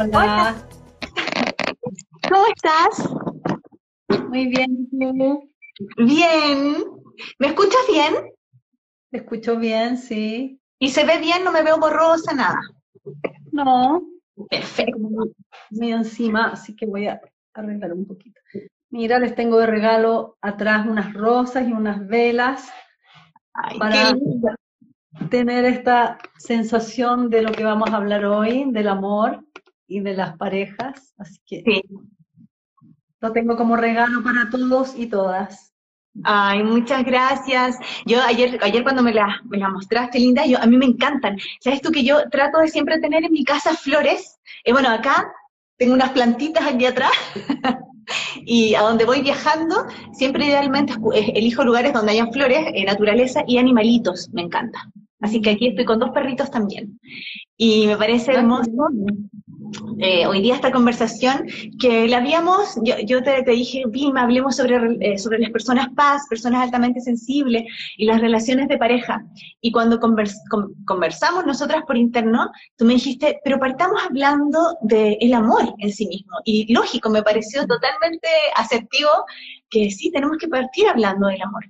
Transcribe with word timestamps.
Hola. 0.00 0.54
¿Cómo 2.30 2.44
estás? 2.54 3.10
Muy 4.28 4.46
bien. 4.46 4.88
Bien. 5.96 6.76
¿Me 7.40 7.48
escuchas 7.48 7.80
bien? 7.90 8.14
Te 9.10 9.18
escucho 9.18 9.56
bien, 9.56 9.96
sí. 9.96 10.60
¿Y 10.78 10.90
se 10.90 11.04
ve 11.04 11.18
bien? 11.18 11.42
No 11.42 11.50
me 11.50 11.64
veo 11.64 11.78
borrosa, 11.78 12.32
nada. 12.32 12.60
No. 13.50 14.02
Perfecto. 14.48 15.00
Muy 15.70 15.92
encima, 15.92 16.50
así 16.52 16.76
que 16.76 16.86
voy 16.86 17.08
a 17.08 17.20
arreglar 17.54 17.92
un 17.92 18.06
poquito. 18.06 18.40
Mira, 18.90 19.18
les 19.18 19.34
tengo 19.34 19.58
de 19.58 19.66
regalo 19.66 20.38
atrás 20.40 20.86
unas 20.86 21.12
rosas 21.12 21.66
y 21.66 21.72
unas 21.72 22.06
velas 22.06 22.70
Ay, 23.52 23.78
para 23.80 24.16
tener 25.28 25.64
esta 25.64 26.18
sensación 26.36 27.30
de 27.30 27.42
lo 27.42 27.50
que 27.50 27.64
vamos 27.64 27.90
a 27.90 27.96
hablar 27.96 28.24
hoy, 28.26 28.64
del 28.70 28.86
amor 28.86 29.44
y 29.88 30.00
de 30.00 30.14
las 30.14 30.36
parejas. 30.36 31.14
Así 31.18 31.38
que 31.46 31.62
Sí. 31.66 31.82
lo 33.20 33.32
tengo 33.32 33.56
como 33.56 33.76
regalo 33.76 34.22
para 34.22 34.48
todos 34.50 34.94
y 34.96 35.06
todas. 35.06 35.72
Ay, 36.24 36.62
muchas 36.62 37.04
gracias. 37.04 37.76
Yo 38.04 38.20
ayer, 38.22 38.58
ayer 38.62 38.82
cuando 38.82 39.02
me 39.02 39.12
las 39.12 39.44
me 39.44 39.58
la 39.58 39.68
mostraste, 39.68 40.18
linda, 40.18 40.44
yo, 40.46 40.60
a 40.60 40.66
mí 40.66 40.76
me 40.76 40.86
encantan. 40.86 41.36
¿Sabes 41.60 41.80
tú 41.80 41.90
que 41.90 42.04
yo 42.04 42.28
trato 42.30 42.58
de 42.58 42.68
siempre 42.68 42.98
tener 42.98 43.24
en 43.24 43.32
mi 43.32 43.44
casa 43.44 43.74
flores? 43.74 44.38
Eh, 44.64 44.72
bueno, 44.72 44.88
acá 44.90 45.32
tengo 45.76 45.94
unas 45.94 46.10
plantitas 46.10 46.66
aquí 46.66 46.86
atrás. 46.86 47.12
y 48.44 48.74
a 48.74 48.82
donde 48.82 49.04
voy 49.04 49.22
viajando, 49.22 49.86
siempre 50.12 50.46
idealmente 50.46 50.94
eh, 51.14 51.32
elijo 51.36 51.62
lugares 51.64 51.92
donde 51.92 52.12
hayan 52.12 52.32
flores, 52.32 52.66
eh, 52.74 52.84
naturaleza 52.84 53.44
y 53.46 53.58
animalitos. 53.58 54.28
Me 54.32 54.42
encanta. 54.42 54.90
Así 55.20 55.40
que 55.40 55.50
aquí 55.50 55.68
estoy 55.68 55.84
con 55.84 55.98
dos 55.98 56.10
perritos 56.10 56.50
también. 56.50 56.98
Y 57.56 57.86
me 57.86 57.96
parece 57.96 58.32
hermoso 58.32 58.70
eh, 60.00 60.26
hoy 60.26 60.40
día 60.42 60.54
esta 60.54 60.70
conversación 60.72 61.46
que 61.80 62.06
la 62.08 62.18
habíamos, 62.18 62.78
yo, 63.06 63.22
te, 63.22 63.42
dije, 63.42 63.84
Vilma, 63.88 64.22
hablemos 64.22 64.56
sobre, 64.56 64.76
eh, 65.00 65.18
sobre 65.18 65.38
las 65.38 65.50
personas 65.50 65.88
paz, 65.96 66.22
personas 66.30 66.62
altamente 66.62 67.00
sensibles 67.00 67.64
y 67.96 68.04
las 68.04 68.20
relaciones 68.20 68.68
de 68.68 68.78
pareja. 68.78 69.24
Y 69.60 69.72
cuando 69.72 69.98
convers- 69.98 70.40
con- 70.50 70.74
conversamos 70.84 71.46
nosotras 71.46 71.82
por 71.86 71.96
interno, 71.96 72.50
tú 72.76 72.84
me 72.84 72.94
dijiste, 72.94 73.40
pero 73.44 73.58
partamos 73.58 74.00
hablando 74.02 74.76
del 74.82 75.34
amor 75.34 75.74
en 75.78 75.92
sí 75.92 76.06
mismo. 76.06 76.32
Y 76.44 76.72
lógico, 76.72 77.10
me 77.10 77.22
pareció 77.22 77.66
totalmente 77.66 78.28
aceptivo 78.56 79.10
que 79.70 79.90
sí, 79.90 80.10
tenemos 80.10 80.36
que 80.38 80.48
partir 80.48 80.88
hablando 80.88 81.28
del 81.28 81.42
amor. 81.42 81.64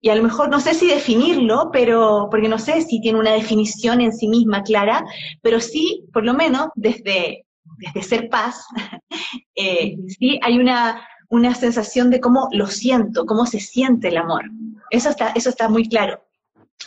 Y 0.00 0.08
a 0.10 0.14
lo 0.14 0.22
mejor 0.22 0.48
no 0.48 0.60
sé 0.60 0.74
si 0.74 0.86
definirlo, 0.86 1.70
pero 1.72 2.28
porque 2.30 2.48
no 2.48 2.58
sé 2.58 2.82
si 2.82 3.00
tiene 3.00 3.18
una 3.18 3.32
definición 3.32 4.00
en 4.00 4.12
sí 4.12 4.28
misma 4.28 4.62
clara, 4.62 5.04
pero 5.42 5.60
sí, 5.60 6.04
por 6.12 6.24
lo 6.24 6.34
menos, 6.34 6.68
desde, 6.74 7.46
desde 7.78 8.02
ser 8.02 8.28
paz, 8.28 8.64
eh, 9.54 9.96
sí 10.08 10.38
hay 10.42 10.58
una, 10.58 11.06
una 11.28 11.54
sensación 11.54 12.10
de 12.10 12.20
cómo 12.20 12.48
lo 12.52 12.66
siento, 12.66 13.26
cómo 13.26 13.46
se 13.46 13.60
siente 13.60 14.08
el 14.08 14.16
amor. 14.16 14.44
Eso 14.90 15.10
está, 15.10 15.28
eso 15.34 15.48
está 15.48 15.68
muy 15.68 15.88
claro. 15.88 16.22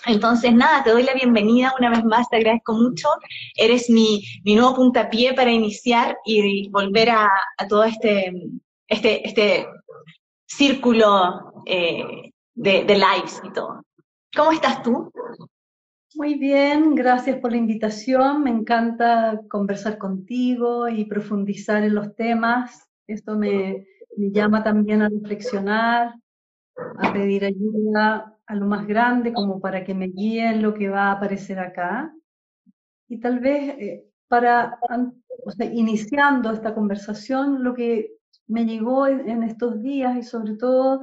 Entonces, 0.06 0.54
nada, 0.54 0.84
te 0.84 0.92
doy 0.92 1.04
la 1.04 1.14
bienvenida 1.14 1.74
una 1.80 1.90
vez 1.90 2.04
más, 2.04 2.30
te 2.30 2.38
agradezco 2.38 2.74
mucho. 2.74 3.08
Eres 3.56 3.90
mi, 3.90 4.24
mi 4.44 4.56
nuevo 4.56 4.76
puntapié 4.76 5.34
para 5.34 5.52
iniciar 5.52 6.18
y 6.26 6.70
volver 6.70 7.10
a, 7.10 7.30
a 7.58 7.68
todo 7.68 7.86
este, 7.86 8.34
este, 8.88 9.28
este 9.28 9.68
círculo 10.46 11.54
eh, 11.66 12.32
de, 12.56 12.84
de 12.86 12.96
lives 12.96 13.42
y 13.44 13.54
todo. 13.54 13.84
¿Cómo 14.36 14.52
estás 14.52 14.82
tú? 14.84 15.12
Muy 16.16 16.36
bien, 16.36 16.96
gracias 16.96 17.40
por 17.40 17.52
la 17.52 17.58
invitación. 17.58 18.42
Me 18.42 18.50
encanta 18.50 19.42
conversar 19.50 19.98
contigo 19.98 20.88
y 20.88 21.04
profundizar 21.06 21.84
en 21.84 21.94
los 21.94 22.16
temas. 22.16 22.90
Esto 23.06 23.36
me, 23.38 23.86
llama 24.18 24.64
también 24.64 25.02
a 25.02 25.10
reflexionar, 25.10 26.16
a 27.00 27.12
pedir 27.12 27.44
ayuda 27.44 28.34
a 28.46 28.56
lo 28.56 28.66
más 28.66 28.88
grande 28.88 29.34
como 29.34 29.60
para 29.60 29.84
que 29.84 29.94
me 29.94 30.08
guíe 30.08 30.50
en 30.52 30.62
lo 30.62 30.74
que 30.74 30.88
va 30.88 31.08
a 31.08 31.12
aparecer 31.14 31.60
acá. 31.60 32.14
Y 33.10 33.20
tal 33.20 33.40
vez 33.40 33.76
eh, 33.78 34.06
para, 34.30 34.80
o 35.46 35.52
sea, 35.52 35.66
iniciando 35.66 36.52
esta 36.52 36.74
conversación, 36.74 37.62
lo 37.62 37.74
que 37.74 38.12
me 38.48 38.66
llegó 38.66 39.08
en 39.08 39.44
estos 39.44 39.82
días 39.82 40.16
y 40.18 40.24
sobre 40.24 40.56
todo 40.56 41.02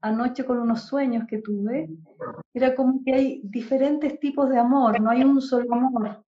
anoche 0.00 0.44
con 0.44 0.58
unos 0.58 0.82
sueños 0.82 1.26
que 1.26 1.38
tuve, 1.38 1.88
era 2.54 2.74
como 2.74 3.02
que 3.04 3.14
hay 3.14 3.40
diferentes 3.44 4.18
tipos 4.18 4.48
de 4.48 4.58
amor, 4.58 5.00
no 5.00 5.10
hay 5.10 5.24
un 5.24 5.40
solo 5.40 5.72
amor, 5.74 6.24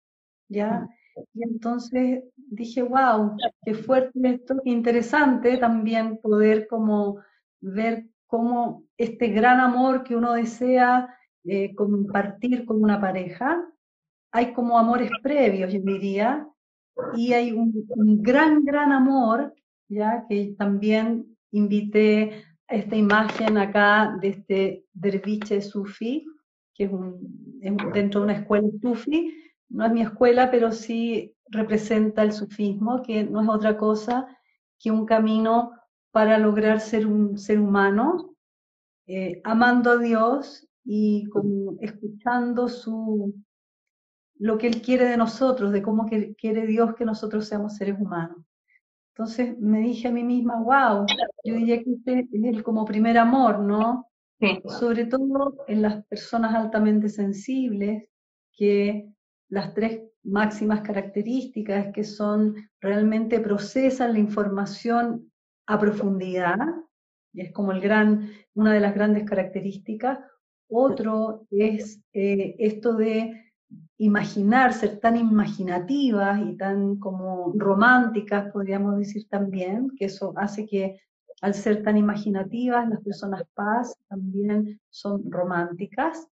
¿ya? 0.50 0.88
Y 1.34 1.44
entonces 1.44 2.24
dije, 2.36 2.82
wow, 2.84 3.36
qué 3.64 3.74
fuerte 3.74 4.20
esto, 4.24 4.56
qué 4.64 4.70
interesante 4.70 5.58
también 5.58 6.18
poder 6.18 6.68
como 6.68 7.20
ver 7.60 8.08
cómo 8.28 8.84
este 8.98 9.28
gran 9.28 9.60
amor 9.60 10.04
que 10.04 10.16
uno 10.16 10.34
desea 10.34 11.16
eh, 11.44 11.74
compartir 11.76 12.66
con 12.66 12.82
una 12.82 13.00
pareja, 13.00 13.66
hay 14.32 14.54
como 14.54 14.78
amores 14.78 15.12
previos, 15.22 15.74
yo 15.74 15.80
diría, 15.82 16.48
y 17.16 17.34
hay 17.34 17.52
un, 17.52 17.86
un 17.90 18.22
gran, 18.22 18.64
gran 18.64 18.92
amor, 18.92 19.54
ya 19.90 20.26
que 20.30 20.56
también 20.58 21.38
invité 21.52 22.46
esta 22.72 22.96
imagen 22.96 23.58
acá 23.58 24.18
de 24.22 24.30
este 24.30 24.86
derviche 24.94 25.62
sufi, 25.62 26.26
que 26.74 26.86
es, 26.86 26.92
un, 26.92 27.60
es 27.62 27.74
dentro 27.94 28.22
de 28.22 28.26
una 28.26 28.34
escuela 28.40 28.68
sufi, 28.82 29.34
no 29.70 29.86
es 29.86 29.92
mi 29.92 30.02
escuela, 30.02 30.52
pero 30.52 30.72
sí 30.72 31.36
representa 31.48 32.24
el 32.24 32.32
sufismo, 32.34 33.04
que 33.04 33.24
no 33.24 33.42
es 33.42 33.50
otra 33.50 33.78
cosa 33.78 34.28
que 34.80 34.92
un 34.92 35.06
camino 35.06 35.72
para 36.12 36.38
lograr 36.38 36.80
ser 36.82 37.08
un 37.08 37.38
ser 37.38 37.60
humano, 37.60 38.36
eh, 39.08 39.42
amando 39.44 39.92
a 39.92 39.98
Dios 39.98 40.68
y 40.86 41.26
como 41.30 41.76
escuchando 41.82 42.68
su, 42.68 43.34
lo 44.40 44.58
que 44.58 44.68
Él 44.68 44.82
quiere 44.82 45.06
de 45.06 45.16
nosotros, 45.16 45.72
de 45.72 45.82
cómo 45.82 46.06
que- 46.06 46.36
quiere 46.36 46.68
Dios 46.68 46.96
que 46.96 47.06
nosotros 47.06 47.48
seamos 47.48 47.78
seres 47.78 47.98
humanos. 48.00 48.44
Entonces 49.14 49.58
me 49.60 49.80
dije 49.80 50.08
a 50.08 50.12
mí 50.12 50.24
misma, 50.24 50.62
wow, 50.62 51.06
yo 51.44 51.56
diría 51.56 51.84
que 51.84 51.92
este 51.92 52.20
es 52.32 52.44
el 52.44 52.64
como 52.64 52.86
primer 52.86 53.18
amor, 53.18 53.60
¿no? 53.60 54.08
Sí. 54.40 54.62
Sobre 54.66 55.06
todo 55.06 55.58
en 55.68 55.82
las 55.82 56.06
personas 56.06 56.56
altamente 56.56 57.10
sensibles, 57.10 58.08
que 58.54 59.10
las 59.50 59.74
tres 59.74 60.02
máximas 60.24 60.82
características 60.82 61.92
que 61.94 62.04
son 62.04 62.56
realmente 62.80 63.40
procesan 63.40 64.14
la 64.14 64.20
información 64.20 65.32
a 65.68 65.80
profundidad, 65.80 66.58
y 67.34 67.42
es 67.42 67.52
como 67.52 67.72
el 67.72 67.82
gran, 67.82 68.30
una 68.54 68.74
de 68.74 68.80
las 68.80 68.94
grandes 68.94 69.24
características. 69.26 70.20
Otro 70.70 71.46
es 71.50 72.02
eh, 72.14 72.56
esto 72.60 72.94
de 72.94 73.51
imaginar, 74.02 74.74
ser 74.74 75.00
tan 75.00 75.16
imaginativas 75.16 76.42
y 76.42 76.58
tan 76.58 76.96
como 76.98 77.54
románticas, 77.56 78.52
podríamos 78.52 78.98
decir 78.98 79.28
también, 79.30 79.92
que 79.96 80.06
eso 80.06 80.34
hace 80.38 80.66
que 80.66 81.00
al 81.42 81.54
ser 81.54 81.84
tan 81.84 81.98
imaginativas, 81.98 82.90
las 82.90 83.02
personas 83.02 83.44
paz 83.54 83.96
también 84.08 84.80
son 84.90 85.30
románticas. 85.32 86.28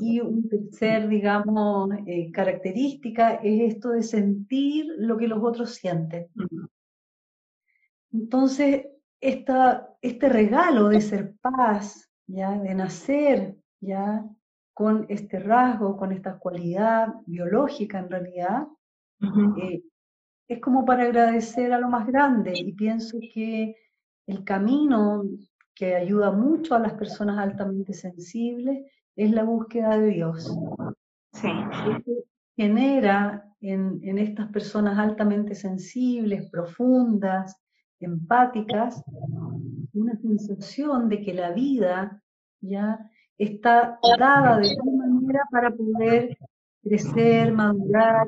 Y 0.00 0.20
un 0.20 0.48
tercer, 0.48 1.08
digamos, 1.08 1.90
eh, 2.06 2.30
característica 2.32 3.34
es 3.34 3.74
esto 3.74 3.90
de 3.90 4.02
sentir 4.02 4.86
lo 4.98 5.16
que 5.16 5.28
los 5.28 5.42
otros 5.42 5.76
sienten. 5.76 6.28
Entonces, 8.12 8.86
esta, 9.20 9.94
este 10.02 10.28
regalo 10.28 10.88
de 10.88 11.00
ser 11.00 11.34
paz, 11.40 12.10
¿ya? 12.26 12.58
de 12.58 12.74
nacer 12.74 13.56
ya 13.80 14.28
con 14.78 15.06
este 15.08 15.40
rasgo, 15.40 15.96
con 15.96 16.12
esta 16.12 16.38
cualidad 16.38 17.08
biológica 17.26 17.98
en 17.98 18.08
realidad, 18.08 18.68
eh, 19.60 19.82
es 20.46 20.60
como 20.60 20.84
para 20.84 21.02
agradecer 21.02 21.72
a 21.72 21.80
lo 21.80 21.88
más 21.88 22.06
grande 22.06 22.52
y 22.54 22.72
pienso 22.74 23.18
que 23.34 23.74
el 24.28 24.44
camino 24.44 25.24
que 25.74 25.96
ayuda 25.96 26.30
mucho 26.30 26.76
a 26.76 26.78
las 26.78 26.94
personas 26.94 27.38
altamente 27.38 27.92
sensibles 27.92 28.86
es 29.16 29.32
la 29.32 29.42
búsqueda 29.42 29.98
de 29.98 30.10
Dios. 30.10 30.56
Sí. 31.32 31.50
Genera 32.56 33.52
en, 33.60 33.98
en 34.04 34.18
estas 34.18 34.46
personas 34.52 34.96
altamente 34.96 35.56
sensibles, 35.56 36.48
profundas, 36.52 37.60
empáticas, 37.98 39.02
una 39.92 40.14
sensación 40.18 41.08
de 41.08 41.20
que 41.20 41.34
la 41.34 41.50
vida 41.50 42.22
ya 42.60 43.10
está 43.38 43.98
dada 44.18 44.58
de 44.58 44.74
tal 44.74 44.92
manera 44.96 45.40
para 45.50 45.70
poder 45.70 46.36
crecer, 46.82 47.52
madurar, 47.52 48.26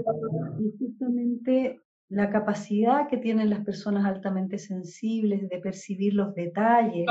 y 0.59 0.73
justamente 0.79 1.81
la 2.09 2.31
capacidad 2.31 3.09
que 3.09 3.17
tienen 3.17 3.51
las 3.51 3.65
personas 3.65 4.05
altamente 4.05 4.59
sensibles 4.59 5.49
de 5.49 5.59
percibir 5.59 6.15
los 6.15 6.35
detalles, 6.35 7.07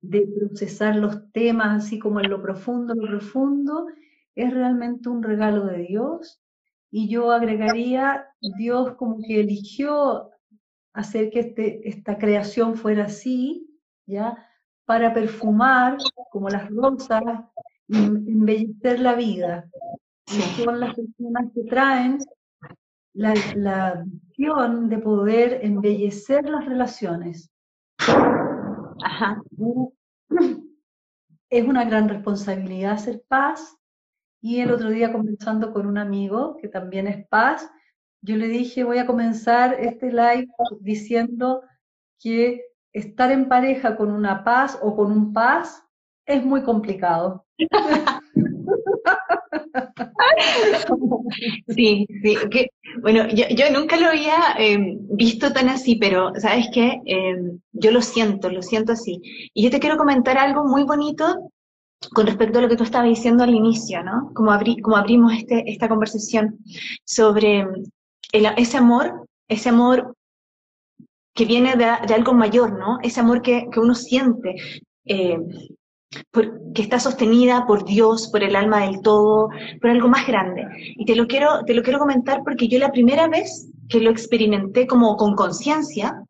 de 0.00 0.26
procesar 0.38 0.96
los 0.96 1.30
temas 1.32 1.84
así 1.84 1.98
como 1.98 2.20
en 2.20 2.30
lo 2.30 2.42
profundo, 2.42 2.94
lo 2.94 3.08
profundo, 3.08 3.86
es 4.34 4.52
realmente 4.52 5.08
un 5.08 5.22
regalo 5.22 5.64
de 5.64 5.78
Dios 5.78 6.42
y 6.90 7.08
yo 7.08 7.32
agregaría, 7.32 8.26
Dios 8.58 8.94
como 8.96 9.18
que 9.18 9.40
eligió 9.40 10.30
hacer 10.92 11.30
que 11.30 11.40
este, 11.40 11.88
esta 11.88 12.18
creación 12.18 12.76
fuera 12.76 13.04
así, 13.04 13.68
¿ya? 14.06 14.47
Para 14.88 15.12
perfumar, 15.12 15.98
como 16.30 16.48
las 16.48 16.70
rosas, 16.70 17.22
y 17.88 17.96
embellecer 17.96 19.00
la 19.00 19.14
vida. 19.14 19.68
Y 20.26 20.40
son 20.62 20.80
las 20.80 20.94
personas 20.94 21.52
que 21.54 21.64
traen 21.64 22.18
la, 23.12 23.34
la 23.54 24.04
visión 24.06 24.88
de 24.88 24.98
poder 24.98 25.60
embellecer 25.62 26.48
las 26.48 26.64
relaciones. 26.64 27.50
Ajá. 27.98 29.42
Es 31.50 31.66
una 31.66 31.86
gran 31.86 32.08
responsabilidad 32.10 32.92
hacer 32.92 33.22
paz. 33.26 33.74
Y 34.40 34.60
el 34.60 34.70
otro 34.70 34.90
día 34.90 35.12
conversando 35.12 35.72
con 35.72 35.86
un 35.86 35.98
amigo 35.98 36.56
que 36.60 36.68
también 36.68 37.06
es 37.06 37.26
paz, 37.28 37.70
yo 38.20 38.36
le 38.36 38.48
dije, 38.48 38.84
voy 38.84 38.98
a 38.98 39.06
comenzar 39.06 39.74
este 39.80 40.12
live 40.12 40.48
diciendo 40.80 41.62
que 42.20 42.67
estar 42.92 43.30
en 43.30 43.48
pareja 43.48 43.96
con 43.96 44.10
una 44.10 44.44
paz 44.44 44.78
o 44.82 44.96
con 44.96 45.12
un 45.12 45.32
paz 45.32 45.84
es 46.26 46.44
muy 46.44 46.62
complicado. 46.62 47.44
Sí, 51.68 52.06
sí. 52.22 52.36
bueno, 53.02 53.28
yo, 53.28 53.70
nunca 53.72 53.96
lo 53.96 54.08
había 54.08 54.54
em, 54.58 54.98
visto 55.10 55.52
tan 55.52 55.68
así, 55.68 55.96
pero 55.96 56.32
¿sabes 56.36 56.66
qué? 56.72 57.00
Em, 57.04 57.60
yo 57.72 57.90
lo 57.90 58.00
siento, 58.00 58.50
lo 58.50 58.62
siento 58.62 58.92
así. 58.92 59.20
Y 59.54 59.62
yo 59.62 59.70
te 59.70 59.80
quiero 59.80 59.96
comentar 59.96 60.38
algo 60.38 60.64
muy 60.64 60.84
bonito 60.84 61.50
con 62.14 62.26
respecto 62.26 62.58
a 62.58 62.62
lo 62.62 62.68
que 62.68 62.76
tú 62.76 62.84
estabas 62.84 63.08
diciendo 63.08 63.44
al 63.44 63.54
inicio, 63.54 64.02
¿no? 64.02 64.32
Como, 64.34 64.56
como 64.82 64.96
abrimos 64.96 65.32
este, 65.34 65.70
esta 65.70 65.88
conversación 65.88 66.58
sobre 67.04 67.66
ese 68.32 68.76
amor, 68.76 69.26
ese 69.48 69.68
amor 69.68 70.14
que 71.38 71.44
viene 71.44 71.76
de, 71.76 71.84
algo 71.84 72.34
mayor, 72.34 72.76
¿no? 72.76 72.98
Ese 73.00 73.20
amor 73.20 73.42
que, 73.42 73.68
uno 73.76 73.94
siente, 73.94 74.56
eh, 75.04 75.38
que 76.74 76.82
está 76.82 76.98
sostenida 76.98 77.64
por 77.64 77.84
Dios, 77.84 78.26
por 78.26 78.42
el 78.42 78.56
alma 78.56 78.80
del 78.80 79.00
todo, 79.02 79.48
por 79.80 79.90
algo 79.90 80.08
más 80.08 80.26
grande. 80.26 80.66
Y 80.96 81.04
te 81.04 81.14
lo 81.14 81.28
quiero, 81.28 81.62
te 81.64 81.74
lo 81.74 81.84
quiero 81.84 82.00
comentar 82.00 82.40
porque 82.42 82.66
yo 82.66 82.80
la 82.80 82.90
primera 82.90 83.28
vez 83.28 83.70
que 83.88 84.00
lo 84.00 84.10
experimenté 84.10 84.88
como 84.88 85.16
con 85.16 85.36
conciencia, 85.36 86.24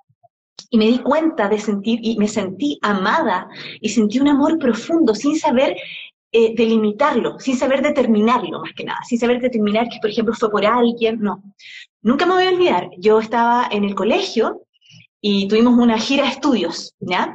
y 0.69 0.77
me 0.77 0.89
di 0.89 0.99
cuenta 0.99 1.49
de 1.49 1.59
sentir, 1.59 2.01
y 2.03 2.19
me 2.19 2.29
sentí 2.29 2.79
amada, 2.83 3.49
y 3.81 3.89
sentí 3.89 4.19
un 4.19 4.29
amor 4.29 4.59
profundo, 4.59 5.15
sin 5.15 5.39
saber 5.39 5.75
eh, 6.33 6.55
delimitarlo, 6.55 7.39
sin 7.39 7.57
saber 7.57 7.81
determinarlo 7.81 8.61
más 8.61 8.75
que 8.75 8.85
nada, 8.85 9.01
sin 9.09 9.19
saber 9.19 9.41
determinar 9.41 9.89
que, 9.89 10.01
por 10.03 10.11
ejemplo, 10.11 10.35
fue 10.35 10.51
por 10.51 10.67
alguien, 10.67 11.19
no. 11.19 11.43
Nunca 12.03 12.27
me 12.27 12.35
voy 12.35 12.45
a 12.45 12.51
olvidar, 12.51 12.91
yo 12.99 13.19
estaba 13.21 13.69
en 13.71 13.85
el 13.85 13.95
colegio 13.95 14.67
y 15.21 15.49
tuvimos 15.49 15.79
una 15.79 15.99
gira 15.99 16.25
de 16.25 16.31
estudios, 16.31 16.95
¿ya? 17.01 17.35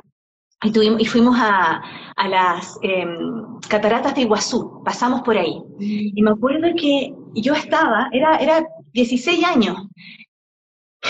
Y, 0.63 0.71
tuvimos, 0.71 1.01
y 1.01 1.05
fuimos 1.05 1.35
a, 1.37 1.81
a 2.15 2.27
las 2.27 2.77
em, 2.81 3.59
cataratas 3.67 4.15
de 4.15 4.21
Iguazú, 4.21 4.81
pasamos 4.83 5.21
por 5.21 5.37
ahí. 5.37 5.61
Y 5.79 6.21
me 6.21 6.31
acuerdo 6.31 6.69
que 6.77 7.13
yo 7.35 7.53
estaba, 7.53 8.07
era, 8.13 8.37
era 8.37 8.65
16 8.93 9.43
años, 9.43 9.77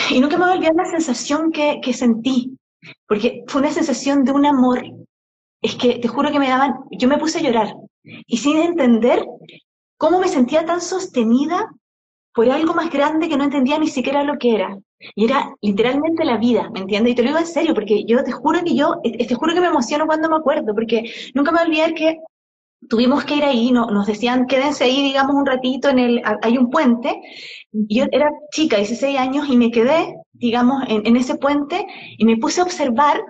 y 0.10 0.20
nunca 0.20 0.38
me 0.38 0.46
voy 0.46 0.54
a 0.54 0.56
olvidar 0.56 0.75
la 0.75 0.86
sensación 0.86 1.52
que, 1.52 1.80
que 1.84 1.94
sentí, 1.94 2.58
porque 3.08 3.44
fue 3.48 3.62
una 3.62 3.72
sensación 3.72 4.24
de 4.24 4.31
un 4.31 4.46
amor 4.46 4.84
es 5.64 5.76
que 5.76 5.98
te 6.00 6.08
juro 6.10 6.31
que 6.31 6.40
me 6.40 6.50
daban, 6.50 6.76
yo 6.92 7.08
me 7.08 7.18
puse 7.18 7.40
a 7.40 7.42
llorar 7.42 7.74
y 8.04 8.38
sin 8.38 8.58
entender 8.58 9.26
cómo 9.98 10.19
me 10.19 10.28
sentía 10.28 10.66
tan 10.66 10.81
sostenida 10.81 11.72
por 12.33 12.50
algo 12.50 12.74
más 12.74 12.89
grande 12.89 13.30
que 13.30 13.38
no 13.38 13.44
entendía 13.44 13.77
ni 13.80 13.88
siquiera 13.88 14.24
lo 14.24 14.38
que 14.38 14.56
era. 14.56 14.77
Y 15.15 15.25
era 15.25 15.53
literalmente 15.62 16.24
la 16.24 16.38
vida, 16.38 16.69
¿me 16.71 16.80
entiendes? 16.80 17.13
Y 17.13 17.15
te 17.15 17.24
lo 17.24 17.30
digo 17.30 17.39
en 17.39 17.45
serio, 17.45 17.74
porque 17.74 18.06
yo 18.06 18.24
te 18.24 18.31
juro 18.31 18.63
que 18.63 18.75
yo, 18.75 18.95
te 19.03 19.35
juro 19.35 19.53
que 19.53 19.62
me 19.62 19.68
emociono 19.68 20.06
cuando 20.06 20.30
me 20.30 20.38
acuerdo, 20.38 20.74
porque 20.74 21.12
nunca 21.33 21.51
me 21.51 21.62
olvidé 21.62 21.94
que 21.94 22.18
tuvimos 22.89 23.24
que 23.25 23.35
ir 23.35 23.44
ahí, 23.44 23.71
no, 23.71 23.88
nos 23.88 24.07
decían, 24.07 24.45
quédense 24.45 24.85
ahí, 24.85 25.03
digamos, 25.03 25.35
un 25.35 25.45
ratito, 25.45 25.89
en 25.89 26.00
el, 26.00 26.21
hay 26.41 26.57
un 26.57 26.69
puente. 26.69 27.21
Yo 27.71 28.06
era 28.12 28.31
chica, 28.51 28.77
16 28.77 29.18
años, 29.18 29.47
y 29.50 29.57
me 29.57 29.71
quedé, 29.71 30.15
digamos, 30.33 30.83
en, 30.88 31.06
en 31.06 31.15
ese 31.18 31.35
puente 31.35 31.85
y 32.18 32.25
me 32.25 32.38
puse 32.38 32.62
a 32.62 32.63
observar 32.63 33.21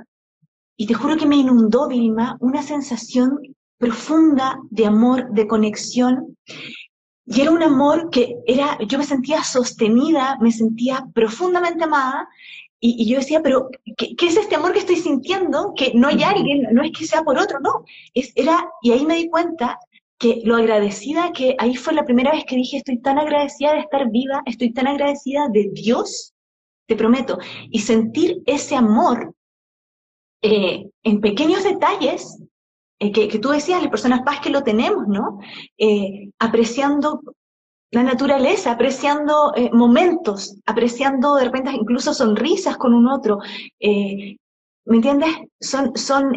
y 0.75 0.87
te 0.87 0.93
juro 0.93 1.17
que 1.17 1.27
me 1.27 1.35
inundó, 1.35 1.87
Vilma, 1.87 2.37
una 2.39 2.63
sensación 2.63 3.39
profunda 3.77 4.59
de 4.69 4.85
amor, 4.85 5.29
de 5.31 5.47
conexión. 5.47 6.35
Y 7.25 7.41
era 7.41 7.51
un 7.51 7.63
amor 7.63 8.09
que 8.09 8.35
era, 8.45 8.77
yo 8.87 8.97
me 8.97 9.05
sentía 9.05 9.43
sostenida, 9.43 10.37
me 10.41 10.51
sentía 10.51 11.05
profundamente 11.13 11.85
amada. 11.85 12.27
Y, 12.79 13.09
yo 13.09 13.19
decía, 13.19 13.41
pero 13.41 13.69
¿qué, 13.95 14.15
es 14.19 14.35
este 14.35 14.55
amor 14.55 14.73
que 14.73 14.79
estoy 14.79 14.97
sintiendo? 14.97 15.73
Que 15.75 15.93
no 15.95 16.09
hay 16.09 16.21
alguien, 16.21 16.67
no 16.73 16.83
es 16.83 16.91
que 16.91 17.05
sea 17.05 17.23
por 17.23 17.37
otro, 17.37 17.59
no. 17.61 17.85
Es, 18.13 18.33
era, 18.35 18.69
y 18.81 18.91
ahí 18.91 19.05
me 19.05 19.15
di 19.15 19.29
cuenta 19.29 19.79
que 20.17 20.41
lo 20.43 20.57
agradecida 20.57 21.31
que 21.31 21.55
ahí 21.59 21.75
fue 21.75 21.93
la 21.93 22.05
primera 22.05 22.31
vez 22.31 22.43
que 22.45 22.57
dije, 22.57 22.77
estoy 22.77 22.99
tan 22.99 23.19
agradecida 23.19 23.73
de 23.73 23.79
estar 23.79 24.09
viva, 24.09 24.41
estoy 24.45 24.73
tan 24.73 24.87
agradecida 24.87 25.47
de 25.49 25.69
Dios, 25.71 26.33
te 26.87 26.97
prometo. 26.97 27.37
Y 27.69 27.79
sentir 27.79 28.41
ese 28.45 28.75
amor 28.75 29.33
eh, 30.41 30.89
en 31.03 31.21
pequeños 31.21 31.63
detalles 31.63 32.42
eh, 33.07 33.11
que, 33.11 33.39
tú 33.39 33.49
decías, 33.49 33.81
las 33.81 33.91
personas 33.91 34.21
paz 34.21 34.39
que 34.41 34.49
lo 34.49 34.63
tenemos, 34.63 35.07
¿no? 35.07 35.39
Eh, 35.77 36.31
apreciando 36.39 37.21
la 37.91 38.03
naturaleza, 38.03 38.71
apreciando 38.71 39.53
momentos, 39.71 40.57
apreciando 40.65 41.35
de 41.35 41.45
repente 41.45 41.71
incluso 41.71 42.11
sonrisas 42.11 42.75
con 42.77 42.91
un 42.95 43.07
otro. 43.07 43.37
¿Me 43.79 44.95
entiendes? 44.95 45.29
Son, 45.59 45.95
son 45.95 46.31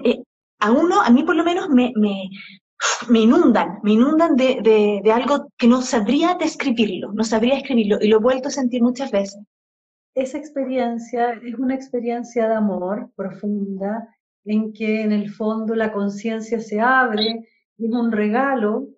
a 0.60 0.70
uno, 0.70 1.00
a 1.00 1.08
mí 1.08 1.22
por 1.22 1.34
lo 1.34 1.44
menos 1.44 1.70
me, 1.70 1.92
me, 1.96 2.28
me 3.08 3.20
inundan, 3.20 3.78
me 3.82 3.92
inundan 3.92 4.36
de, 4.36 4.58
de, 4.62 5.00
de, 5.02 5.12
algo 5.12 5.48
que 5.56 5.66
no 5.66 5.80
sabría 5.80 6.34
describirlo, 6.34 7.12
no 7.14 7.24
sabría 7.24 7.56
escribirlo 7.56 7.96
y 8.02 8.08
lo 8.08 8.18
he 8.18 8.22
vuelto 8.22 8.48
a 8.48 8.50
sentir 8.52 8.82
muchas 8.82 9.10
veces 9.10 9.40
esa 10.16 10.38
experiencia 10.38 11.32
es 11.44 11.54
una 11.56 11.74
experiencia 11.74 12.49
de 12.49 12.54
amor 12.54 13.11
profunda 13.14 14.15
en 14.47 14.73
que 14.73 15.03
en 15.03 15.12
el 15.12 15.31
fondo 15.31 15.75
la 15.75 15.93
conciencia 15.93 16.61
se 16.61 16.81
abre, 16.81 17.49
es 17.79 17.91
un 17.91 18.11
regalo, 18.12 18.88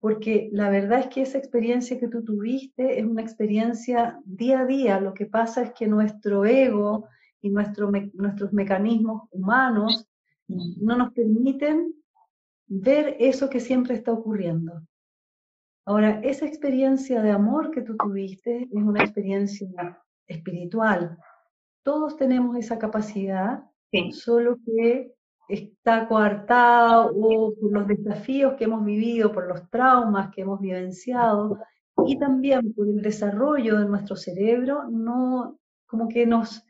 porque 0.00 0.48
la 0.52 0.70
verdad 0.70 1.00
es 1.00 1.06
que 1.08 1.22
esa 1.22 1.38
experiencia 1.38 1.98
que 1.98 2.08
tú 2.08 2.24
tuviste 2.24 2.98
es 2.98 3.04
una 3.04 3.22
experiencia 3.22 4.20
día 4.24 4.60
a 4.60 4.66
día. 4.66 5.00
Lo 5.00 5.14
que 5.14 5.26
pasa 5.26 5.62
es 5.62 5.72
que 5.72 5.86
nuestro 5.86 6.44
ego 6.44 7.08
y 7.40 7.50
nuestro 7.50 7.90
nuestros 8.14 8.52
mecanismos 8.52 9.28
humanos 9.30 10.08
no 10.48 10.96
nos 10.96 11.12
permiten 11.12 11.94
ver 12.66 13.16
eso 13.18 13.50
que 13.50 13.60
siempre 13.60 13.94
está 13.94 14.12
ocurriendo. 14.12 14.82
Ahora, 15.84 16.20
esa 16.22 16.46
experiencia 16.46 17.22
de 17.22 17.30
amor 17.30 17.70
que 17.70 17.82
tú 17.82 17.96
tuviste 17.96 18.64
es 18.64 18.82
una 18.82 19.02
experiencia 19.02 20.02
espiritual. 20.26 21.16
Todos 21.82 22.16
tenemos 22.16 22.56
esa 22.56 22.78
capacidad, 22.78 23.64
solo 24.12 24.58
que 24.64 25.14
está 25.48 26.06
coartada 26.06 27.06
o 27.06 27.54
por 27.54 27.72
los 27.72 27.86
desafíos 27.86 28.54
que 28.54 28.64
hemos 28.64 28.84
vivido, 28.84 29.32
por 29.32 29.48
los 29.48 29.68
traumas 29.70 30.30
que 30.30 30.42
hemos 30.42 30.60
vivenciado 30.60 31.58
y 32.06 32.18
también 32.18 32.72
por 32.74 32.86
el 32.86 33.00
desarrollo 33.00 33.78
de 33.78 33.86
nuestro 33.86 34.14
cerebro, 34.14 34.84
no 34.90 35.58
como 35.86 36.06
que 36.08 36.26
nos, 36.26 36.62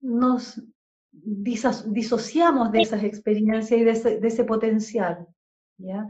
nos 0.00 0.62
disociamos 1.10 2.70
de 2.70 2.82
esas 2.82 3.02
experiencias 3.02 3.80
y 3.80 3.84
de 3.84 3.90
ese, 3.90 4.20
de 4.20 4.28
ese 4.28 4.44
potencial. 4.44 5.26
¿ya? 5.78 6.06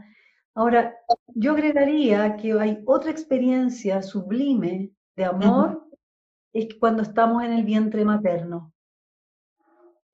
Ahora, 0.53 0.93
yo 1.27 1.53
agregaría 1.53 2.35
que 2.35 2.51
hay 2.53 2.81
otra 2.85 3.11
experiencia 3.11 4.01
sublime 4.01 4.91
de 5.15 5.25
amor 5.25 5.87
es 6.51 6.67
cuando 6.79 7.03
estamos 7.03 7.43
en 7.43 7.53
el 7.53 7.63
vientre 7.63 8.03
materno. 8.03 8.73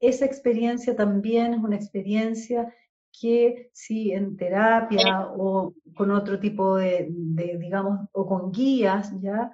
Esa 0.03 0.25
experiencia 0.25 0.97
también 0.97 1.53
es 1.53 1.63
una 1.63 1.77
experiencia 1.77 2.73
que 3.17 3.69
si 3.71 4.11
en 4.11 4.35
terapia 4.35 5.29
o 5.37 5.73
con 5.95 6.11
otro 6.11 6.37
tipo 6.41 6.75
de, 6.75 7.07
digamos, 7.57 8.09
o 8.11 8.25
con 8.25 8.51
guías, 8.51 9.13
ya, 9.21 9.49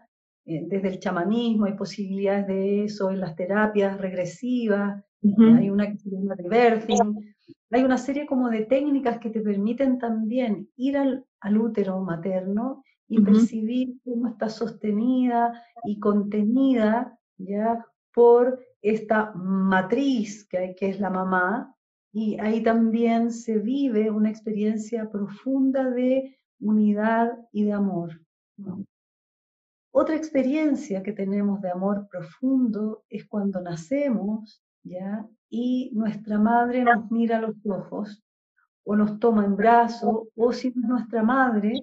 eh, 0.45 0.65
desde 0.67 0.87
el 0.87 0.99
chamanismo 0.99 1.65
hay 1.65 1.73
posibilidades 1.73 2.47
de 2.47 2.85
eso, 2.85 3.11
en 3.11 3.19
las 3.19 3.35
terapias 3.35 4.01
regresivas, 4.01 5.03
hay 5.21 5.69
una 5.69 5.91
que 5.91 5.99
se 5.99 6.09
llama 6.09 6.33
reversing, 6.35 7.35
hay 7.69 7.83
una 7.83 7.99
serie 7.99 8.25
como 8.25 8.49
de 8.49 8.65
técnicas 8.65 9.19
que 9.19 9.29
te 9.29 9.41
permiten 9.41 9.99
también 9.99 10.67
ir 10.77 10.97
al, 10.97 11.25
al 11.41 11.57
útero 11.59 12.01
materno 12.01 12.83
y 13.07 13.21
percibir 13.21 13.97
cómo 14.03 14.29
está 14.29 14.49
sostenida 14.49 15.61
y 15.83 15.99
contenida 15.99 17.19
ya 17.37 17.85
por 18.13 18.59
esta 18.81 19.31
matriz 19.33 20.47
que, 20.47 20.75
es 20.79 20.99
la 20.99 21.09
mamá, 21.09 21.75
y 22.11 22.39
ahí 22.39 22.63
también 22.63 23.31
se 23.31 23.59
vive 23.59 24.09
una 24.09 24.29
experiencia 24.29 25.09
profunda 25.09 25.89
de 25.89 26.39
unidad 26.59 27.37
y 27.51 27.65
de 27.65 27.73
amor. 27.73 28.19
Otra 29.91 30.15
experiencia 30.15 31.03
que 31.03 31.13
tenemos 31.13 31.61
de 31.61 31.71
amor 31.71 32.07
profundo 32.09 33.03
es 33.09 33.27
cuando 33.27 33.61
nacemos, 33.61 34.63
¿ya? 34.83 35.27
Y 35.49 35.91
nuestra 35.93 36.37
madre 36.37 36.83
nos 36.83 37.09
mira 37.11 37.37
a 37.37 37.41
los 37.41 37.55
ojos 37.65 38.23
o 38.83 38.95
nos 38.95 39.19
toma 39.19 39.45
en 39.45 39.55
brazos, 39.55 40.27
o 40.35 40.51
si 40.51 40.69
es 40.69 40.75
nuestra 40.75 41.21
madre, 41.21 41.73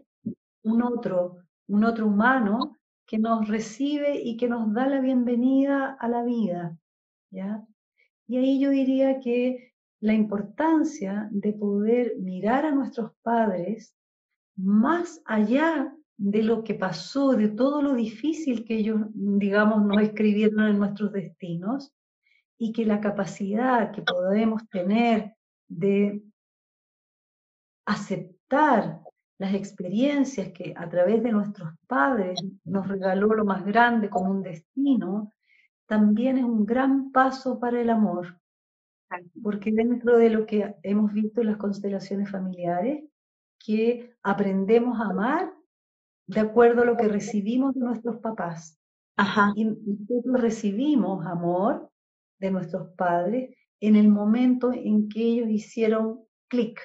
un 0.62 0.82
otro, 0.82 1.38
un 1.68 1.84
otro 1.84 2.06
humano 2.06 2.75
que 3.06 3.18
nos 3.18 3.48
recibe 3.48 4.20
y 4.20 4.36
que 4.36 4.48
nos 4.48 4.72
da 4.72 4.86
la 4.86 5.00
bienvenida 5.00 5.96
a 5.98 6.08
la 6.08 6.24
vida, 6.24 6.76
¿ya? 7.30 7.64
Y 8.26 8.38
ahí 8.38 8.60
yo 8.60 8.70
diría 8.70 9.20
que 9.20 9.72
la 10.00 10.12
importancia 10.12 11.28
de 11.30 11.52
poder 11.52 12.14
mirar 12.18 12.66
a 12.66 12.72
nuestros 12.72 13.12
padres 13.22 13.94
más 14.56 15.22
allá 15.24 15.94
de 16.16 16.42
lo 16.42 16.64
que 16.64 16.74
pasó, 16.74 17.32
de 17.32 17.48
todo 17.48 17.82
lo 17.82 17.94
difícil 17.94 18.64
que 18.64 18.76
ellos, 18.76 19.00
digamos, 19.14 19.84
nos 19.84 20.02
escribieron 20.02 20.66
en 20.66 20.78
nuestros 20.78 21.12
destinos, 21.12 21.94
y 22.58 22.72
que 22.72 22.86
la 22.86 23.00
capacidad 23.00 23.92
que 23.92 24.02
podemos 24.02 24.66
tener 24.70 25.34
de 25.68 26.22
aceptar 27.84 29.00
las 29.38 29.54
experiencias 29.54 30.50
que 30.52 30.72
a 30.76 30.88
través 30.88 31.22
de 31.22 31.32
nuestros 31.32 31.70
padres 31.86 32.40
nos 32.64 32.88
regaló 32.88 33.28
lo 33.28 33.44
más 33.44 33.64
grande 33.64 34.08
como 34.08 34.30
un 34.30 34.42
destino, 34.42 35.32
también 35.86 36.38
es 36.38 36.44
un 36.44 36.64
gran 36.64 37.12
paso 37.12 37.60
para 37.60 37.80
el 37.80 37.90
amor. 37.90 38.40
Porque 39.42 39.70
dentro 39.72 40.18
de 40.18 40.30
lo 40.30 40.46
que 40.46 40.74
hemos 40.82 41.12
visto 41.12 41.40
en 41.40 41.48
las 41.48 41.58
constelaciones 41.58 42.30
familiares, 42.30 43.04
que 43.58 44.14
aprendemos 44.22 44.98
a 45.00 45.10
amar 45.10 45.52
de 46.26 46.40
acuerdo 46.40 46.82
a 46.82 46.84
lo 46.84 46.96
que 46.96 47.08
recibimos 47.08 47.74
de 47.74 47.80
nuestros 47.80 48.18
papás. 48.18 48.78
Ajá. 49.16 49.52
Y 49.54 49.64
nosotros 49.64 50.40
recibimos 50.40 51.24
amor 51.26 51.90
de 52.38 52.50
nuestros 52.50 52.88
padres 52.96 53.54
en 53.80 53.96
el 53.96 54.08
momento 54.08 54.72
en 54.72 55.08
que 55.08 55.22
ellos 55.22 55.48
hicieron 55.48 56.20
clic, 56.48 56.80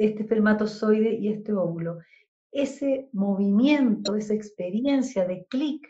este 0.00 0.22
espermatozoide 0.22 1.14
y 1.14 1.28
este 1.28 1.52
óvulo. 1.52 1.98
Ese 2.50 3.10
movimiento, 3.12 4.16
esa 4.16 4.32
experiencia 4.32 5.26
de 5.26 5.44
clic 5.44 5.86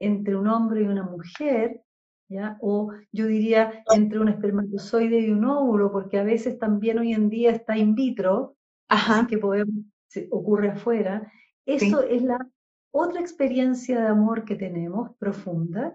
entre 0.00 0.34
un 0.34 0.48
hombre 0.48 0.82
y 0.82 0.86
una 0.86 1.04
mujer, 1.04 1.80
¿ya? 2.28 2.58
o 2.60 2.92
yo 3.12 3.26
diría 3.26 3.84
entre 3.94 4.18
un 4.18 4.28
espermatozoide 4.28 5.20
y 5.20 5.30
un 5.30 5.44
óvulo, 5.44 5.92
porque 5.92 6.18
a 6.18 6.24
veces 6.24 6.58
también 6.58 6.98
hoy 6.98 7.12
en 7.12 7.30
día 7.30 7.52
está 7.52 7.78
in 7.78 7.94
vitro, 7.94 8.56
Ajá. 8.88 9.28
que 9.28 9.38
podemos, 9.38 9.84
ocurre 10.30 10.70
afuera, 10.70 11.32
eso 11.64 12.02
es 12.02 12.22
la 12.22 12.38
otra 12.90 13.20
experiencia 13.20 14.00
de 14.00 14.08
amor 14.08 14.44
que 14.44 14.56
tenemos 14.56 15.16
profunda 15.18 15.94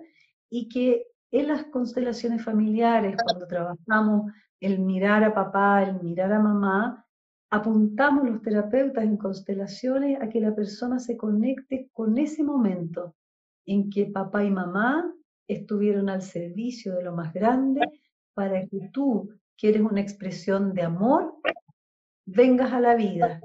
y 0.49 0.69
que 0.69 1.05
en 1.31 1.49
las 1.49 1.65
constelaciones 1.65 2.45
familiares, 2.45 3.17
cuando 3.21 3.45
trabajamos 3.45 4.31
el 4.61 4.79
mirar 4.79 5.25
a 5.25 5.33
papá, 5.33 5.83
el 5.83 6.01
mirar 6.01 6.31
a 6.31 6.39
mamá, 6.39 7.06
apuntamos 7.49 8.29
los 8.29 8.41
terapeutas 8.41 9.03
en 9.03 9.17
constelaciones 9.17 10.21
a 10.21 10.29
que 10.29 10.41
la 10.41 10.53
persona 10.53 10.99
se 10.99 11.15
conecte 11.15 11.89
con 11.93 12.17
ese 12.17 12.43
momento 12.43 13.15
en 13.65 13.89
que 13.89 14.05
papá 14.07 14.43
y 14.43 14.51
mamá 14.51 15.13
estuvieron 15.47 16.09
al 16.09 16.21
servicio 16.21 16.95
de 16.95 17.03
lo 17.03 17.13
más 17.13 17.33
grande 17.33 17.81
para 18.33 18.65
que 18.67 18.89
tú, 18.91 19.29
que 19.55 19.69
eres 19.69 19.81
una 19.81 20.01
expresión 20.01 20.73
de 20.73 20.83
amor, 20.83 21.35
vengas 22.25 22.73
a 22.73 22.81
la 22.81 22.95
vida. 22.95 23.41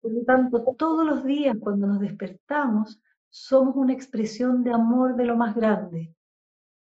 Por 0.00 0.12
lo 0.12 0.24
tanto, 0.24 0.74
todos 0.78 1.04
los 1.04 1.24
días 1.24 1.56
cuando 1.60 1.86
nos 1.86 2.00
despertamos, 2.00 3.00
somos 3.28 3.74
una 3.76 3.92
expresión 3.92 4.62
de 4.62 4.72
amor 4.72 5.16
de 5.16 5.24
lo 5.24 5.36
más 5.36 5.54
grande. 5.54 6.14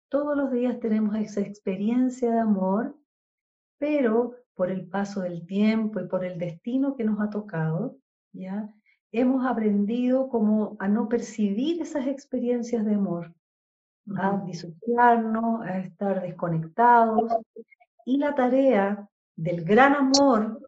Todos 0.09 0.35
los 0.35 0.51
días 0.51 0.79
tenemos 0.79 1.15
esa 1.15 1.41
experiencia 1.41 2.31
de 2.31 2.39
amor, 2.39 2.95
pero 3.77 4.35
por 4.55 4.69
el 4.69 4.87
paso 4.87 5.21
del 5.21 5.45
tiempo 5.45 5.99
y 5.99 6.07
por 6.07 6.23
el 6.23 6.37
destino 6.37 6.95
que 6.95 7.03
nos 7.03 7.19
ha 7.19 7.29
tocado, 7.29 7.97
¿ya? 8.31 8.69
Hemos 9.11 9.45
aprendido 9.45 10.29
como 10.29 10.75
a 10.79 10.87
no 10.87 11.07
percibir 11.07 11.81
esas 11.81 12.07
experiencias 12.07 12.83
de 12.85 12.95
amor, 12.95 13.33
a 14.17 14.41
disociarnos, 14.45 15.61
a 15.61 15.79
estar 15.79 16.21
desconectados. 16.21 17.31
Y 18.05 18.17
la 18.17 18.33
tarea 18.35 19.07
del 19.35 19.63
gran 19.63 19.95
amor 19.95 20.67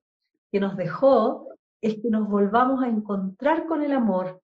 que 0.51 0.59
nos 0.59 0.77
dejó 0.77 1.47
es 1.81 1.95
que 1.95 2.09
nos 2.09 2.27
volvamos 2.27 2.83
a 2.83 2.87
encontrar 2.87 3.65
con 3.65 3.83
el 3.83 3.91
amor. 3.91 4.41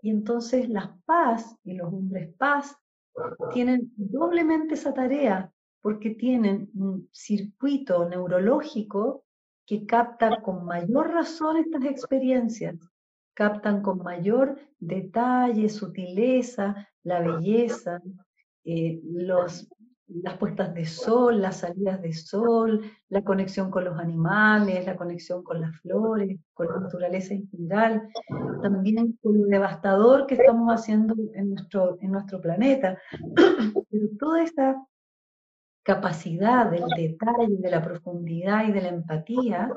Y 0.00 0.10
entonces 0.10 0.68
la 0.68 0.96
paz 1.04 1.56
y 1.64 1.74
los 1.74 1.92
hombres 1.92 2.34
paz 2.36 2.76
tienen 3.52 3.92
doblemente 3.96 4.74
esa 4.74 4.94
tarea 4.94 5.51
porque 5.82 6.10
tienen 6.10 6.70
un 6.74 7.08
circuito 7.12 8.08
neurológico 8.08 9.24
que 9.66 9.84
capta 9.84 10.40
con 10.40 10.64
mayor 10.64 11.12
razón 11.12 11.56
estas 11.56 11.84
experiencias, 11.84 12.76
captan 13.34 13.82
con 13.82 13.98
mayor 13.98 14.58
detalle, 14.78 15.68
sutileza, 15.68 16.88
la 17.02 17.20
belleza, 17.20 18.00
eh, 18.64 19.00
los 19.04 19.68
las 20.20 20.36
puestas 20.36 20.74
de 20.74 20.84
sol, 20.84 21.40
las 21.40 21.58
salidas 21.58 22.02
de 22.02 22.12
sol, 22.12 22.82
la 23.08 23.22
conexión 23.22 23.70
con 23.70 23.84
los 23.84 23.98
animales, 23.98 24.84
la 24.84 24.96
conexión 24.96 25.42
con 25.42 25.60
las 25.60 25.74
flores, 25.80 26.38
con 26.52 26.66
la 26.68 26.80
naturaleza 26.80 27.34
en 27.34 27.48
general, 27.48 28.08
también 28.62 29.18
con 29.22 29.40
lo 29.40 29.46
devastador 29.46 30.26
que 30.26 30.34
estamos 30.34 30.72
haciendo 30.72 31.14
en 31.34 31.50
nuestro, 31.50 31.98
en 32.00 32.12
nuestro 32.12 32.40
planeta. 32.40 32.98
Pero 33.90 34.06
toda 34.18 34.42
esta 34.42 34.76
capacidad 35.82 36.70
del 36.70 36.84
detalle, 36.96 37.56
de 37.58 37.70
la 37.70 37.82
profundidad 37.82 38.68
y 38.68 38.72
de 38.72 38.82
la 38.82 38.88
empatía 38.88 39.72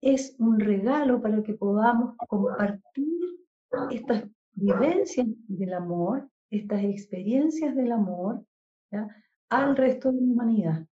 es 0.00 0.34
un 0.38 0.58
regalo 0.58 1.22
para 1.22 1.42
que 1.42 1.54
podamos 1.54 2.16
compartir 2.28 3.06
estas 3.90 4.24
vivencias 4.52 5.26
del 5.46 5.74
amor, 5.74 6.28
estas 6.50 6.82
experiencias 6.82 7.74
del 7.76 7.92
amor, 7.92 8.44
¿ya? 8.90 9.08
al 9.48 9.76
resto 9.76 10.10
de 10.10 10.20
la 10.20 10.32
humanidad. 10.32 10.86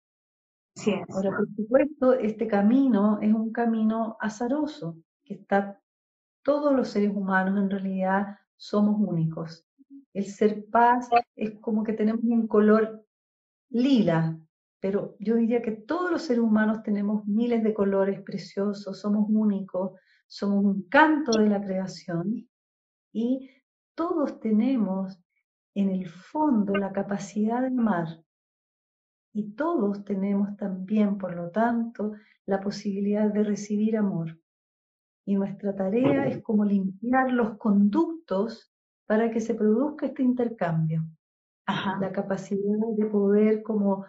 Sí, 0.76 0.94
Ahora, 1.10 1.32
por 1.36 1.48
supuesto, 1.56 2.14
este 2.14 2.48
camino 2.48 3.20
es 3.22 3.34
un 3.34 3.52
camino 3.52 4.18
azaroso, 4.20 4.98
que 5.24 5.36
está, 5.36 5.82
todos 6.44 6.76
los 6.76 6.90
seres 6.90 7.12
humanos 7.16 7.58
en 7.58 7.70
realidad 7.70 8.38
somos 8.58 8.96
únicos. 9.00 9.66
El 10.14 10.26
ser 10.26 10.66
paz 10.70 11.10
es 11.36 11.60
como 11.62 11.84
que 11.84 11.94
tenemos 11.94 12.24
un 12.24 12.48
color 12.48 13.07
lila, 13.70 14.40
pero 14.80 15.16
yo 15.20 15.36
diría 15.36 15.62
que 15.62 15.72
todos 15.72 16.12
los 16.12 16.22
seres 16.22 16.44
humanos 16.44 16.84
tenemos 16.84 17.26
miles 17.26 17.64
de 17.64 17.74
colores 17.74 18.22
preciosos, 18.22 19.00
somos 19.00 19.26
únicos, 19.30 20.00
somos 20.28 20.64
un 20.64 20.84
canto 20.90 21.38
de 21.40 21.50
la 21.50 21.62
creación 21.62 22.48
y 23.12 23.50
todos 23.96 24.40
tenemos 24.40 25.20
en 25.74 25.90
el 25.90 26.08
fondo 26.08 26.76
la 26.76 26.92
capacidad 26.92 27.62
de 27.62 27.68
amar 27.68 28.24
y 29.34 29.52
todos 29.52 30.04
tenemos 30.04 30.58
también, 30.58 31.18
por 31.18 31.36
lo 31.36 31.52
tanto, 31.52 32.14
la 32.48 32.60
posibilidad 32.60 33.32
de 33.32 33.44
recibir 33.44 33.96
amor. 33.96 34.40
Y 35.26 35.36
nuestra 35.36 35.76
tarea 35.76 36.26
es 36.28 36.42
como 36.42 36.66
limpiar 36.66 37.32
los 37.32 37.58
conductos 37.58 38.74
para 39.06 39.30
que 39.30 39.40
se 39.40 39.54
produzca 39.54 40.08
este 40.08 40.24
intercambio. 40.24 41.04
La 41.68 42.12
capacidad 42.12 42.78
de 42.96 43.06
poder 43.08 43.62
como, 43.62 44.06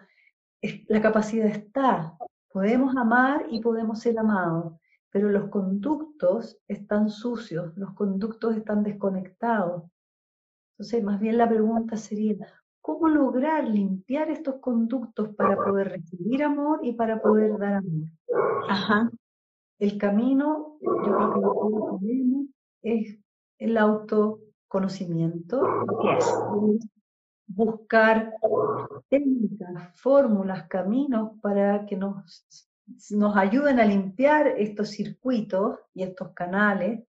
la 0.87 1.01
capacidad 1.01 1.47
está, 1.47 2.17
podemos 2.51 2.95
amar 2.95 3.45
y 3.49 3.61
podemos 3.61 3.99
ser 3.99 4.17
amados, 4.17 4.73
pero 5.11 5.29
los 5.29 5.49
conductos 5.49 6.57
están 6.67 7.09
sucios, 7.09 7.75
los 7.75 7.93
conductos 7.93 8.55
están 8.55 8.83
desconectados. 8.83 9.83
Entonces, 10.73 11.03
más 11.03 11.19
bien 11.19 11.37
la 11.37 11.49
pregunta 11.49 11.97
sería, 11.97 12.37
cómo 12.81 13.09
lograr 13.09 13.67
limpiar 13.67 14.29
estos 14.29 14.55
conductos 14.55 15.35
para 15.35 15.55
poder 15.57 15.89
recibir 15.89 16.43
amor 16.43 16.79
y 16.81 16.93
para 16.93 17.21
poder 17.21 17.57
dar 17.57 17.73
amor. 17.75 18.07
Ajá. 18.69 19.11
El 19.79 19.97
camino, 19.97 20.77
yo 20.81 20.93
creo 21.01 21.33
que 21.33 21.39
lo 21.39 21.99
que 21.99 23.03
es 23.03 23.19
el 23.59 23.77
autoconocimiento, 23.77 25.61
buscar 27.49 28.33
técnicas, 29.09 29.91
fórmulas, 29.95 30.67
caminos 30.67 31.31
para 31.41 31.85
que 31.85 31.97
nos, 31.97 32.69
nos 33.09 33.35
ayuden 33.35 33.79
a 33.79 33.85
limpiar 33.85 34.47
estos 34.47 34.89
circuitos 34.89 35.79
y 35.93 36.03
estos 36.03 36.31
canales, 36.33 37.03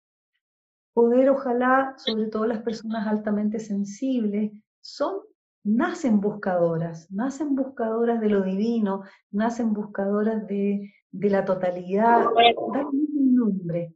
poder 0.94 1.28
ojalá, 1.30 1.94
sobre 1.98 2.26
todo 2.26 2.46
las 2.46 2.62
personas 2.62 3.06
altamente 3.06 3.58
sensibles, 3.58 4.50
son 4.80 5.20
nacen 5.62 6.20
buscadoras, 6.20 7.10
nacen 7.12 7.54
buscadoras 7.54 8.20
de 8.20 8.30
lo 8.30 8.42
divino, 8.42 9.02
nacen 9.30 9.74
buscadoras 9.74 10.46
de, 10.46 10.90
la 11.12 11.44
totalidad, 11.44 12.24
dan 12.72 12.86
un 12.86 13.34
nombre, 13.34 13.94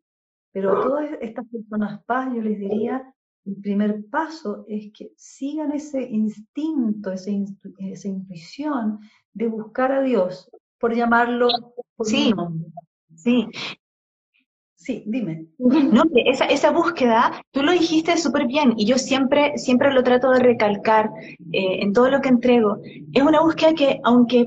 Pero 0.53 0.77
a 0.77 0.83
todas 0.83 1.11
estas 1.23 1.47
personas 1.49 2.05
paz 2.05 2.29
yo 2.35 2.43
les 2.43 2.59
diría, 2.59 3.15
el 3.45 3.57
primer 3.57 4.05
paso 4.11 4.65
es 4.69 4.91
que 4.93 5.13
sigan 5.17 5.73
ese 5.73 6.03
instinto, 6.03 7.13
esa, 7.13 7.31
intuición 7.31 9.01
de 9.33 9.49
buscar 9.49 9.93
a 9.93 10.03
Dios, 10.03 10.51
por 10.79 10.95
llamarlo 10.95 11.49
por 11.97 12.07
sí, 12.07 12.33
Sí, 13.17 13.49
Sí, 14.85 15.03
dime. 15.07 15.47
No, 15.59 16.03
esa, 16.27 16.45
esa 16.45 16.71
búsqueda, 16.71 17.43
tú 17.53 17.63
lo 17.63 17.73
dijiste 17.73 18.19
súper 18.19 18.47
bien 18.47 18.75
y 18.77 18.85
yo 18.85 18.99
siempre, 18.99 19.57
siempre 19.57 19.91
lo 19.91 20.03
trato 20.03 20.31
de 20.31 20.41
recalcar 20.41 21.11
eh, 21.53 21.79
en 21.81 21.95
todo 21.95 22.11
lo 22.11 22.21
que 22.21 22.29
entrego. 22.29 22.83
Es 23.15 23.23
una 23.23 23.41
búsqueda 23.41 23.73
que, 23.73 23.99
aunque 24.05 24.47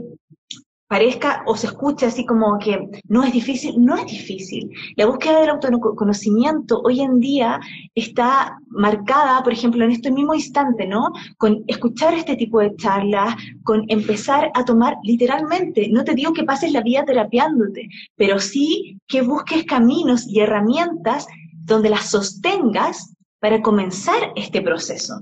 parezca 0.88 1.44
o 1.46 1.56
se 1.56 1.68
escuche 1.68 2.06
así 2.06 2.26
como 2.26 2.58
que 2.60 2.90
no 3.08 3.24
es 3.24 3.34
difícil, 3.34 3.76
no 3.78 3.96
es 3.98 4.06
difícil. 4.06 4.70
La 4.96 5.06
búsqueda 5.06 5.42
del 5.42 5.50
autoconocimiento 5.50 6.82
hoy 6.84 7.02
en 7.02 7.20
día 7.20 7.60
está 7.94 8.58
marcada, 8.70 9.44
por 9.44 9.54
ejemplo, 9.54 9.84
en 9.84 9.92
este 9.92 10.12
mismo 10.12 10.34
instante, 10.34 10.88
¿no? 10.88 11.12
Con 11.38 11.64
escuchar 11.68 12.14
este 12.14 12.36
tipo 12.36 12.60
de 12.60 12.76
charlas, 12.76 13.36
con 13.64 13.84
empezar 13.90 14.52
a 14.54 14.64
tomar 14.64 14.96
literalmente, 15.04 15.90
no 15.92 16.04
te 16.04 16.16
digo 16.16 16.34
que 16.34 16.44
pases 16.44 16.72
la 16.72 16.82
vida 16.82 17.04
terapiándote, 17.06 17.90
pero 18.16 18.40
sí 18.40 18.98
que 19.08 19.22
busques 19.22 19.66
caminos 19.66 20.28
y 20.28 20.40
herramientas 20.40 21.28
donde 21.66 21.90
las 21.90 22.10
sostengas 22.10 23.14
para 23.40 23.62
comenzar 23.62 24.32
este 24.36 24.62
proceso. 24.62 25.22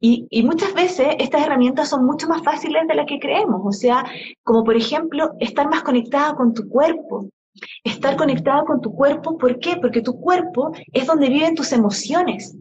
Y, 0.00 0.42
muchas 0.44 0.74
veces 0.74 1.08
estas 1.18 1.42
herramientas 1.42 1.88
son 1.88 2.04
mucho 2.04 2.28
más 2.28 2.42
fáciles 2.42 2.86
de 2.86 2.94
las 2.94 3.06
que 3.06 3.18
creemos, 3.18 3.62
o 3.64 3.72
sea, 3.72 4.04
como 4.42 4.64
por 4.64 4.76
ejemplo 4.76 5.30
estar 5.40 5.68
más 5.68 5.82
conectada 5.82 6.34
con 6.34 6.52
tu 6.52 6.68
cuerpo. 6.68 7.28
Estar 7.84 8.16
conectada 8.16 8.64
con 8.64 8.80
tu 8.80 8.92
cuerpo, 8.92 9.38
¿por 9.38 9.60
qué? 9.60 9.76
Porque 9.76 10.02
tu 10.02 10.18
cuerpo 10.20 10.72
es 10.92 11.06
donde 11.06 11.28
viven 11.28 11.54
tus 11.54 11.70
emociones. 11.70 12.56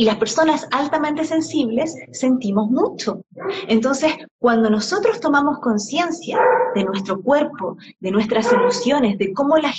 Y 0.00 0.06
las 0.06 0.16
personas 0.16 0.66
altamente 0.70 1.26
sensibles 1.26 1.94
sentimos 2.10 2.70
mucho. 2.70 3.22
Entonces, 3.68 4.14
cuando 4.38 4.70
nosotros 4.70 5.20
tomamos 5.20 5.58
conciencia 5.58 6.38
de 6.74 6.84
nuestro 6.84 7.20
cuerpo, 7.20 7.76
de 8.00 8.10
nuestras 8.10 8.50
emociones, 8.50 9.18
de 9.18 9.34
cómo 9.34 9.58
las 9.58 9.76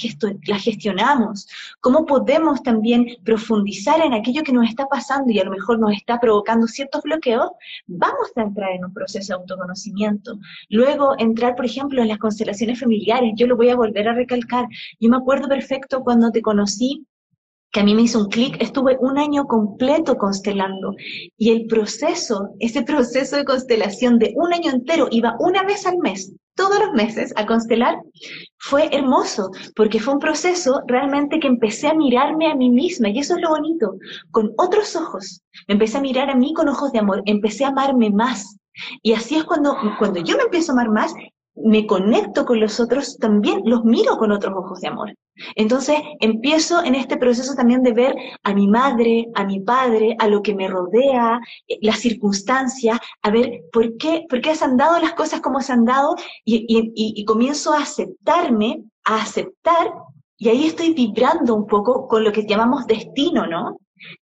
gestionamos, 0.62 1.48
cómo 1.80 2.06
podemos 2.06 2.62
también 2.62 3.08
profundizar 3.26 4.00
en 4.00 4.14
aquello 4.14 4.44
que 4.44 4.54
nos 4.54 4.70
está 4.70 4.86
pasando 4.86 5.32
y 5.32 5.40
a 5.40 5.44
lo 5.44 5.50
mejor 5.50 5.80
nos 5.80 5.94
está 5.94 6.20
provocando 6.20 6.68
ciertos 6.68 7.02
bloqueos, 7.02 7.50
vamos 7.88 8.32
a 8.36 8.44
entrar 8.44 8.74
en 8.74 8.86
un 8.86 8.94
proceso 8.94 9.34
de 9.34 9.42
autoconocimiento. 9.42 10.38
Luego, 10.70 11.16
entrar, 11.18 11.56
por 11.56 11.66
ejemplo, 11.66 12.00
en 12.00 12.10
las 12.10 12.20
constelaciones 12.20 12.80
familiares. 12.80 13.34
Yo 13.38 13.48
lo 13.48 13.58
voy 13.58 13.70
a 13.70 13.76
volver 13.76 14.08
a 14.08 14.14
recalcar. 14.14 14.68
Yo 15.00 15.10
me 15.10 15.18
acuerdo 15.18 15.48
perfecto 15.48 16.04
cuando 16.04 16.30
te 16.30 16.44
conocí 16.44 17.08
que 17.72 17.80
a 17.80 17.84
mí 17.84 17.96
me 17.96 18.04
hizo 18.04 18.20
un 18.20 18.30
clic, 18.30 18.58
estuve 18.62 18.98
un 19.00 19.18
año 19.18 19.46
completo 19.46 20.18
constelando 20.18 20.94
y 21.38 21.52
el 21.52 21.68
proceso, 21.68 22.50
ese 22.60 22.84
proceso 22.84 23.38
de 23.38 23.46
constelación 23.46 24.20
de 24.20 24.34
un 24.36 24.54
año 24.54 24.72
entero, 24.72 25.08
iba 25.10 25.36
una 25.40 25.64
vez 25.64 25.86
al 25.86 25.98
mes, 26.00 26.34
todos 26.56 26.80
los 26.80 26.92
meses 26.94 27.34
a 27.38 27.46
constelar, 27.46 27.98
fue 28.58 28.94
hermoso, 28.94 29.52
porque 29.76 30.00
fue 30.00 30.14
un 30.14 30.20
proceso 30.20 30.82
realmente 30.86 31.40
que 31.40 31.48
empecé 31.48 31.88
a 31.88 31.94
mirarme 31.94 32.52
a 32.52 32.56
mí 32.56 32.70
misma, 32.70 33.10
y 33.10 33.20
eso 33.20 33.36
es 33.36 33.42
lo 33.42 33.50
bonito, 33.50 33.96
con 34.32 34.52
otros 34.58 34.96
ojos. 34.96 35.42
Me 35.68 35.74
empecé 35.74 35.98
a 35.98 36.02
mirar 36.02 36.30
a 36.30 36.36
mí 36.36 36.54
con 36.54 36.68
ojos 36.68 36.92
de 36.92 37.00
amor, 37.00 37.24
empecé 37.26 37.64
a 37.64 37.70
amarme 37.70 38.10
más. 38.10 38.58
Y 39.02 39.14
así 39.14 39.36
es 39.36 39.44
cuando, 39.44 39.78
cuando 39.98 40.20
yo 40.20 40.38
me 40.38 40.44
empiezo 40.44 40.72
a 40.72 40.76
amar 40.76 40.90
más, 40.90 41.14
me 41.56 41.86
conecto 41.86 42.46
con 42.46 42.60
los 42.60 42.80
otros, 42.80 43.18
también 43.18 43.62
los 43.66 43.84
miro 43.84 44.18
con 44.18 44.32
otros 44.32 44.54
ojos 44.56 44.80
de 44.82 44.88
amor. 44.88 45.14
Entonces 45.56 45.98
empiezo 46.20 46.84
en 46.84 46.96
este 46.96 47.18
proceso 47.18 47.56
también 47.56 47.84
de 47.84 47.94
ver 47.94 48.16
a 48.44 48.54
mi 48.54 48.68
madre, 48.68 49.28
a 49.34 49.46
mi 49.46 49.60
padre, 49.60 50.16
a 50.20 50.28
lo 50.28 50.42
que 50.42 50.54
me 50.54 50.68
rodea, 50.68 51.40
eh, 51.68 51.78
las 51.82 52.00
circunstancias, 52.00 53.00
a 53.22 53.32
ver 53.32 53.62
por 53.72 53.98
qué, 53.98 54.26
por 54.30 54.42
qué 54.42 54.56
se 54.56 54.66
han 54.66 54.78
dado 54.78 55.00
las 55.00 55.14
cosas 55.14 55.42
como 55.42 55.62
se 55.62 55.74
han 55.74 55.86
dado 55.86 56.16
y, 56.46 57.26
comienzo 57.26 57.74
a 57.74 57.82
aceptarme, 57.82 58.84
a 59.04 59.22
aceptar 59.22 59.92
y 60.38 60.50
ahí 60.50 60.66
estoy 60.66 60.94
vibrando 60.94 61.56
un 61.56 61.68
poco 61.68 62.08
con 62.08 62.24
lo 62.24 62.32
que 62.32 62.46
llamamos 62.46 62.88
destino, 62.88 63.46
¿no? 63.46 63.78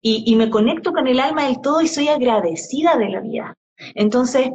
Y, 0.03 0.25
y 0.27 0.37
me 0.37 0.51
conecto 0.51 0.93
con 0.93 1.07
el 1.07 1.21
alma 1.21 1.47
del 1.47 1.61
todo 1.61 1.81
y 1.81 1.89
soy 1.89 2.09
agradecida 2.09 2.97
de 2.97 3.09
la 3.11 3.21
vida. 3.21 3.55
Entonces, 3.95 4.51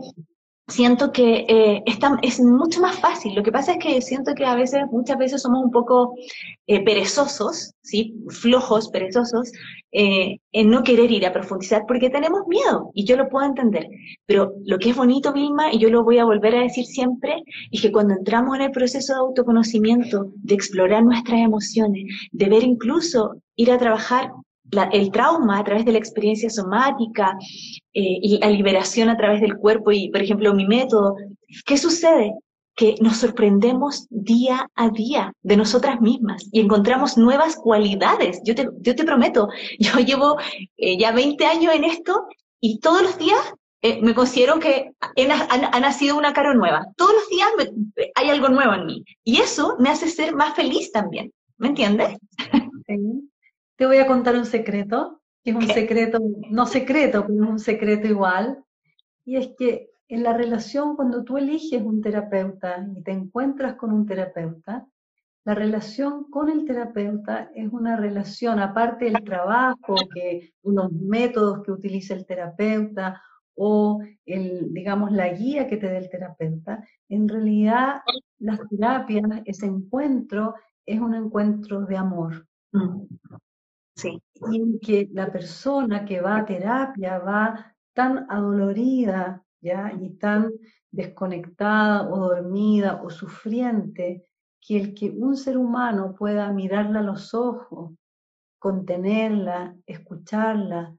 siento 0.68 1.12
que 1.12 1.46
eh, 1.48 1.84
es 2.22 2.40
mucho 2.40 2.82
más 2.82 2.98
fácil. 3.00 3.36
Lo 3.36 3.44
que 3.44 3.52
pasa 3.52 3.74
es 3.74 3.78
que 3.80 4.02
siento 4.02 4.34
que 4.34 4.46
a 4.46 4.56
veces, 4.56 4.84
muchas 4.92 5.18
veces 5.18 5.42
somos 5.42 5.64
un 5.64 5.72
poco 5.72 6.16
eh, 6.68 6.84
perezosos, 6.84 7.74
¿sí? 7.82 8.16
Flojos, 8.30 8.90
perezosos, 8.90 9.52
eh, 9.92 10.38
en 10.52 10.70
no 10.70 10.84
querer 10.84 11.12
ir 11.12 11.26
a 11.26 11.34
profundizar 11.34 11.84
porque 11.88 12.10
tenemos 12.10 12.48
miedo 12.48 12.92
y 12.94 13.06
yo 13.06 13.16
lo 13.16 13.30
puedo 13.30 13.46
entender. 13.46 13.88
Pero 14.26 14.54
lo 14.66 14.80
que 14.80 14.90
es 14.90 14.96
bonito, 14.96 15.34
Vilma, 15.34 15.72
y 15.72 15.80
yo 15.80 15.90
lo 15.90 16.04
voy 16.04 16.18
a 16.18 16.26
volver 16.26 16.56
a 16.56 16.62
decir 16.62 16.86
siempre, 16.86 17.44
es 17.72 17.82
que 17.82 17.92
cuando 17.92 18.16
entramos 18.16 18.56
en 18.56 18.64
el 18.64 18.72
proceso 18.72 19.14
de 19.14 19.20
autoconocimiento, 19.20 20.32
de 20.36 20.56
explorar 20.56 21.04
nuestras 21.04 21.40
emociones, 21.40 22.06
de 22.32 22.50
ver 22.50 22.64
incluso 22.64 23.36
ir 23.56 23.72
a 23.72 23.78
trabajar 23.78 24.32
el 24.92 25.12
trauma 25.12 25.60
a 25.60 25.64
través 25.64 25.86
de 25.86 25.92
la 25.92 25.98
experiencia 25.98 26.50
somática 26.50 27.38
eh, 27.94 28.20
y 28.22 28.38
la 28.40 28.50
liberación 28.50 29.10
a 29.10 29.18
través 29.18 29.42
del 29.42 29.58
cuerpo 29.58 29.92
y, 29.92 30.10
por 30.10 30.22
ejemplo, 30.22 30.54
mi 30.54 30.66
método, 30.66 31.16
¿qué 31.66 31.78
sucede? 31.78 32.34
Que 32.76 32.96
nos 33.00 33.18
sorprendemos 33.18 34.08
día 34.10 34.68
a 34.76 34.90
día 34.90 35.32
de 35.44 35.58
nosotras 35.58 36.02
mismas 36.02 36.48
y 36.52 36.60
encontramos 36.60 37.18
nuevas 37.18 37.56
cualidades. 37.56 38.42
Yo 38.44 38.56
te, 38.56 38.68
yo 38.82 38.96
te 38.96 39.04
prometo, 39.04 39.48
yo 39.80 40.00
llevo 40.00 40.38
eh, 40.78 40.98
ya 40.98 41.12
20 41.12 41.46
años 41.46 41.74
en 41.74 41.86
esto 41.86 42.26
y 42.60 42.80
todos 42.80 43.02
los 43.04 43.18
días 43.18 43.54
eh, 43.82 44.02
me 44.02 44.16
considero 44.16 44.60
que 44.60 44.92
ha, 45.00 45.80
nacido 45.80 46.18
una 46.18 46.34
cara 46.34 46.54
nueva. 46.54 46.88
Todos 46.98 47.14
los 47.14 47.30
días 47.30 47.50
hay 48.16 48.30
algo 48.30 48.50
nuevo 48.50 48.74
en 48.74 48.88
mí 48.88 49.04
y 49.24 49.42
eso 49.42 49.76
me 49.80 49.90
hace 49.90 50.10
ser 50.10 50.36
más 50.36 50.56
feliz 50.56 50.92
también. 50.92 51.32
¿Me 51.58 51.68
entiendes? 51.68 52.18
Sí. 52.88 53.30
Te 53.78 53.86
voy 53.86 53.98
a 53.98 54.08
contar 54.08 54.36
un 54.36 54.46
secreto, 54.46 55.22
que 55.44 55.52
es 55.52 55.56
un 55.56 55.68
secreto, 55.68 56.20
no 56.50 56.66
secreto, 56.66 57.26
pero 57.28 57.44
es 57.44 57.50
un 57.50 57.60
secreto 57.60 58.08
igual, 58.08 58.64
y 59.26 59.36
es 59.36 59.50
que 59.58 59.90
en 60.08 60.24
la 60.24 60.34
relación 60.34 60.96
cuando 60.96 61.24
tú 61.24 61.38
eliges 61.38 61.82
un 61.82 62.02
terapeuta 62.02 62.88
y 62.96 63.02
te 63.02 63.12
encuentras 63.12 63.76
con 63.76 63.92
un 63.92 64.06
terapeuta, 64.06 64.88
la 65.44 65.54
relación 65.54 66.30
con 66.32 66.50
el 66.50 66.66
terapeuta 66.66 67.52
es 67.54 67.72
una 67.72 67.96
relación, 67.96 68.60
aparte 68.60 69.06
del 69.06 69.24
trabajo, 69.24 69.96
que 70.14 70.54
unos 70.64 70.92
métodos 70.92 71.62
que 71.64 71.72
utiliza 71.72 72.16
el 72.16 72.26
terapeuta 72.26 73.22
o 73.56 74.02
el, 74.26 74.74
digamos, 74.74 75.12
la 75.12 75.30
guía 75.30 75.68
que 75.68 75.78
te 75.78 75.88
dé 75.88 75.98
el 75.98 76.10
terapeuta, 76.10 76.84
en 77.10 77.28
realidad 77.30 78.02
las 78.40 78.60
terapias, 78.70 79.24
ese 79.46 79.68
encuentro, 79.68 80.56
es 80.86 81.00
un 81.00 81.14
encuentro 81.14 81.86
de 81.86 81.98
amor. 81.98 82.48
Sí. 83.96 84.22
Y 84.52 84.62
en 84.62 84.80
que 84.80 85.10
la 85.14 85.32
persona 85.32 86.06
que 86.06 86.22
va 86.22 86.38
a 86.38 86.46
terapia 86.46 87.20
va 87.20 87.76
tan 87.94 88.26
adolorida, 88.30 89.44
¿ya? 89.62 89.94
Y 90.00 90.18
tan 90.18 90.52
desconectada 90.92 92.10
o 92.10 92.30
dormida 92.30 93.02
o 93.04 93.10
sufriente, 93.10 94.28
que 94.60 94.78
el 94.78 94.94
que 94.96 95.12
un 95.12 95.38
ser 95.38 95.58
humano 95.58 96.16
pueda 96.16 96.52
mirarla 96.52 97.00
a 97.00 97.04
los 97.04 97.34
ojos, 97.34 97.94
contenerla, 98.60 99.76
escucharla 99.86 100.96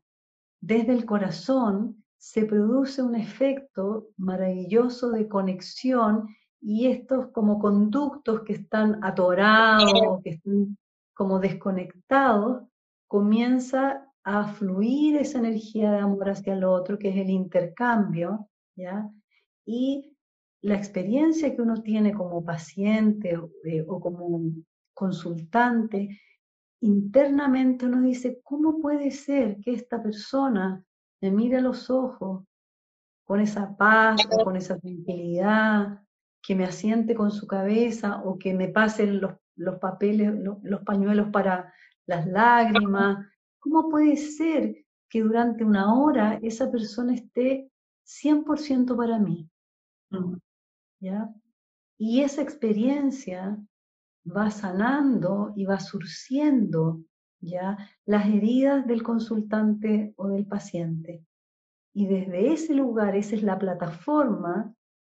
desde 0.61 0.93
el 0.93 1.05
corazón, 1.05 2.05
se 2.17 2.45
produce 2.45 3.03
un 3.03 3.15
efecto 3.15 4.09
maravilloso 4.17 5.11
de 5.11 5.29
conexión 5.29 6.29
y 6.61 6.87
estos 6.87 7.29
como 7.29 7.59
conductos 7.59 8.43
que 8.43 8.55
están 8.55 9.05
atorados, 9.05 10.23
que 10.23 10.31
están 10.31 10.79
como 11.15 11.39
desconectados, 11.39 12.63
comienza 13.07 14.07
a 14.25 14.49
fluir 14.55 15.17
esa 15.17 15.39
energía 15.39 15.93
de 15.93 15.99
amor 15.99 16.31
hacia 16.31 16.55
el 16.55 16.65
otro, 16.65 16.99
que 16.99 17.11
es 17.11 17.17
el 17.17 17.31
intercambio, 17.31 18.49
¿ya? 18.75 19.09
Y 19.65 20.17
la 20.63 20.75
experiencia 20.75 21.55
que 21.55 21.63
uno 21.63 21.83
tiene 21.83 22.13
como 22.13 22.45
paciente 22.45 23.39
eh, 23.65 23.85
o 23.87 24.01
como 24.01 24.41
consultante, 24.93 26.21
internamente 26.81 27.87
uno 27.87 28.03
dice, 28.03 28.41
¿cómo 28.43 28.81
puede 28.81 29.11
ser 29.11 29.59
que 29.61 29.73
esta 29.73 30.03
persona 30.03 30.83
me 31.21 31.31
mire 31.31 31.59
a 31.59 31.61
los 31.61 31.91
ojos 31.91 32.45
con 33.25 33.41
esa 33.41 33.77
paz, 33.77 34.27
con 34.45 34.57
esa 34.57 34.79
tranquilidad, 34.79 36.01
que 36.43 36.55
me 36.55 36.65
asiente 36.65 37.15
con 37.15 37.31
su 37.31 37.47
cabeza 37.47 38.23
o 38.25 38.39
que 38.39 38.55
me 38.55 38.69
pasen 38.69 39.21
los, 39.21 39.35
los 39.57 39.79
pañuelos 40.85 41.29
para 41.31 41.73
las 42.07 42.27
lágrimas. 42.27 43.27
¿Cómo 43.59 43.89
puede 43.89 44.17
ser 44.17 44.85
que 45.09 45.23
durante 45.23 45.65
una 45.65 45.95
hora 45.95 46.39
esa 46.43 46.71
persona 46.71 47.15
esté 47.15 47.71
100% 48.05 48.97
para 48.97 49.19
mí? 49.19 49.49
Mm. 50.11 50.37
¿Ya? 51.01 51.35
Y 51.99 52.23
esa 52.23 52.43
experiencia 52.43 53.59
va 54.25 54.51
sanando 54.51 55.53
y 55.57 55.65
va 55.65 55.81
surciendo 55.81 57.03
ya 57.41 57.77
las 58.05 58.27
heridas 58.27 58.87
del 58.87 59.03
consultante 59.03 60.15
o 60.17 60.29
del 60.29 60.47
paciente. 60.47 61.25
Y 61.95 62.07
desde 62.07 62.53
ese 62.53 62.75
lugar, 62.75 63.17
esa 63.17 63.37
es 63.37 63.43
la 63.43 63.59
plataforma 63.59 64.75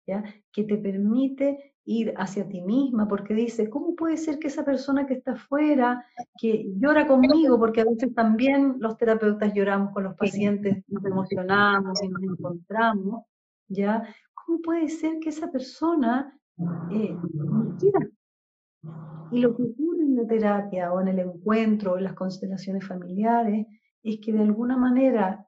¿ya? 0.07 0.25
que 0.53 0.65
te 0.65 0.77
permite 0.77 1.75
ir 1.87 2.13
hacia 2.17 2.49
ti 2.49 2.61
misma, 2.63 3.07
porque 3.07 3.33
dice, 3.33 3.71
¿cómo 3.71 3.95
puede 3.95 4.17
ser 4.17 4.39
que 4.39 4.49
esa 4.49 4.65
persona 4.65 5.07
que 5.07 5.15
está 5.15 5.33
afuera, 5.33 6.05
que 6.41 6.67
llora 6.79 7.07
conmigo, 7.07 7.59
porque 7.59 7.81
a 7.81 7.85
veces 7.85 8.13
también 8.13 8.77
los 8.81 8.97
terapeutas 8.97 9.55
lloramos 9.55 9.93
con 9.93 10.03
los 10.03 10.17
pacientes, 10.17 10.83
nos 10.89 11.05
emocionamos 11.05 12.03
y 12.03 12.09
nos 12.09 12.23
encontramos, 12.23 13.25
¿ya? 13.69 14.03
¿Cómo 14.35 14.61
puede 14.61 14.89
ser 14.89 15.21
que 15.21 15.29
esa 15.29 15.51
persona 15.51 16.37
eh, 16.91 17.17
quiera? 17.79 18.11
Y 19.31 19.41
lo 19.41 19.57
que 19.57 19.63
ocurre 19.63 20.05
en 20.05 20.17
la 20.17 20.27
terapia 20.27 20.93
o 20.93 21.01
en 21.01 21.09
el 21.09 21.21
encuentro 21.21 21.93
o 21.93 21.99
en 21.99 22.05
las 22.05 22.15
constelaciones 22.15 22.85
familiares 22.85 23.67
es 24.03 24.19
que 24.21 24.33
de 24.33 24.43
alguna 24.43 24.77
manera 24.77 25.47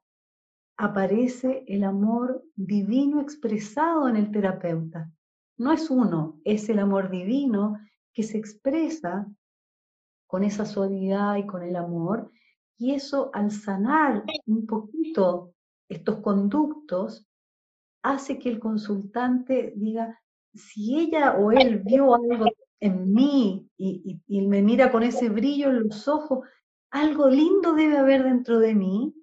aparece 0.79 1.63
el 1.67 1.83
amor 1.83 2.43
divino 2.55 3.21
expresado 3.21 4.09
en 4.09 4.15
el 4.15 4.31
terapeuta 4.31 5.11
no 5.59 5.73
es 5.73 5.89
uno, 5.89 6.39
es 6.45 6.69
el 6.69 6.79
amor 6.79 7.11
divino 7.11 7.77
que 8.13 8.23
se 8.23 8.37
expresa 8.37 9.27
con 10.25 10.43
esa 10.43 10.65
suavidad 10.65 11.35
y 11.35 11.45
con 11.45 11.63
el 11.63 11.75
amor. 11.75 12.31
Y 12.77 12.93
eso 12.93 13.29
al 13.33 13.51
sanar 13.51 14.23
un 14.47 14.65
poquito 14.65 15.53
estos 15.89 16.19
conductos, 16.19 17.27
hace 18.03 18.39
que 18.39 18.47
el 18.47 18.59
consultante 18.59 19.73
diga, 19.75 20.17
si 20.53 20.97
ella 20.97 21.33
o 21.33 21.51
él 21.51 21.79
vio 21.79 22.15
algo 22.15 22.45
en 22.79 23.13
mí 23.13 23.69
y, 23.75 24.21
y, 24.25 24.47
me 24.47 24.61
mira 24.61 24.91
con 24.91 25.03
ese 25.03 25.27
brillo 25.27 25.69
en 25.69 25.83
los 25.83 26.07
ojos, 26.07 26.47
algo 26.89 27.27
lindo 27.27 27.73
debe 27.73 27.97
haber 27.97 28.23
dentro 28.23 28.59
de 28.59 28.75
mí. 28.75 29.13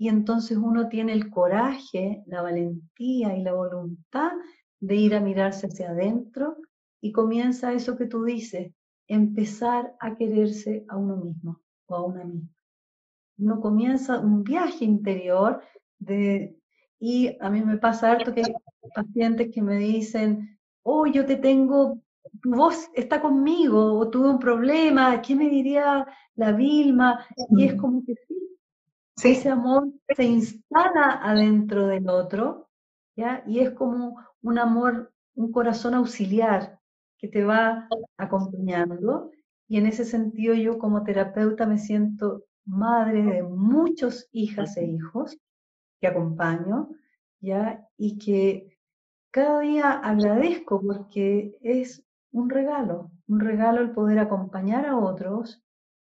Y 0.00 0.08
entonces 0.08 0.56
uno 0.56 0.88
tiene 0.88 1.12
el 1.12 1.28
coraje, 1.28 2.22
la 2.26 2.40
valentía 2.40 3.36
y 3.36 3.42
la 3.42 3.52
voluntad 3.52 4.32
de 4.80 4.96
ir 4.96 5.14
a 5.14 5.20
mirarse 5.20 5.66
hacia 5.66 5.90
adentro 5.90 6.56
y 7.02 7.12
comienza 7.12 7.74
eso 7.74 7.98
que 7.98 8.06
tú 8.06 8.24
dices, 8.24 8.72
empezar 9.08 9.94
a 10.00 10.16
quererse 10.16 10.86
a 10.88 10.96
uno 10.96 11.16
mismo 11.16 11.60
o 11.84 11.96
a 11.96 12.06
una 12.06 12.24
misma. 12.24 12.48
Uno 13.36 13.60
comienza 13.60 14.20
un 14.20 14.42
viaje 14.42 14.86
interior 14.86 15.60
de, 15.98 16.56
y 16.98 17.36
a 17.38 17.50
mí 17.50 17.60
me 17.60 17.76
pasa 17.76 18.12
harto 18.12 18.32
que 18.32 18.40
hay 18.40 18.54
pacientes 18.94 19.50
que 19.52 19.60
me 19.60 19.76
dicen, 19.76 20.58
oh, 20.82 21.06
yo 21.08 21.26
te 21.26 21.36
tengo, 21.36 22.00
tu 22.40 22.52
voz 22.52 22.88
está 22.94 23.20
conmigo, 23.20 23.98
o 23.98 24.08
tuve 24.08 24.30
un 24.30 24.38
problema, 24.38 25.20
¿qué 25.20 25.36
me 25.36 25.50
diría 25.50 26.06
la 26.36 26.52
Vilma? 26.52 27.26
Y 27.50 27.64
es 27.64 27.74
como 27.74 28.02
que 28.02 28.14
sí, 28.26 28.49
ese 29.24 29.48
amor 29.48 29.88
se 30.14 30.24
instala 30.24 31.20
adentro 31.22 31.86
del 31.86 32.08
otro, 32.08 32.68
¿ya? 33.16 33.42
Y 33.46 33.60
es 33.60 33.70
como 33.72 34.16
un 34.42 34.58
amor, 34.58 35.12
un 35.34 35.52
corazón 35.52 35.94
auxiliar 35.94 36.78
que 37.18 37.28
te 37.28 37.44
va 37.44 37.88
acompañando. 38.16 39.30
Y 39.68 39.78
en 39.78 39.86
ese 39.86 40.04
sentido 40.04 40.54
yo 40.54 40.78
como 40.78 41.04
terapeuta 41.04 41.66
me 41.66 41.78
siento 41.78 42.44
madre 42.64 43.22
de 43.22 43.42
muchos 43.42 44.28
hijas 44.32 44.76
e 44.76 44.84
hijos 44.84 45.38
que 46.00 46.06
acompaño, 46.06 46.88
¿ya? 47.40 47.86
Y 47.96 48.18
que 48.18 48.78
cada 49.30 49.60
día 49.60 49.92
agradezco 49.92 50.80
porque 50.80 51.56
es 51.62 52.04
un 52.32 52.48
regalo, 52.48 53.10
un 53.28 53.40
regalo 53.40 53.80
el 53.80 53.92
poder 53.92 54.18
acompañar 54.18 54.86
a 54.86 54.96
otros 54.96 55.62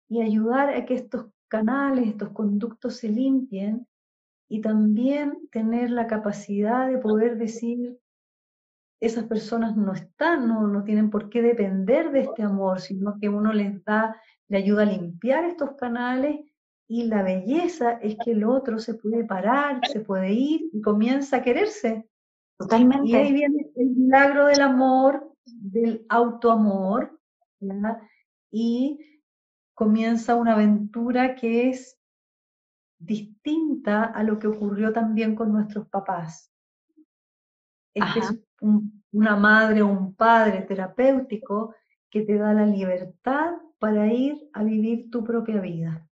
y 0.09 0.21
ayudar 0.21 0.69
a 0.69 0.85
que 0.85 0.95
estos 0.95 1.27
canales, 1.47 2.07
estos 2.07 2.29
conductos 2.29 2.97
se 2.97 3.09
limpien 3.09 3.87
y 4.49 4.61
también 4.61 5.47
tener 5.51 5.89
la 5.89 6.07
capacidad 6.07 6.87
de 6.89 6.97
poder 6.97 7.37
decir, 7.37 7.99
esas 8.99 9.25
personas 9.25 9.75
no 9.75 9.93
están, 9.93 10.47
no, 10.47 10.67
no 10.67 10.83
tienen 10.83 11.09
por 11.09 11.29
qué 11.29 11.41
depender 11.41 12.11
de 12.11 12.21
este 12.21 12.43
amor, 12.43 12.81
sino 12.81 13.17
que 13.19 13.29
uno 13.29 13.53
les 13.53 13.83
da, 13.83 14.19
le 14.47 14.57
ayuda 14.57 14.83
a 14.83 14.85
limpiar 14.85 15.45
estos 15.45 15.71
canales 15.75 16.39
y 16.87 17.03
la 17.03 17.21
belleza 17.21 17.93
es 18.01 18.15
que 18.23 18.31
el 18.31 18.45
otro 18.45 18.79
se 18.79 18.93
puede 18.93 19.25
parar, 19.25 19.81
se 19.87 19.99
puede 19.99 20.31
ir 20.31 20.69
y 20.71 20.81
comienza 20.81 21.37
a 21.37 21.41
quererse. 21.41 22.07
Totalmente. 22.57 23.07
Y 23.07 23.15
ahí 23.15 23.33
viene 23.33 23.69
el 23.75 23.89
milagro 23.89 24.47
del 24.47 24.61
amor, 24.61 25.31
del 25.45 26.05
autoamor, 26.09 27.19
y 28.51 28.99
comienza 29.77 30.33
una 30.33 30.53
aventura 30.53 31.35
que 31.35 31.69
es 31.69 32.01
distinta 32.97 34.05
a 34.05 34.23
lo 34.23 34.39
que 34.39 34.47
ocurrió 34.47 34.91
también 34.91 35.35
con 35.35 35.53
nuestros 35.53 35.87
papás. 35.87 36.51
Este 37.93 38.19
es 38.19 38.39
una 39.11 39.35
madre 39.35 39.83
o 39.83 39.87
un 39.87 40.15
padre 40.15 40.63
terapéutico 40.63 41.75
que 42.09 42.23
te 42.23 42.39
da 42.39 42.55
la 42.55 42.65
libertad 42.65 43.53
para 43.77 44.11
ir 44.11 44.49
a 44.53 44.63
vivir 44.63 45.11
tu 45.11 45.23
propia 45.23 45.61
vida. 45.61 46.09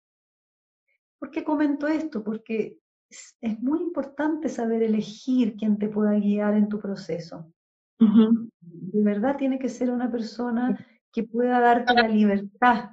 ¿Por 1.19 1.33
qué 1.33 1.43
comento 1.43 1.89
esto? 1.89 2.23
Porque 2.23 2.79
es, 3.11 3.37
muy 3.61 3.81
importante 3.81 4.49
saber 4.49 4.85
elegir 4.85 5.57
quién 5.57 5.79
te 5.79 5.89
pueda 5.89 6.13
guiar 6.13 6.55
en 6.55 6.69
tu 6.69 6.79
proceso. 6.79 7.53
De 7.99 9.03
verdad 9.03 9.37
tiene 9.37 9.59
que 9.59 9.69
ser 9.69 9.91
una 9.91 10.09
persona 10.09 10.79
que 11.13 11.25
pueda 11.25 11.59
darte 11.59 11.93
la 11.93 12.07
libertad 12.07 12.91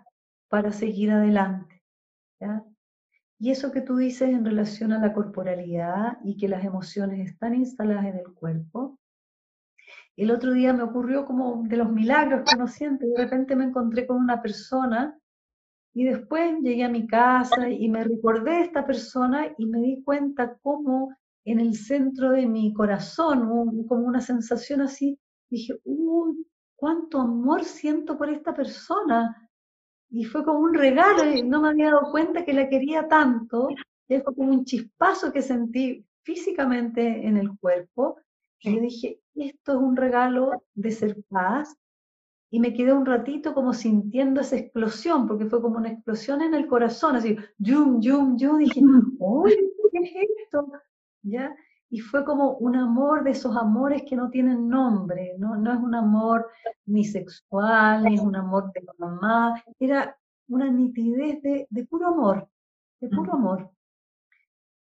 para 0.50 0.72
seguir 0.72 1.12
adelante. 1.12 1.84
Y 3.40 3.52
eso 3.52 3.72
que 3.72 3.82
tú 3.82 3.98
dices 3.98 4.30
en 4.30 4.46
relación 4.46 4.94
a 4.94 5.00
la 5.00 5.14
corporalidad 5.14 6.18
y 6.24 6.38
que 6.38 6.48
las 6.48 6.64
emociones 6.64 7.30
están 7.30 7.54
instaladas 7.56 8.06
en 8.06 8.18
el 8.18 8.34
cuerpo, 8.34 9.00
el 10.16 10.32
otro 10.32 10.54
día 10.54 10.72
me 10.72 10.84
ocurrió 10.84 11.26
como 11.26 11.64
de 11.64 11.76
los 11.76 11.92
milagros 11.92 12.44
que 12.46 12.56
uno 12.56 12.68
siente, 12.68 13.06
de 13.06 13.18
repente 13.18 13.56
me 13.56 13.66
encontré 13.66 14.08
con 14.08 14.18
una 14.18 14.42
persona 14.42 15.20
y 15.94 16.06
después 16.06 16.56
llegué 16.62 16.86
a 16.86 16.90
mi 16.90 17.06
casa 17.06 17.70
y 17.70 17.90
me 17.90 18.04
recordé 18.04 18.52
de 18.52 18.62
esta 18.62 18.86
persona 18.86 19.48
y 19.58 19.66
me 19.66 19.80
di 19.82 20.04
cuenta 20.04 20.58
cómo 20.62 21.16
en 21.44 21.60
el 21.60 21.76
centro 21.76 22.32
de 22.32 22.48
mi 22.48 22.74
corazón, 22.74 23.86
como 23.88 24.06
una 24.06 24.22
sensación 24.22 24.82
así, 24.82 25.20
dije, 25.50 25.80
uy, 25.84 26.48
cuánto 26.76 27.20
amor 27.20 27.64
siento 27.64 28.18
por 28.18 28.30
esta 28.30 28.54
persona 28.54 29.45
y 30.16 30.24
fue 30.24 30.46
como 30.46 30.60
un 30.60 30.74
regalo, 30.74 31.30
y 31.30 31.44
no 31.44 31.62
me 31.62 31.70
había 31.70 31.92
dado 31.92 32.10
cuenta 32.10 32.46
que 32.46 32.54
la 32.54 32.70
quería 32.70 33.06
tanto, 33.10 33.68
y 34.08 34.20
fue 34.22 34.34
como 34.34 34.54
un 34.54 34.64
chispazo 34.64 35.34
que 35.34 35.42
sentí 35.42 36.06
físicamente 36.24 37.28
en 37.28 37.36
el 37.36 37.50
cuerpo, 37.60 38.18
y 38.62 38.76
yo 38.76 38.82
dije, 38.82 39.20
esto 39.36 39.74
es 39.74 39.78
un 39.78 39.98
regalo 39.98 40.64
de 40.74 40.92
ser 40.92 41.18
paz, 41.28 41.76
y 42.50 42.62
me 42.62 42.74
quedé 42.74 42.94
un 42.94 43.06
ratito 43.06 43.54
como 43.54 43.74
sintiendo 43.74 44.40
esa 44.40 44.56
explosión, 44.56 45.28
porque 45.28 45.48
fue 45.48 45.62
como 45.62 45.80
una 45.80 45.92
explosión 45.92 46.42
en 46.42 46.54
el 46.54 46.66
corazón, 46.68 47.18
así, 47.18 47.36
yum, 47.58 48.00
yum, 48.00 48.38
yum, 48.38 48.60
dije, 48.60 48.80
uy, 49.20 49.54
¿qué 49.92 50.00
es 50.00 50.30
esto? 50.46 50.72
¿Ya? 51.24 51.54
Y 51.96 52.00
fue 52.00 52.26
como 52.26 52.58
un 52.58 52.76
amor 52.76 53.24
de 53.24 53.32
esos 53.32 53.56
amores 53.56 54.04
que 54.06 54.18
no 54.18 54.30
tienen 54.30 54.68
nombre, 54.68 55.34
no, 55.38 55.56
no 55.56 55.72
es 55.72 55.80
un 55.80 55.96
amor 55.96 56.52
ni 56.86 57.06
sexual, 57.06 58.04
ni 58.04 58.16
es 58.16 58.20
un 58.20 58.36
amor 58.36 58.70
de 58.74 58.86
mamá, 58.98 59.64
era 59.80 60.14
una 60.50 60.70
nitidez 60.70 61.42
de, 61.42 61.68
de 61.70 61.86
puro 61.86 62.10
amor, 62.10 62.50
de 63.00 63.08
puro 63.08 63.32
amor. 63.36 63.72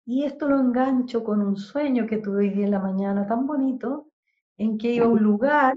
Y 0.04 0.24
esto 0.24 0.50
lo 0.50 0.60
engancho 0.60 1.24
con 1.24 1.40
un 1.40 1.56
sueño 1.56 2.06
que 2.06 2.18
tuve 2.18 2.50
hoy 2.50 2.62
en 2.62 2.72
la 2.72 2.78
mañana 2.78 3.26
tan 3.26 3.46
bonito, 3.46 4.08
en 4.58 4.76
que 4.76 4.92
iba 4.92 5.06
a 5.06 5.08
un 5.08 5.22
lugar 5.22 5.76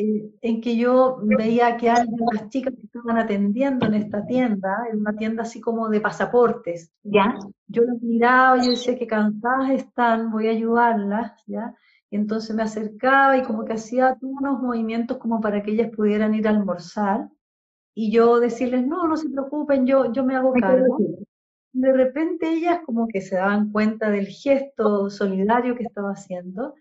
eh, 0.00 0.30
en 0.42 0.60
que 0.60 0.76
yo 0.76 1.18
veía 1.24 1.76
que 1.76 1.90
alguien, 1.90 2.20
las 2.32 2.48
chicas 2.50 2.72
que 2.72 2.86
estaban 2.86 3.18
atendiendo 3.18 3.84
en 3.86 3.94
esta 3.94 4.24
tienda, 4.24 4.86
en 4.92 5.00
una 5.00 5.16
tienda 5.16 5.42
así 5.42 5.60
como 5.60 5.88
de 5.88 6.00
pasaportes, 6.00 6.92
¿ya? 7.02 7.36
Yo 7.66 7.82
las 7.82 8.00
miraba 8.00 8.58
y 8.58 8.66
yo 8.66 8.70
decía 8.70 8.96
que 8.96 9.08
cansadas 9.08 9.70
están, 9.70 10.30
voy 10.30 10.46
a 10.46 10.52
ayudarlas, 10.52 11.42
¿ya? 11.48 11.74
Y 12.10 12.16
entonces 12.16 12.54
me 12.54 12.62
acercaba 12.62 13.38
y 13.38 13.42
como 13.42 13.64
que 13.64 13.72
hacía 13.72 14.16
unos 14.20 14.62
movimientos 14.62 15.18
como 15.18 15.40
para 15.40 15.64
que 15.64 15.72
ellas 15.72 15.90
pudieran 15.90 16.32
ir 16.32 16.46
a 16.46 16.50
almorzar 16.50 17.28
y 17.92 18.12
yo 18.12 18.38
decirles, 18.38 18.86
no, 18.86 19.08
no 19.08 19.16
se 19.16 19.28
preocupen, 19.30 19.84
yo, 19.84 20.12
yo 20.12 20.24
me 20.24 20.36
hago 20.36 20.52
cargo. 20.52 20.96
De 21.72 21.92
repente 21.92 22.48
ellas 22.48 22.82
como 22.86 23.08
que 23.08 23.20
se 23.20 23.34
daban 23.34 23.72
cuenta 23.72 24.10
del 24.10 24.28
gesto 24.28 25.10
solidario 25.10 25.74
que 25.74 25.82
estaba 25.82 26.12
haciendo 26.12 26.76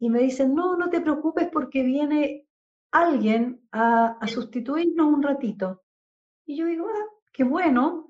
y 0.00 0.10
me 0.10 0.18
dicen, 0.18 0.52
no, 0.52 0.76
no 0.76 0.90
te 0.90 1.00
preocupes 1.00 1.48
porque 1.52 1.84
viene 1.84 2.42
alguien 2.90 3.60
a, 3.72 4.18
sustituirnos 4.26 5.06
un 5.06 5.22
ratito. 5.22 5.82
Y 6.46 6.56
yo 6.56 6.66
digo, 6.66 6.86
ah, 6.88 7.06
qué 7.32 7.44
bueno. 7.44 8.08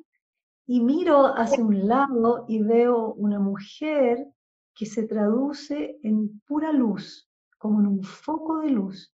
Y 0.67 0.81
miro 0.81 1.27
hacia 1.27 1.63
un 1.63 1.87
lado 1.87 2.45
y 2.49 2.63
veo 2.63 3.13
una 3.15 3.39
mujer 3.39 4.27
que 4.75 4.87
se 4.87 5.05
traduce 5.05 5.99
en 6.03 6.41
pura 6.41 6.73
luz, 6.73 7.29
como 7.57 7.81
en 7.81 7.87
un 7.87 8.03
foco 8.03 8.61
de 8.61 8.71
luz. 8.71 9.13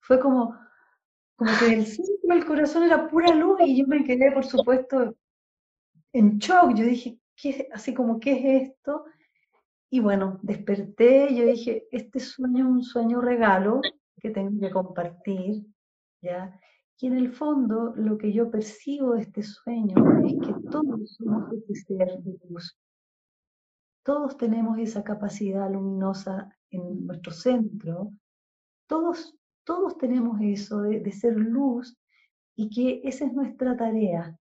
Fue 0.00 0.18
como, 0.18 0.58
como 1.36 1.50
que 1.58 1.74
el 1.74 1.86
centro 1.86 2.34
del 2.34 2.44
corazón 2.44 2.84
era 2.84 3.08
pura 3.08 3.34
luz 3.34 3.60
y 3.60 3.78
yo 3.78 3.86
me 3.86 4.02
quedé, 4.04 4.32
por 4.32 4.44
supuesto, 4.44 5.14
en 6.12 6.38
shock. 6.38 6.74
Yo 6.74 6.84
dije, 6.84 7.18
¿qué, 7.36 7.68
así 7.72 7.94
como, 7.94 8.18
¿qué 8.18 8.32
es 8.32 8.70
esto? 8.70 9.04
Y 9.90 10.00
bueno, 10.00 10.38
desperté, 10.42 11.34
yo 11.34 11.44
dije, 11.44 11.86
este 11.90 12.20
sueño 12.20 12.64
es 12.64 12.70
un 12.70 12.82
sueño 12.82 13.20
regalo 13.20 13.80
que 14.20 14.30
tengo 14.30 14.60
que 14.60 14.70
compartir, 14.70 15.66
¿ya? 16.22 16.58
Y 17.02 17.06
en 17.06 17.16
el 17.16 17.32
fondo, 17.32 17.94
lo 17.96 18.18
que 18.18 18.30
yo 18.30 18.50
percibo 18.50 19.14
de 19.14 19.22
este 19.22 19.42
sueño 19.42 19.94
es 20.22 20.34
que 20.34 20.54
todos 20.70 21.16
somos 21.16 21.50
ese 21.54 21.74
ser 21.86 22.18
de 22.18 22.38
luz. 22.48 22.78
Todos 24.04 24.36
tenemos 24.36 24.78
esa 24.78 25.02
capacidad 25.02 25.70
luminosa 25.70 26.54
en 26.70 27.06
nuestro 27.06 27.32
centro. 27.32 28.12
Todos, 28.86 29.34
todos 29.64 29.96
tenemos 29.96 30.40
eso 30.42 30.82
de, 30.82 31.00
de 31.00 31.12
ser 31.12 31.36
luz 31.36 31.96
y 32.54 32.68
que 32.68 33.00
esa 33.08 33.24
es 33.24 33.32
nuestra 33.32 33.76
tarea. 33.76 34.36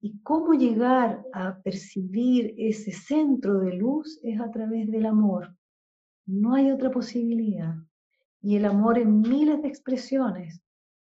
Y 0.00 0.20
cómo 0.22 0.54
llegar 0.54 1.24
a 1.32 1.60
percibir 1.62 2.52
ese 2.58 2.90
centro 2.90 3.60
de 3.60 3.74
luz 3.74 4.18
es 4.24 4.40
a 4.40 4.50
través 4.50 4.90
del 4.90 5.06
amor. 5.06 5.56
No 6.26 6.54
hay 6.54 6.72
otra 6.72 6.90
posibilidad. 6.90 7.76
Y 8.46 8.54
el 8.54 8.64
amor 8.64 8.96
en 8.96 9.22
miles 9.22 9.60
de 9.60 9.66
expresiones. 9.66 10.62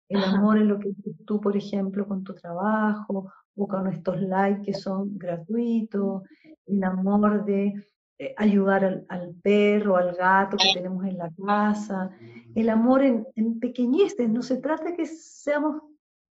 El 0.10 0.22
amor 0.22 0.58
en 0.58 0.68
lo 0.68 0.78
que 0.78 0.92
tú, 1.26 1.40
por 1.40 1.56
ejemplo, 1.56 2.06
con 2.06 2.22
tu 2.22 2.34
trabajo 2.34 3.32
o 3.56 3.66
con 3.66 3.88
estos 3.88 4.20
likes 4.20 4.64
que 4.64 4.74
son 4.74 5.18
gratuitos, 5.18 6.24
el 6.66 6.84
amor 6.84 7.46
de 7.46 7.74
eh, 8.18 8.34
ayudar 8.36 9.06
al, 9.08 9.34
perro, 9.42 9.96
al 9.96 10.16
gato 10.18 10.58
que 10.58 10.78
tenemos 10.78 11.06
en 11.06 11.18
la 11.18 11.32
casa, 11.48 12.12
el 12.56 12.68
amor 12.68 13.04
en, 13.04 13.26
en 13.38 13.58
pequeñeces. 13.58 14.30
No 14.30 14.42
se 14.42 14.58
trata 14.58 14.94
que 14.94 15.06
seamos 15.06 15.82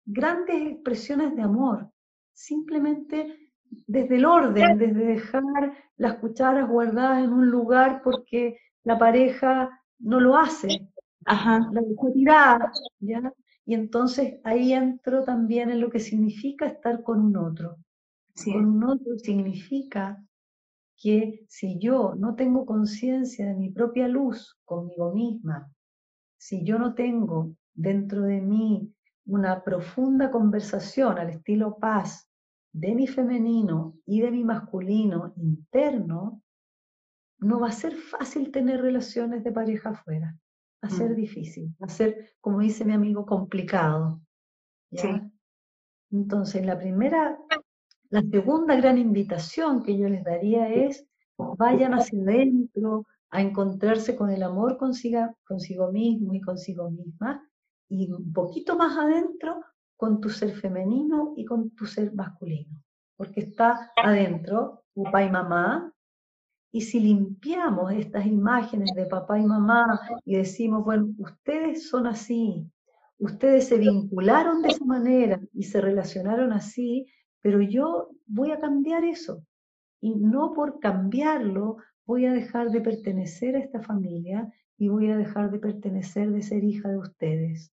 grandes 0.04 0.70
expresiones 0.70 1.34
de 1.34 1.40
amor, 1.40 1.90
simplemente 2.34 3.52
desde 3.86 4.16
el 4.16 4.26
orden, 4.26 4.76
desde 4.76 5.06
dejar 5.06 5.72
las 5.96 6.16
cucharas 6.16 6.68
guardadas 6.68 7.24
en 7.24 7.32
un 7.32 7.50
lugar 7.50 8.02
porque 8.04 8.58
la 8.84 8.98
pareja 8.98 9.70
no 10.00 10.18
lo 10.18 10.36
hace, 10.36 10.89
Ajá. 11.26 11.70
la 11.72 11.82
tirada, 12.12 12.72
¿ya? 13.00 13.32
Y 13.66 13.74
entonces 13.74 14.40
ahí 14.42 14.72
entro 14.72 15.22
también 15.22 15.70
en 15.70 15.80
lo 15.80 15.90
que 15.90 16.00
significa 16.00 16.66
estar 16.66 17.02
con 17.02 17.20
un 17.20 17.36
otro. 17.36 17.76
Con 18.44 18.64
un 18.64 18.84
otro 18.84 19.18
significa 19.18 20.22
que 20.96 21.44
si 21.48 21.78
yo 21.78 22.14
no 22.16 22.34
tengo 22.34 22.64
conciencia 22.64 23.46
de 23.46 23.54
mi 23.54 23.70
propia 23.70 24.08
luz 24.08 24.58
conmigo 24.64 25.12
misma, 25.12 25.70
si 26.38 26.64
yo 26.64 26.78
no 26.78 26.94
tengo 26.94 27.54
dentro 27.74 28.22
de 28.22 28.40
mí 28.40 28.92
una 29.26 29.62
profunda 29.62 30.30
conversación 30.30 31.18
al 31.18 31.30
estilo 31.30 31.76
paz 31.78 32.28
de 32.72 32.94
mi 32.94 33.06
femenino 33.06 33.94
y 34.06 34.20
de 34.20 34.30
mi 34.30 34.42
masculino 34.42 35.34
interno, 35.36 36.42
no 37.38 37.60
va 37.60 37.68
a 37.68 37.72
ser 37.72 37.94
fácil 37.94 38.50
tener 38.50 38.80
relaciones 38.80 39.44
de 39.44 39.52
pareja 39.52 39.90
afuera 39.90 40.36
a 40.82 40.90
ser 40.90 41.10
mm. 41.10 41.14
difícil, 41.14 41.76
a 41.80 41.88
ser, 41.88 42.34
como 42.40 42.60
dice 42.60 42.84
mi 42.84 42.92
amigo, 42.92 43.26
complicado. 43.26 44.20
Entonces, 46.10 46.64
la 46.66 46.78
primera, 46.78 47.38
la 48.10 48.22
segunda 48.22 48.74
gran 48.76 48.98
invitación 48.98 49.82
que 49.82 49.96
yo 49.96 50.08
les 50.08 50.24
daría 50.24 50.68
es, 50.68 51.06
vayan 51.36 51.94
hacia 51.94 52.20
adentro 52.22 53.06
a 53.30 53.40
encontrarse 53.40 54.16
con 54.16 54.30
el 54.30 54.42
amor 54.42 54.76
consigo, 54.76 55.36
consigo 55.46 55.92
mismo 55.92 56.34
y 56.34 56.40
consigo 56.40 56.90
misma, 56.90 57.48
y 57.88 58.10
un 58.10 58.32
poquito 58.32 58.76
más 58.76 58.96
adentro 58.96 59.62
con 59.96 60.20
tu 60.20 60.30
ser 60.30 60.52
femenino 60.52 61.34
y 61.36 61.44
con 61.44 61.70
tu 61.70 61.86
ser 61.86 62.12
masculino, 62.14 62.82
porque 63.16 63.40
está 63.40 63.92
adentro, 63.96 64.84
papá 64.94 65.24
y 65.24 65.30
mamá, 65.30 65.92
y 66.72 66.82
si 66.82 67.00
limpiamos 67.00 67.92
estas 67.92 68.26
imágenes 68.26 68.94
de 68.94 69.06
papá 69.06 69.38
y 69.38 69.44
mamá 69.44 70.00
y 70.24 70.36
decimos, 70.36 70.84
bueno, 70.84 71.12
ustedes 71.18 71.88
son 71.88 72.06
así, 72.06 72.70
ustedes 73.18 73.68
se 73.68 73.78
vincularon 73.78 74.62
de 74.62 74.68
esa 74.68 74.84
manera 74.84 75.40
y 75.52 75.64
se 75.64 75.80
relacionaron 75.80 76.52
así, 76.52 77.06
pero 77.40 77.60
yo 77.60 78.10
voy 78.26 78.52
a 78.52 78.60
cambiar 78.60 79.04
eso. 79.04 79.42
Y 80.00 80.14
no 80.14 80.52
por 80.52 80.78
cambiarlo 80.78 81.76
voy 82.06 82.26
a 82.26 82.32
dejar 82.32 82.70
de 82.70 82.80
pertenecer 82.80 83.56
a 83.56 83.60
esta 83.60 83.82
familia 83.82 84.50
y 84.78 84.88
voy 84.88 85.10
a 85.10 85.16
dejar 85.16 85.50
de 85.50 85.58
pertenecer 85.58 86.30
de 86.30 86.42
ser 86.42 86.64
hija 86.64 86.88
de 86.88 86.98
ustedes. 86.98 87.72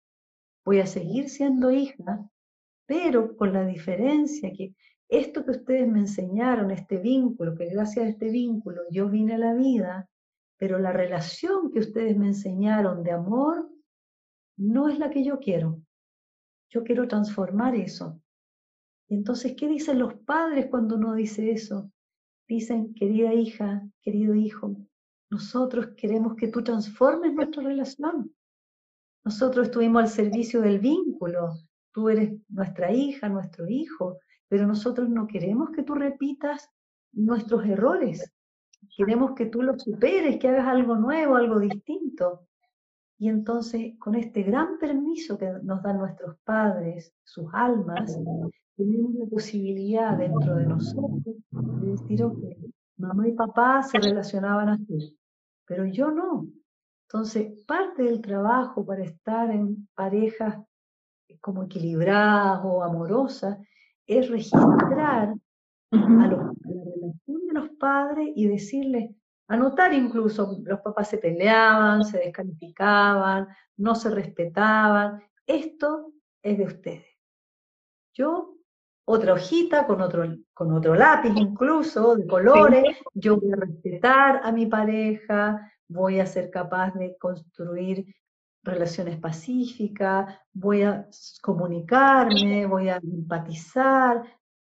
Voy 0.66 0.80
a 0.80 0.88
seguir 0.88 1.30
siendo 1.30 1.72
hija, 1.72 2.28
pero 2.86 3.38
con 3.38 3.54
la 3.54 3.66
diferencia 3.66 4.52
que 4.52 4.74
esto 5.10 5.46
que 5.46 5.52
ustedes 5.52 5.88
me 5.88 6.00
enseñaron, 6.00 6.72
este 6.72 6.98
vínculo, 6.98 7.56
que 7.56 7.68
gracias 7.68 8.06
a 8.06 8.10
este 8.10 8.30
vínculo 8.30 8.82
yo 8.92 9.10
vine 9.10 9.36
a 9.36 9.38
la 9.38 9.54
vida, 9.54 10.10
pero 10.58 10.80
la 10.80 10.92
relación 10.92 11.72
que 11.72 11.80
ustedes 11.80 12.18
me 12.18 12.28
enseñaron 12.28 13.04
de 13.04 13.12
amor 13.12 13.70
no 14.58 14.90
es 14.90 15.00
la 15.00 15.10
que 15.10 15.24
yo 15.24 15.40
quiero. 15.40 15.82
Yo 16.70 16.84
quiero 16.84 17.08
transformar 17.08 17.76
eso. 17.76 18.22
entonces, 19.10 19.56
¿qué 19.56 19.70
dicen 19.70 20.00
los 20.00 20.16
padres 20.16 20.68
cuando 20.70 20.96
uno 20.96 21.14
dice 21.14 21.52
eso? 21.52 21.90
Dicen, 22.48 22.94
querida 22.94 23.34
hija, 23.34 23.88
querido 24.02 24.36
hijo, 24.36 24.76
nosotros 25.30 25.90
queremos 25.96 26.36
que 26.36 26.50
tú 26.50 26.64
transformes 26.64 27.34
nuestra 27.34 27.64
relación. 27.64 28.34
Nosotros 29.24 29.68
estuvimos 29.68 30.02
al 30.04 30.10
servicio 30.10 30.62
del 30.62 30.80
vínculo. 30.80 31.54
Tú 31.94 32.10
eres 32.10 32.34
nuestra 32.50 32.92
hija, 32.92 33.30
nuestro 33.30 33.68
hijo 33.68 34.20
pero 34.48 34.68
nosotros 34.68 35.10
no 35.10 35.28
queremos 35.28 35.72
que 35.72 35.84
tú 35.84 35.94
repitas 35.96 36.70
nuestros 37.14 37.66
errores. 37.66 38.34
Queremos 38.96 39.32
que 39.34 39.48
tú 39.48 39.62
los 39.62 39.82
superes, 39.82 40.38
que 40.38 40.48
hagas 40.50 40.68
algo 40.68 40.96
nuevo, 40.96 41.36
algo 41.36 41.60
distinto. 41.60 42.48
Y 43.20 43.30
entonces, 43.30 43.98
con 44.00 44.16
este 44.16 44.44
gran 44.44 44.78
permiso 44.78 45.38
que 45.38 45.52
nos 45.64 45.82
dan 45.82 45.98
nuestros 45.98 46.38
padres, 46.44 47.14
sus 47.24 47.48
almas, 47.52 48.18
tenemos 48.76 49.14
la 49.16 49.26
posibilidad 49.26 50.16
dentro 50.18 50.56
de 50.56 50.68
nosotros 50.68 51.36
de 51.52 51.92
decir, 51.92 52.24
ok, 52.24 52.38
mamá 52.98 53.28
y 53.28 53.32
papá 53.32 53.82
se 53.82 53.98
relacionaban 54.00 54.70
así, 54.70 55.18
pero 55.66 55.86
yo 55.86 56.12
no. 56.12 56.48
Entonces, 57.08 57.52
parte 57.66 58.04
del 58.04 58.22
trabajo 58.22 58.86
para 58.86 59.04
estar 59.04 59.50
en 59.50 59.88
parejas 59.96 60.60
como 61.42 61.64
equilibradas 61.64 62.62
o 62.64 62.84
amorosas 62.84 63.58
es 64.08 64.30
registrar 64.30 65.00
a, 65.00 65.36
la 65.92 66.28
relación 66.28 67.48
de 67.48 67.54
los 67.54 67.70
padres 67.80 68.30
y 68.36 68.48
decirles, 68.48 69.12
anotar 69.48 69.94
incluso, 69.94 70.60
los 70.64 70.80
papás 70.80 71.10
se 71.10 71.18
peleaban, 71.18 72.04
se 72.04 72.18
descalificaban, 72.20 73.48
no 73.78 73.96
se 73.96 74.10
respetaban, 74.10 75.22
esto 75.46 76.14
es 76.42 76.58
de 76.58 76.66
ustedes. 76.66 77.06
Yo, 78.14 78.56
otra 79.06 79.34
hojita 79.34 79.86
con 79.86 80.02
otro, 80.02 80.26
con 80.54 80.74
otro 80.74 80.96
lápiz 80.96 81.32
incluso, 81.36 82.16
de 82.16 82.28
colores, 82.28 82.98
yo 83.14 83.40
voy 83.40 83.52
a 83.54 83.58
respetar 83.58 84.42
a 84.44 84.52
mi 84.52 84.66
pareja, 84.66 85.72
voy 85.88 86.20
a 86.20 86.26
ser 86.26 86.50
capaz 86.50 86.94
de 86.96 87.16
construir 87.18 88.06
relaciones 88.68 89.18
pacíficas, 89.20 90.36
voy 90.54 90.84
a 90.84 91.08
comunicarme, 91.42 92.66
voy 92.66 92.90
a 92.90 92.98
empatizar, 92.98 94.24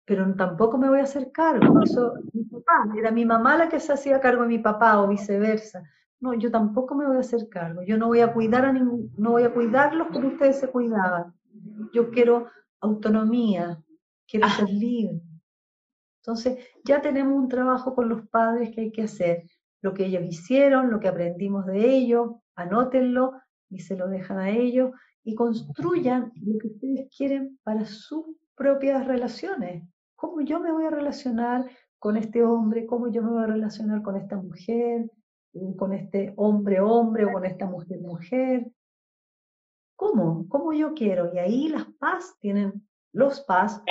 pero 0.04 0.34
tampoco 0.34 0.78
me 0.78 0.88
voy 0.88 1.00
a 1.00 1.04
hacer 1.04 1.32
cargo. 1.32 1.82
Eso, 1.82 2.14
mi 2.32 2.44
papá, 2.44 2.88
era 2.96 3.10
mi 3.10 3.24
mamá 3.24 3.56
la 3.56 3.68
que 3.68 3.80
se 3.80 3.92
hacía 3.92 4.20
cargo 4.20 4.42
de 4.42 4.48
mi 4.48 4.58
papá 4.58 5.00
o 5.00 5.08
viceversa. 5.08 5.82
No, 6.20 6.34
yo 6.34 6.50
tampoco 6.50 6.94
me 6.94 7.06
voy 7.06 7.16
a 7.16 7.20
hacer 7.20 7.48
cargo. 7.48 7.82
Yo 7.82 7.96
no 7.96 8.08
voy 8.08 8.20
a 8.20 8.32
cuidar 8.32 8.64
a 8.64 8.72
ningún, 8.72 9.12
no 9.16 9.32
voy 9.32 9.44
a 9.44 9.52
cuidarlos 9.52 10.08
como 10.08 10.28
ustedes 10.28 10.58
se 10.58 10.68
cuidaban. 10.68 11.34
Yo 11.92 12.10
quiero 12.10 12.46
autonomía, 12.80 13.82
quiero 14.26 14.48
ser 14.48 14.68
libre. 14.68 15.20
Entonces, 16.22 16.58
ya 16.84 17.00
tenemos 17.00 17.36
un 17.36 17.48
trabajo 17.48 17.94
con 17.94 18.08
los 18.08 18.26
padres 18.28 18.70
que 18.74 18.82
hay 18.82 18.92
que 18.92 19.02
hacer. 19.02 19.44
Lo 19.80 19.94
que 19.94 20.06
ellos 20.06 20.24
hicieron, 20.24 20.90
lo 20.90 21.00
que 21.00 21.08
aprendimos 21.08 21.64
de 21.66 21.86
ellos, 21.86 22.32
anótenlo, 22.56 23.34
y 23.70 23.80
se 23.80 23.96
lo 23.96 24.08
dejan 24.08 24.38
a 24.38 24.50
ellos 24.50 24.92
y 25.24 25.34
construyan 25.34 26.32
lo 26.42 26.58
que 26.58 26.68
ustedes 26.68 27.08
quieren 27.16 27.58
para 27.62 27.84
sus 27.84 28.24
propias 28.54 29.06
relaciones. 29.06 29.84
¿Cómo 30.16 30.40
yo 30.40 30.60
me 30.60 30.72
voy 30.72 30.84
a 30.84 30.90
relacionar 30.90 31.70
con 31.98 32.16
este 32.16 32.42
hombre? 32.42 32.86
¿Cómo 32.86 33.08
yo 33.08 33.22
me 33.22 33.30
voy 33.30 33.42
a 33.42 33.46
relacionar 33.46 34.02
con 34.02 34.16
esta 34.16 34.36
mujer? 34.36 35.10
¿Con 35.76 35.92
este 35.92 36.32
hombre 36.36 36.80
hombre 36.80 37.24
o 37.24 37.32
con 37.32 37.44
esta 37.44 37.66
mujer 37.66 38.00
mujer? 38.00 38.70
¿Cómo? 39.96 40.48
¿Cómo 40.48 40.72
yo 40.72 40.94
quiero? 40.94 41.32
Y 41.34 41.38
ahí 41.38 41.68
las 41.68 41.86
paz 41.98 42.36
tienen, 42.40 42.86
los 43.12 43.40
paz 43.40 43.82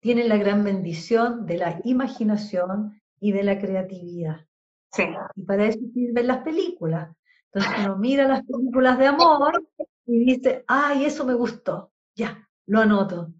tienen 0.00 0.28
la 0.28 0.36
gran 0.36 0.62
bendición 0.64 1.46
de 1.46 1.58
la 1.58 1.80
imaginación 1.84 3.00
y 3.18 3.32
de 3.32 3.42
la 3.42 3.58
creatividad. 3.58 4.46
Sí. 4.92 5.04
Y 5.36 5.42
para 5.42 5.66
eso 5.66 5.80
sirven 5.94 6.26
las 6.26 6.42
películas. 6.42 7.16
Entonces 7.52 7.84
uno 7.84 7.96
mira 7.98 8.28
las 8.28 8.44
películas 8.44 8.98
de 8.98 9.06
amor 9.08 9.66
y 10.06 10.24
dice, 10.24 10.64
ay, 10.68 11.04
eso 11.04 11.24
me 11.24 11.34
gustó, 11.34 11.92
ya, 12.14 12.48
lo 12.66 12.80
anoto. 12.80 13.32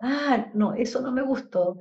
Ah, 0.00 0.50
no, 0.54 0.74
eso 0.74 1.00
no 1.00 1.12
me 1.12 1.22
gustó. 1.22 1.76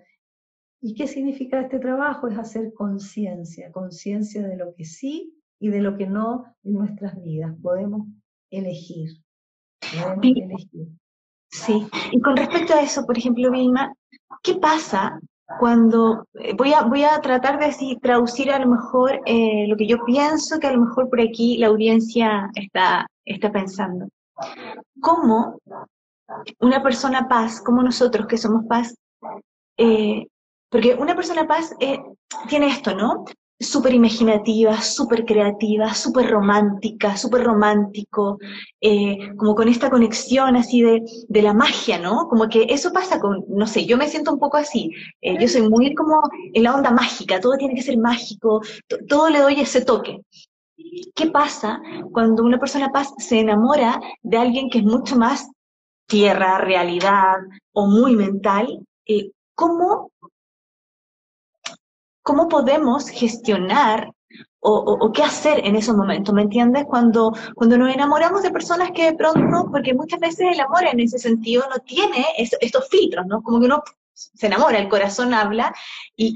¿Y 0.82 0.94
qué 0.94 1.08
significa 1.08 1.62
este 1.62 1.80
trabajo? 1.80 2.28
Es 2.28 2.38
hacer 2.38 2.74
conciencia, 2.74 3.72
conciencia 3.72 4.48
de 4.48 4.58
lo 4.58 4.74
que 4.76 4.86
sí 4.86 5.36
y 5.60 5.70
de 5.70 5.82
lo 5.82 5.98
que 5.98 6.08
no 6.08 6.56
en 6.64 6.74
nuestras 6.74 7.22
vidas. 7.22 7.56
Podemos 7.62 8.08
elegir. 8.50 9.22
Podemos 9.80 10.26
elegir. 10.26 10.88
Sí, 11.52 11.88
y 12.12 12.22
con 12.22 12.38
respecto 12.38 12.74
a 12.74 12.82
eso, 12.82 13.06
por 13.06 13.18
ejemplo, 13.18 13.52
Vilma, 13.52 13.94
¿qué 14.44 14.56
pasa 14.56 15.20
cuando 15.58 16.28
eh, 16.36 16.54
voy 16.54 16.74
a, 16.74 16.84
voy 16.84 17.04
a 17.04 17.20
tratar 17.22 17.60
de 17.60 17.98
traducir 18.02 18.52
a 18.52 18.60
lo 18.60 18.68
mejor 18.68 19.20
eh, 19.26 19.66
lo 19.68 19.76
que 19.76 19.88
yo 19.88 20.04
pienso 20.06 20.60
que 20.60 20.68
a 20.68 20.74
lo 20.74 20.82
mejor 20.82 21.10
por 21.10 21.22
aquí 21.22 21.58
la 21.58 21.68
audiencia 21.68 22.50
está, 22.56 23.08
está 23.26 23.52
pensando? 23.52 24.08
¿Cómo 25.02 25.60
una 26.60 26.84
persona 26.84 27.28
paz, 27.28 27.62
como 27.62 27.82
nosotros 27.82 28.28
que 28.28 28.38
somos 28.38 28.66
paz, 28.66 28.96
eh, 29.78 30.28
porque 30.70 30.94
una 30.94 31.16
persona 31.16 31.48
paz 31.48 31.76
tiene 32.48 32.68
esto, 32.68 32.94
¿no? 32.94 33.26
Súper 33.60 33.94
imaginativa, 33.94 34.82
súper 34.82 35.26
creativa, 35.26 35.94
súper 35.94 36.30
romántica, 36.30 37.18
súper 37.18 37.44
romántico, 37.44 38.40
eh, 38.80 39.36
como 39.36 39.54
con 39.54 39.68
esta 39.68 39.90
conexión 39.90 40.56
así 40.56 40.82
de, 40.82 41.04
de, 41.28 41.42
la 41.42 41.54
magia, 41.54 42.00
¿no? 42.00 42.28
Como 42.30 42.48
que 42.48 42.68
eso 42.70 42.94
pasa 42.94 43.20
con, 43.20 43.44
no 43.50 43.68
sé, 43.68 43.86
yo 43.86 43.98
me 43.98 44.08
siento 44.08 44.32
un 44.32 44.40
poco 44.40 44.58
así, 44.58 44.92
eh, 45.22 45.38
yo 45.40 45.48
soy 45.48 45.68
muy 45.68 45.94
como 45.94 46.22
en 46.54 46.64
la 46.64 46.76
onda 46.76 46.92
mágica, 46.92 47.42
todo 47.42 47.58
tiene 47.58 47.76
que 47.76 47.82
ser 47.82 47.98
mágico, 47.98 48.62
todo 49.08 49.30
le 49.30 49.40
doy 49.40 49.60
ese 49.60 49.84
toque. 49.84 50.22
¿Qué 51.14 51.28
pasa 51.30 51.82
cuando 52.14 52.44
una 52.44 52.60
persona 52.60 52.90
se 53.18 53.40
enamora 53.40 54.00
de 54.24 54.38
alguien 54.38 54.70
que 54.70 54.80
es 54.80 54.86
mucho 54.86 55.18
más 55.18 55.50
tierra, 56.08 56.60
realidad 56.60 57.36
o 57.74 57.88
muy 57.88 58.16
mental? 58.16 58.80
Eh, 59.06 59.32
¿Cómo 59.56 60.12
cómo 62.24 62.48
podemos 62.48 63.10
gestionar 63.10 64.12
o, 64.62 65.12
qué 65.14 65.24
hacer 65.24 65.66
en 65.66 65.76
esos 65.76 65.96
momentos, 65.96 66.34
¿me 66.36 66.42
entiendes? 66.42 66.86
Cuando, 66.86 67.34
cuando 67.56 67.78
nos 67.78 67.94
enamoramos 67.94 68.44
de 68.44 68.52
personas 68.52 68.92
que 68.92 69.06
de 69.06 69.18
pronto, 69.18 69.70
porque 69.72 69.94
muchas 69.94 70.20
veces 70.20 70.48
el 70.52 70.60
amor 70.60 70.84
en 70.84 71.00
ese 71.00 71.18
sentido 71.18 71.64
no 71.70 71.80
tiene 71.80 72.26
estos 72.38 72.90
filtros, 72.90 73.26
¿no? 73.26 73.42
Como 73.42 73.60
que 73.60 73.66
uno 73.68 73.82
se 74.14 74.48
enamora, 74.48 74.80
el 74.80 74.90
corazón 74.90 75.34
habla 75.34 75.74
y, 76.16 76.36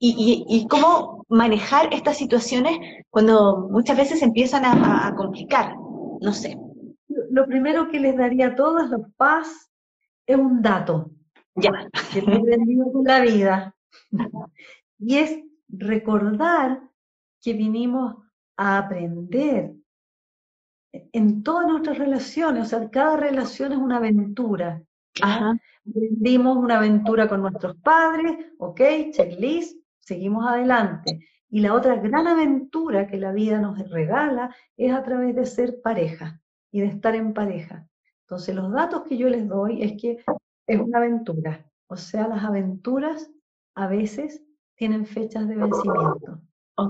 y, 0.00 0.66
cómo 0.68 1.24
manejar 1.28 1.94
estas 1.94 2.18
situaciones 2.18 2.78
cuando 3.08 3.68
muchas 3.70 3.96
veces 3.96 4.22
empiezan 4.22 4.64
a, 4.64 5.14
complicar, 5.16 5.76
no 6.20 6.32
sé. 6.32 6.58
Lo 7.30 7.46
primero 7.46 7.88
que 7.88 8.00
les 8.00 8.16
daría 8.16 8.48
a 8.48 8.54
todos 8.54 8.90
los 8.90 9.02
paz 9.16 9.70
es 10.26 10.36
un 10.36 10.60
dato. 10.60 11.10
Ya. 11.54 11.88
Que 12.12 12.22
la 13.04 13.20
vida. 13.20 13.74
Y 14.98 15.16
es 15.16 15.42
recordar 15.68 16.82
que 17.40 17.52
vinimos 17.52 18.16
a 18.56 18.78
aprender 18.78 19.74
en 21.12 21.42
todas 21.42 21.66
nuestras 21.66 21.98
relaciones, 21.98 22.62
o 22.62 22.64
sea, 22.66 22.90
cada 22.90 23.16
relación 23.16 23.72
es 23.72 23.78
una 23.78 23.96
aventura. 23.96 24.82
Ajá. 25.20 25.56
Aprendimos 25.88 26.56
una 26.56 26.78
aventura 26.78 27.28
con 27.28 27.42
nuestros 27.42 27.76
padres, 27.76 28.36
ok, 28.58 28.80
checklist, 29.10 29.78
seguimos 30.00 30.46
adelante. 30.46 31.20
Y 31.50 31.60
la 31.60 31.74
otra 31.74 31.96
gran 31.96 32.26
aventura 32.26 33.06
que 33.06 33.16
la 33.16 33.32
vida 33.32 33.60
nos 33.60 33.78
regala 33.90 34.54
es 34.76 34.92
a 34.92 35.02
través 35.02 35.36
de 35.36 35.46
ser 35.46 35.80
pareja 35.82 36.40
y 36.72 36.80
de 36.80 36.86
estar 36.86 37.14
en 37.14 37.32
pareja. 37.32 37.86
Entonces, 38.22 38.54
los 38.54 38.72
datos 38.72 39.02
que 39.02 39.16
yo 39.16 39.28
les 39.28 39.46
doy 39.46 39.82
es 39.82 40.00
que 40.00 40.24
es 40.66 40.80
una 40.80 40.98
aventura. 40.98 41.64
O 41.86 41.96
sea, 41.96 42.26
las 42.26 42.42
aventuras 42.42 43.30
a 43.76 43.86
veces 43.86 44.42
tienen 44.76 45.06
fechas 45.06 45.48
de 45.48 45.56
vencimiento. 45.56 46.40
Ok. 46.76 46.88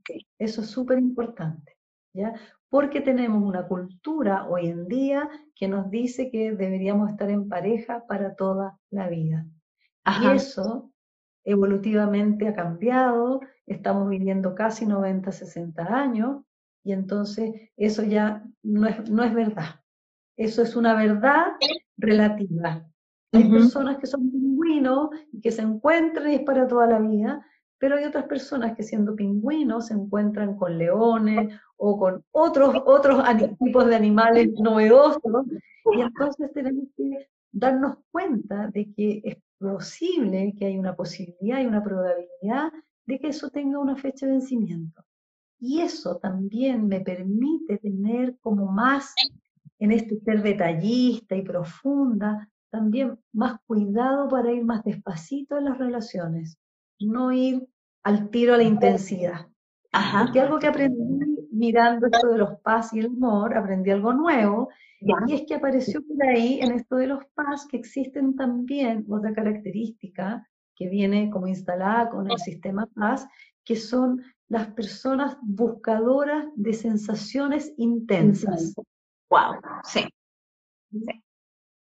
okay. 0.00 0.26
Eso 0.38 0.60
es 0.60 0.68
súper 0.68 0.98
importante, 0.98 1.76
¿ya? 2.12 2.34
Porque 2.68 3.00
tenemos 3.00 3.42
una 3.42 3.66
cultura 3.66 4.46
hoy 4.48 4.66
en 4.66 4.86
día 4.86 5.28
que 5.54 5.68
nos 5.68 5.90
dice 5.90 6.30
que 6.30 6.52
deberíamos 6.52 7.10
estar 7.10 7.30
en 7.30 7.48
pareja 7.48 8.06
para 8.06 8.34
toda 8.34 8.78
la 8.90 9.08
vida. 9.08 9.46
Y 10.20 10.26
eso 10.28 10.92
evolutivamente 11.44 12.48
ha 12.48 12.54
cambiado, 12.54 13.40
estamos 13.66 14.08
viviendo 14.08 14.54
casi 14.54 14.84
90, 14.84 15.30
60 15.30 15.82
años, 15.82 16.42
y 16.84 16.92
entonces 16.92 17.70
eso 17.76 18.02
ya 18.02 18.44
no 18.62 18.86
es, 18.86 19.10
no 19.10 19.24
es 19.24 19.32
verdad. 19.32 19.80
Eso 20.36 20.62
es 20.62 20.76
una 20.76 20.94
verdad 20.94 21.52
relativa. 21.96 22.86
Hay 23.32 23.50
personas 23.50 23.98
que 23.98 24.06
son 24.06 24.30
pingüinos 24.30 25.10
y 25.32 25.40
que 25.40 25.50
se 25.50 25.62
encuentran 25.62 26.30
y 26.30 26.36
es 26.36 26.42
para 26.42 26.66
toda 26.66 26.86
la 26.86 26.98
vida, 27.00 27.44
pero 27.78 27.96
hay 27.96 28.04
otras 28.04 28.24
personas 28.24 28.74
que 28.76 28.82
siendo 28.82 29.14
pingüinos 29.14 29.86
se 29.86 29.94
encuentran 29.94 30.56
con 30.56 30.78
leones 30.78 31.54
o 31.76 31.98
con 31.98 32.24
otros, 32.30 32.74
otros 32.86 33.22
tipos 33.62 33.86
de 33.86 33.96
animales 33.96 34.50
novedosos, 34.58 35.46
y 35.92 36.00
entonces 36.00 36.52
tenemos 36.52 36.84
que 36.96 37.28
darnos 37.52 37.98
cuenta 38.10 38.68
de 38.68 38.92
que 38.94 39.20
es 39.24 39.36
posible 39.58 40.54
que 40.58 40.66
hay 40.66 40.78
una 40.78 40.94
posibilidad 40.94 41.60
y 41.60 41.66
una 41.66 41.82
probabilidad 41.82 42.72
de 43.06 43.18
que 43.18 43.28
eso 43.28 43.50
tenga 43.50 43.78
una 43.78 43.96
fecha 43.96 44.26
de 44.26 44.32
vencimiento. 44.32 45.04
Y 45.58 45.80
eso 45.80 46.16
también 46.18 46.86
me 46.86 47.00
permite 47.00 47.78
tener 47.78 48.36
como 48.40 48.70
más 48.70 49.14
en 49.78 49.92
este 49.92 50.18
ser 50.20 50.42
detallista 50.42 51.34
y 51.36 51.42
profunda, 51.42 52.48
también 52.76 53.18
más 53.32 53.58
cuidado 53.66 54.28
para 54.28 54.52
ir 54.52 54.64
más 54.64 54.84
despacito 54.84 55.56
en 55.56 55.64
las 55.64 55.78
relaciones, 55.78 56.58
no 57.00 57.32
ir 57.32 57.66
al 58.02 58.28
tiro 58.28 58.52
a 58.52 58.58
la 58.58 58.64
intensidad. 58.64 59.46
Ajá. 59.92 60.24
Porque 60.24 60.40
algo 60.40 60.58
que 60.58 60.66
aprendí 60.66 61.48
mirando 61.50 62.06
esto 62.06 62.28
de 62.28 62.38
los 62.38 62.60
paz 62.60 62.92
y 62.92 63.00
el 63.00 63.06
amor, 63.06 63.56
aprendí 63.56 63.90
algo 63.90 64.12
nuevo, 64.12 64.68
y 65.00 65.34
es 65.34 65.42
que 65.46 65.54
apareció 65.54 66.02
por 66.02 66.22
ahí 66.22 66.60
en 66.60 66.72
esto 66.72 66.96
de 66.96 67.06
los 67.06 67.24
paz 67.34 67.66
que 67.66 67.78
existen 67.78 68.36
también 68.36 69.06
otra 69.08 69.32
característica 69.32 70.46
que 70.74 70.88
viene 70.88 71.30
como 71.30 71.46
instalada 71.46 72.10
con 72.10 72.30
el 72.30 72.38
sistema 72.38 72.86
paz, 72.94 73.26
que 73.64 73.76
son 73.76 74.22
las 74.48 74.68
personas 74.68 75.38
buscadoras 75.40 76.46
de 76.56 76.74
sensaciones 76.74 77.72
intensas. 77.78 78.74
Wow, 79.30 79.60
sí. 79.84 80.06
sí. 80.90 81.25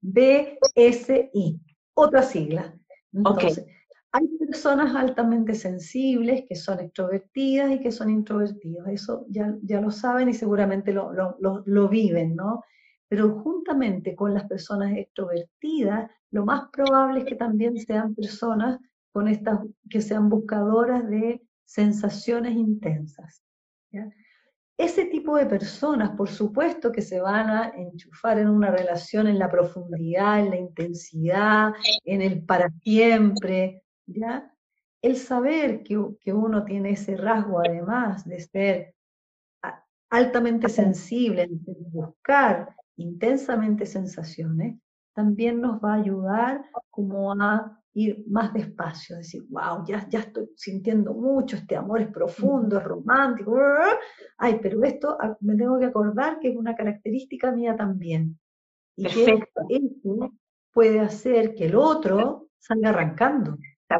BSI, 0.03 1.59
otra 1.95 2.23
sigla. 2.23 2.77
Entonces, 3.13 3.65
hay 4.11 4.27
personas 4.37 4.95
altamente 4.95 5.55
sensibles 5.55 6.43
que 6.47 6.55
son 6.55 6.79
extrovertidas 6.79 7.71
y 7.71 7.79
que 7.79 7.91
son 7.91 8.09
introvertidos. 8.09 8.87
Eso 8.87 9.25
ya, 9.29 9.55
ya 9.63 9.81
lo 9.81 9.89
saben 9.91 10.29
y 10.29 10.33
seguramente 10.33 10.93
lo, 10.93 11.11
lo, 11.39 11.89
viven, 11.89 12.35
¿no? 12.35 12.63
Pero 13.07 13.39
juntamente 13.39 14.15
con 14.15 14.33
las 14.33 14.45
personas 14.45 14.95
extrovertidas, 14.95 16.11
lo 16.31 16.45
más 16.45 16.69
probable 16.71 17.21
es 17.21 17.25
que 17.25 17.35
también 17.35 17.77
sean 17.77 18.13
personas 18.13 18.79
con 19.11 19.27
estas, 19.27 19.59
que 19.89 20.01
sean 20.01 20.29
buscadoras 20.29 21.07
de 21.09 21.41
sensaciones 21.65 22.53
intensas. 22.53 23.43
¿ya? 23.91 24.09
Ese 24.77 25.05
tipo 25.05 25.37
de 25.37 25.45
personas, 25.45 26.11
por 26.11 26.29
supuesto, 26.29 26.91
que 26.91 27.01
se 27.01 27.19
van 27.21 27.49
a 27.49 27.69
enchufar 27.75 28.39
en 28.39 28.49
una 28.49 28.71
relación 28.71 29.27
en 29.27 29.37
la 29.37 29.49
profundidad, 29.49 30.39
en 30.39 30.49
la 30.49 30.57
intensidad, 30.57 31.73
en 32.03 32.21
el 32.21 32.43
para 32.43 32.69
siempre, 32.81 33.83
¿ya? 34.07 34.51
El 35.01 35.17
saber 35.17 35.83
que, 35.83 35.99
que 36.19 36.33
uno 36.33 36.65
tiene 36.65 36.91
ese 36.91 37.15
rasgo, 37.17 37.59
además 37.59 38.25
de 38.25 38.39
ser 38.39 38.95
altamente 40.09 40.69
sensible, 40.69 41.47
de 41.49 41.75
buscar 41.91 42.75
intensamente 42.95 43.85
sensaciones, 43.85 44.79
también 45.13 45.61
nos 45.61 45.83
va 45.83 45.93
a 45.93 45.97
ayudar 45.97 46.65
como 46.89 47.31
a 47.33 47.82
ir 47.95 48.23
más 48.27 48.53
despacio, 48.53 49.17
decir, 49.17 49.43
wow, 49.49 49.85
ya, 49.85 50.07
ya 50.09 50.19
estoy 50.19 50.49
sintiendo 50.55 51.13
mucho, 51.13 51.55
este 51.55 51.75
amor 51.75 52.01
es 52.01 52.07
profundo, 52.07 52.77
es 52.77 52.83
romántico, 52.83 53.55
ay, 54.37 54.59
pero 54.61 54.83
esto 54.83 55.17
ah, 55.19 55.35
me 55.41 55.55
tengo 55.55 55.79
que 55.79 55.85
acordar 55.85 56.39
que 56.39 56.49
es 56.49 56.55
una 56.55 56.75
característica 56.75 57.51
mía 57.51 57.75
también. 57.75 58.39
Y 58.95 59.05
que 59.05 59.39
esto 59.69 60.31
puede 60.71 60.99
hacer 60.99 61.53
que 61.55 61.65
el 61.65 61.75
otro 61.75 62.47
salga 62.59 62.89
arrancando. 62.89 63.57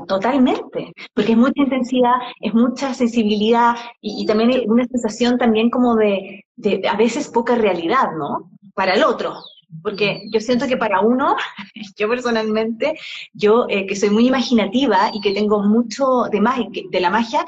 Totalmente, 0.07 0.91
porque 1.13 1.33
es 1.33 1.37
mucha 1.37 1.61
intensidad, 1.61 2.15
es 2.41 2.53
mucha 2.53 2.95
sensibilidad 2.95 3.75
y, 4.01 4.25
también 4.25 4.49
hay 4.49 4.65
una 4.67 4.85
sensación 4.85 5.37
también 5.37 5.69
como 5.69 5.95
de, 5.95 6.45
de, 6.55 6.81
a 6.87 6.97
veces 6.97 7.29
poca 7.29 7.53
realidad, 7.53 8.07
¿no? 8.17 8.49
Para 8.73 8.95
el 8.95 9.03
otro, 9.03 9.35
porque 9.81 10.23
yo 10.31 10.39
siento 10.39 10.67
que 10.67 10.77
para 10.77 11.01
uno, 11.01 11.35
yo 11.97 12.09
personalmente, 12.09 12.97
yo 13.33 13.65
eh, 13.69 13.85
que 13.87 13.95
soy 13.95 14.09
muy 14.09 14.27
imaginativa 14.27 15.11
y 15.13 15.21
que 15.21 15.33
tengo 15.33 15.61
mucho 15.63 16.23
de, 16.31 16.41
de 16.91 16.99
la 16.99 17.09
magia, 17.09 17.45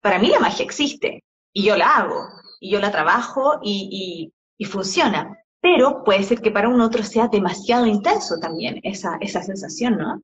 para 0.00 0.18
mí 0.18 0.28
la 0.28 0.40
magia 0.40 0.64
existe 0.64 1.24
y 1.52 1.64
yo 1.64 1.76
la 1.76 1.96
hago 1.96 2.28
y 2.60 2.70
yo 2.70 2.80
la 2.80 2.90
trabajo 2.90 3.58
y, 3.62 4.32
y 4.58 4.64
funciona. 4.64 5.38
Pero 5.60 6.04
puede 6.04 6.22
ser 6.22 6.40
que 6.40 6.50
para 6.50 6.68
un 6.68 6.80
otro 6.80 7.02
sea 7.02 7.28
demasiado 7.28 7.86
intenso 7.86 8.38
también 8.40 8.80
esa, 8.82 9.16
esa 9.20 9.42
sensación, 9.42 9.98
¿no? 9.98 10.22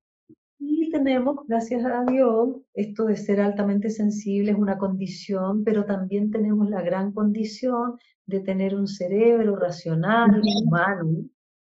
Y 0.59 0.91
tenemos, 0.91 1.39
gracias 1.49 1.85
a 1.85 2.05
Dios, 2.05 2.51
esto 2.73 3.05
de 3.05 3.17
ser 3.17 3.41
altamente 3.41 3.91
sensible 3.91 4.53
es 4.53 4.57
una 4.57 4.79
condición, 4.79 5.65
pero 5.65 5.85
también 5.85 6.31
tenemos 6.31 6.71
la 6.71 6.83
gran 6.83 7.13
condición 7.13 7.99
de 8.27 8.41
tener 8.41 8.75
un 8.75 8.87
cerebro 8.87 9.57
racional, 9.57 10.41
humano, 10.65 11.25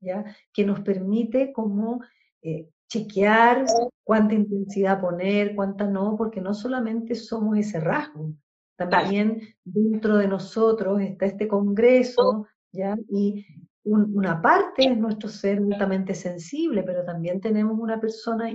¿ya? 0.01 0.25
que 0.53 0.65
nos 0.65 0.81
permite 0.81 1.53
como 1.53 2.03
eh, 2.43 2.69
chequear 2.89 3.65
cuánta 4.05 4.35
intensidad 4.35 5.01
poner, 5.01 5.55
cuánta 5.55 5.87
no, 5.87 6.17
porque 6.17 6.41
no 6.41 6.55
solamente 6.55 7.15
somos 7.15 7.59
ese 7.59 7.81
rasgo, 7.81 8.33
también 8.77 9.41
dentro 9.65 10.17
de 10.17 10.29
nosotros 10.29 11.01
está 11.01 11.27
este 11.27 11.49
congreso, 11.49 12.47
¿ya? 12.73 12.97
Y 13.11 13.45
una 13.85 14.41
parte 14.41 14.85
es 14.85 14.97
nuestro 14.97 15.29
ser 15.29 15.59
altamente 15.59 16.15
sensible, 16.15 16.83
pero 16.83 17.05
también 17.05 17.41
tenemos 17.41 17.79
una 17.79 18.01
persona, 18.01 18.51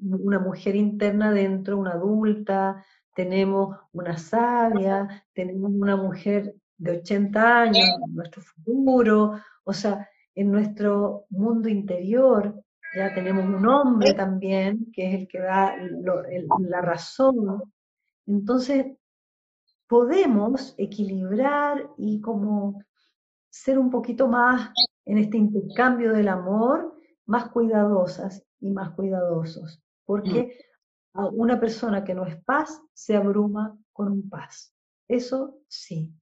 una 0.00 0.38
mujer 0.38 0.76
interna 0.76 1.32
dentro, 1.32 1.76
una 1.76 1.92
adulta, 1.92 2.84
tenemos 3.14 3.76
una 3.92 4.16
sabia, 4.16 5.24
tenemos 5.34 5.70
una 5.72 5.96
mujer 5.96 6.54
de 6.78 6.98
80 6.98 7.60
años, 7.62 7.88
nuestro 8.08 8.42
futuro, 8.42 9.40
o 9.64 9.72
sea, 9.72 10.08
en 10.34 10.50
nuestro 10.50 11.26
mundo 11.30 11.68
interior 11.68 12.62
ya 12.94 13.14
tenemos 13.14 13.44
un 13.44 13.66
hombre 13.66 14.14
también, 14.14 14.90
que 14.92 15.08
es 15.08 15.20
el 15.20 15.28
que 15.28 15.38
da 15.38 15.76
la 16.58 16.80
razón. 16.80 17.62
Entonces, 18.26 18.86
podemos 19.86 20.74
equilibrar 20.76 21.88
y 21.96 22.20
como 22.20 22.82
ser 23.48 23.78
un 23.78 23.90
poquito 23.90 24.28
más 24.28 24.70
en 25.04 25.18
este 25.18 25.36
intercambio 25.36 26.12
del 26.12 26.28
amor, 26.28 26.96
más 27.26 27.48
cuidadosas 27.50 28.44
y 28.60 28.70
más 28.70 28.90
cuidadosos, 28.90 29.82
porque 30.04 30.56
mm. 31.14 31.26
una 31.34 31.60
persona 31.60 32.04
que 32.04 32.14
no 32.14 32.26
es 32.26 32.42
paz 32.44 32.80
se 32.92 33.16
abruma 33.16 33.78
con 33.92 34.08
un 34.12 34.28
paz. 34.28 34.74
Eso 35.08 35.58
sí. 35.68 36.12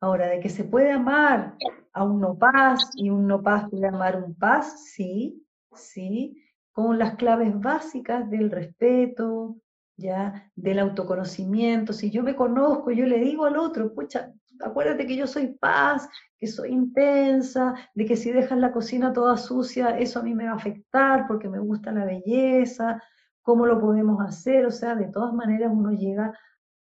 Ahora, 0.00 0.28
de 0.28 0.40
que 0.40 0.48
se 0.48 0.64
puede 0.64 0.92
amar 0.92 1.56
a 1.92 2.04
un 2.04 2.20
no 2.20 2.38
paz 2.38 2.90
y 2.94 3.10
un 3.10 3.26
no 3.26 3.42
paz 3.42 3.68
puede 3.68 3.88
amar 3.88 4.22
un 4.22 4.34
paz, 4.34 4.90
sí, 4.92 5.44
¿sí? 5.74 6.40
Con 6.72 6.98
las 6.98 7.16
claves 7.16 7.58
básicas 7.58 8.30
del 8.30 8.50
respeto, 8.50 9.56
¿ya? 9.96 10.50
Del 10.54 10.78
autoconocimiento. 10.78 11.92
Si 11.92 12.10
yo 12.10 12.22
me 12.22 12.36
conozco, 12.36 12.92
yo 12.92 13.06
le 13.06 13.18
digo 13.18 13.44
al 13.44 13.56
otro, 13.56 13.92
pucha, 13.92 14.32
acuérdate 14.60 15.06
que 15.06 15.16
yo 15.16 15.26
soy 15.26 15.48
paz, 15.58 16.08
que 16.38 16.46
soy 16.46 16.70
intensa, 16.70 17.74
de 17.94 18.06
que 18.06 18.16
si 18.16 18.30
dejas 18.30 18.58
la 18.58 18.72
cocina 18.72 19.12
toda 19.12 19.36
sucia, 19.36 19.98
eso 19.98 20.20
a 20.20 20.22
mí 20.22 20.34
me 20.34 20.44
va 20.44 20.52
a 20.52 20.56
afectar 20.56 21.26
porque 21.26 21.48
me 21.48 21.58
gusta 21.58 21.90
la 21.90 22.04
belleza, 22.04 23.02
cómo 23.42 23.66
lo 23.66 23.80
podemos 23.80 24.24
hacer, 24.24 24.66
o 24.66 24.70
sea, 24.70 24.94
de 24.94 25.08
todas 25.08 25.34
maneras 25.34 25.70
uno 25.72 25.90
llega 25.90 26.38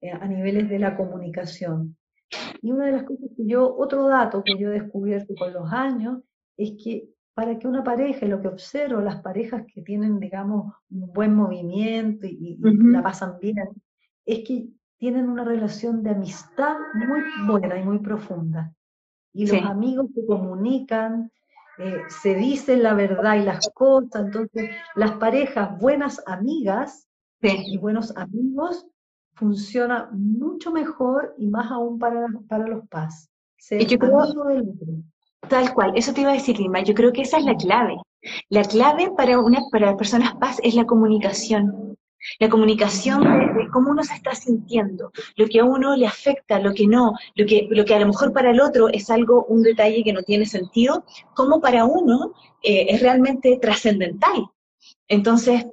eh, 0.02 0.12
a 0.12 0.28
niveles 0.28 0.68
de 0.68 0.80
la 0.80 0.98
comunicación. 0.98 1.96
Y 2.62 2.72
una 2.72 2.86
de 2.86 2.92
las 2.94 3.04
cosas 3.04 3.30
que 3.36 3.46
yo, 3.46 3.76
otro 3.78 4.08
dato 4.08 4.44
que 4.44 4.58
yo 4.58 4.70
he 4.70 4.80
descubierto 4.80 5.34
con 5.36 5.54
los 5.54 5.72
años, 5.72 6.20
es 6.58 6.74
que 6.84 7.10
para 7.34 7.58
que 7.58 7.68
una 7.68 7.84
pareja, 7.84 8.26
lo 8.26 8.42
que 8.42 8.50
observo, 8.50 9.00
las 9.00 9.22
parejas 9.22 9.64
que 9.74 9.82
tienen, 9.82 10.20
digamos, 10.20 10.74
un 10.90 11.14
buen 11.14 11.34
movimiento 11.34 12.28
y, 12.28 12.58
la 12.60 13.02
pasan 13.02 13.40
bien, 13.40 13.56
es 14.26 14.46
que 14.46 14.68
tienen 14.98 15.30
una 15.30 15.46
relación 15.46 16.04
de 16.04 16.10
amistad 16.10 16.76
muy 16.94 17.22
buena 17.48 17.80
y 17.80 17.84
muy 17.84 18.00
profunda. 18.00 18.74
Y 19.32 19.48
los 19.48 19.64
amigos 19.64 20.08
se 20.14 20.26
comunican, 20.26 21.32
eh, 21.78 22.02
se 22.10 22.36
dicen 22.36 22.84
la 22.84 22.94
verdad 22.94 23.38
y 23.38 23.46
las 23.46 23.70
cosas. 23.74 24.26
Entonces, 24.26 24.70
las 24.96 25.14
parejas 25.14 25.80
buenas 25.80 26.22
amigas 26.28 27.08
y 27.42 27.78
buenos 27.78 28.16
amigos 28.18 28.86
funcionan 29.40 30.10
mucho 30.12 30.72
mejor 30.72 31.34
y 31.38 31.48
más 31.48 31.72
aún 31.72 31.98
para, 31.98 32.28
para 32.48 32.68
los 32.68 32.84
amigo 34.22 34.46
del 34.46 34.62
otro. 34.62 34.88
Tal 35.48 35.74
cual, 35.74 35.94
eso 35.96 36.14
te 36.14 36.22
iba 36.22 36.32
a 36.32 36.34
decir, 36.34 36.60
Lima. 36.60 36.82
Yo 36.82 36.94
creo 36.94 37.14
que 37.14 37.22
esa 37.22 37.38
es 37.38 37.46
la 37.46 37.56
clave. 37.56 37.96
La 38.50 38.64
clave 38.64 39.12
para, 39.16 39.40
una, 39.40 39.60
para 39.72 39.88
las 39.88 39.96
personas 39.96 40.36
paz 40.36 40.58
es 40.62 40.76
la 40.76 40.86
comunicación. 40.86 41.98
La 42.40 42.50
comunicación 42.50 43.24
de, 43.24 43.70
cómo 43.72 43.92
uno 43.92 44.04
se 44.04 44.14
está 44.14 44.36
sintiendo, 44.36 45.10
lo 45.38 45.48
que 45.48 45.62
a 45.62 45.64
uno 45.64 45.96
le 45.96 46.06
afecta, 46.06 46.60
lo 46.60 46.74
que 46.74 46.86
no, 46.86 47.14
lo 47.36 47.46
que, 47.46 47.70
lo 47.72 47.86
que 47.86 47.96
a 47.96 48.00
lo 48.00 48.08
mejor 48.08 48.34
para 48.34 48.52
el 48.52 48.60
otro 48.60 48.90
es 48.90 49.10
algo, 49.10 49.46
un 49.46 49.64
detalle 49.64 50.04
que 50.04 50.12
no 50.12 50.22
tiene 50.24 50.46
sentido, 50.46 51.06
como 51.34 51.62
para 51.62 51.86
uno 51.86 52.34
eh, 52.62 52.88
es 52.90 53.02
realmente 53.02 53.58
trascendental. 53.62 54.50
Entonces, 55.08 55.66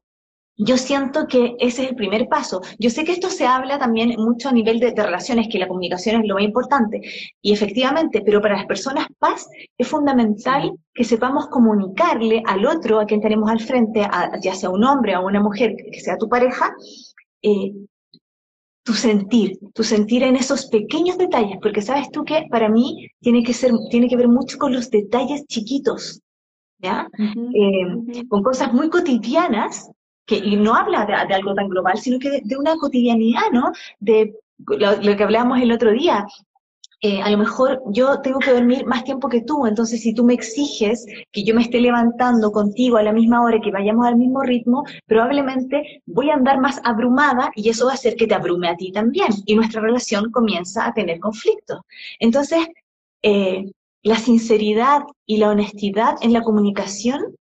yo 0.56 0.76
siento 0.78 1.26
que 1.26 1.54
ese 1.58 1.82
es 1.82 1.90
el 1.90 1.96
primer 1.96 2.28
paso. 2.28 2.62
Yo 2.78 2.88
sé 2.88 3.04
que 3.04 3.12
esto 3.12 3.28
se 3.28 3.46
habla 3.46 3.78
también 3.78 4.14
mucho 4.16 4.48
a 4.48 4.52
nivel 4.52 4.80
de, 4.80 4.94
relaciones, 4.94 5.48
que 5.50 5.58
la 5.58 5.68
comunicación 5.68 6.22
es 6.22 6.28
lo 6.28 6.34
más 6.34 6.44
importante, 6.44 7.02
y 7.42 7.52
efectivamente, 7.52 8.22
pero 8.24 8.40
para 8.40 8.56
las 8.56 8.66
personas 8.66 9.06
paz 9.18 9.46
es 9.76 9.86
fundamental 9.86 10.72
que 10.94 11.04
sepamos 11.04 11.48
comunicarle 11.48 12.42
al 12.46 12.64
otro, 12.66 13.00
a 13.00 13.06
quien 13.06 13.20
tenemos 13.20 13.50
al 13.50 13.60
frente, 13.60 14.08
ya 14.40 14.54
sea 14.54 14.70
un 14.70 14.84
hombre 14.84 15.16
o 15.16 15.26
una 15.26 15.40
mujer, 15.40 15.76
que 15.76 16.00
sea 16.00 16.16
tu 16.16 16.28
pareja, 16.28 16.74
eh, 17.42 17.72
tu 18.82 18.94
sentir, 18.94 19.58
tu 19.74 19.82
sentir 19.82 20.22
en 20.22 20.36
esos 20.36 20.66
pequeños 20.66 21.18
detalles, 21.18 21.58
porque 21.60 21.82
sabes 21.82 22.10
tú 22.10 22.24
que 22.24 22.46
para 22.50 22.68
mí 22.68 23.08
tiene 23.20 23.42
que, 23.42 23.52
ser, 23.52 23.72
tiene 23.90 24.08
que 24.08 24.16
ver 24.16 24.28
mucho 24.28 24.58
con 24.58 24.72
los 24.72 24.90
detalles 24.90 25.44
chiquitos, 25.46 26.20
¿ya? 26.78 27.08
Eh, 27.18 28.24
con 28.28 28.42
cosas 28.42 28.72
muy 28.72 28.88
cotidianas 28.88 29.90
que, 30.26 30.36
y 30.36 30.56
no 30.56 30.74
habla 30.74 31.06
de, 31.06 31.14
algo 31.14 31.54
tan 31.54 31.68
global, 31.68 31.98
sino 31.98 32.18
que 32.18 32.40
de, 32.42 32.56
una 32.56 32.76
cotidianidad, 32.76 33.50
¿no? 33.52 33.72
De 34.00 34.34
lo, 34.58 35.16
que 35.16 35.22
hablábamos 35.22 35.60
el 35.60 35.72
otro 35.72 35.92
día, 35.92 36.26
eh, 37.02 37.20
a 37.22 37.30
lo 37.30 37.36
mejor 37.36 37.82
yo 37.88 38.20
tengo 38.22 38.38
que 38.38 38.52
dormir 38.52 38.86
más 38.86 39.04
tiempo 39.04 39.28
que 39.28 39.42
tú, 39.42 39.66
entonces 39.66 40.00
si 40.00 40.14
tú 40.14 40.24
me 40.24 40.32
exiges 40.32 41.06
que 41.30 41.44
yo 41.44 41.54
me 41.54 41.60
esté 41.62 41.78
levantando 41.78 42.50
contigo 42.50 42.96
a 42.96 43.02
la 43.02 43.12
misma 43.12 43.42
hora, 43.42 43.60
que 43.60 43.70
vayamos 43.70 44.06
al 44.06 44.16
mismo 44.16 44.42
ritmo, 44.42 44.82
probablemente 45.06 46.02
voy 46.06 46.30
a 46.30 46.34
andar 46.34 46.58
más 46.58 46.80
abrumada 46.84 47.50
y 47.54 47.68
eso 47.68 47.84
va 47.86 47.92
a 47.92 47.94
hacer 47.94 48.16
que 48.16 48.26
te 48.26 48.34
abrume 48.34 48.68
a 48.68 48.76
ti 48.76 48.92
también 48.92 49.28
y 49.44 49.54
nuestra 49.54 49.82
relación 49.82 50.30
comienza 50.32 50.86
a 50.86 50.94
tener 50.94 51.20
conflictos. 51.20 51.80
Entonces, 52.18 52.66
eh, 53.22 53.70
la 54.02 54.16
sinceridad 54.16 55.02
y 55.26 55.36
la 55.36 55.50
honestidad 55.50 56.16
en 56.22 56.32
la 56.32 56.42
comunicación 56.42 57.36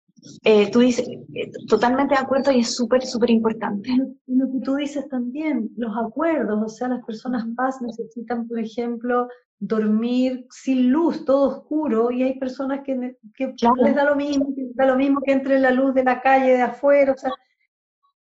eh, 0.43 0.69
tú 0.72 0.80
dices, 0.80 1.07
eh, 1.07 1.51
totalmente 1.67 2.15
de 2.15 2.22
acuerdo 2.22 2.51
y 2.51 2.59
es 2.59 2.76
súper, 2.76 3.03
súper 3.03 3.30
importante. 3.32 3.89
Lo 4.28 4.51
que 4.51 4.59
tú 4.63 4.76
dices 4.76 5.07
también, 5.09 5.69
los 5.76 5.93
acuerdos, 5.97 6.61
o 6.63 6.69
sea, 6.69 6.89
las 6.89 7.03
personas 7.05 7.45
paz 7.55 7.82
necesitan, 7.82 8.47
por 8.47 8.59
ejemplo, 8.59 9.28
dormir 9.59 10.45
sin 10.49 10.91
luz, 10.91 11.24
todo 11.26 11.49
oscuro, 11.49 12.11
y 12.11 12.24
hay 12.24 12.39
personas 12.39 12.82
que, 12.84 13.15
que 13.36 13.53
les 13.84 13.95
da 13.95 14.05
lo 14.05 14.15
mismo, 14.15 14.53
que 14.55 14.69
da 14.74 14.86
lo 14.86 14.95
mismo 14.95 15.22
que 15.22 15.32
entre 15.32 15.59
la 15.59 15.72
luz 15.72 15.93
de 15.93 16.03
la 16.03 16.22
calle 16.22 16.53
de 16.53 16.61
afuera, 16.61 17.13
o 17.13 17.17
sea, 17.17 17.32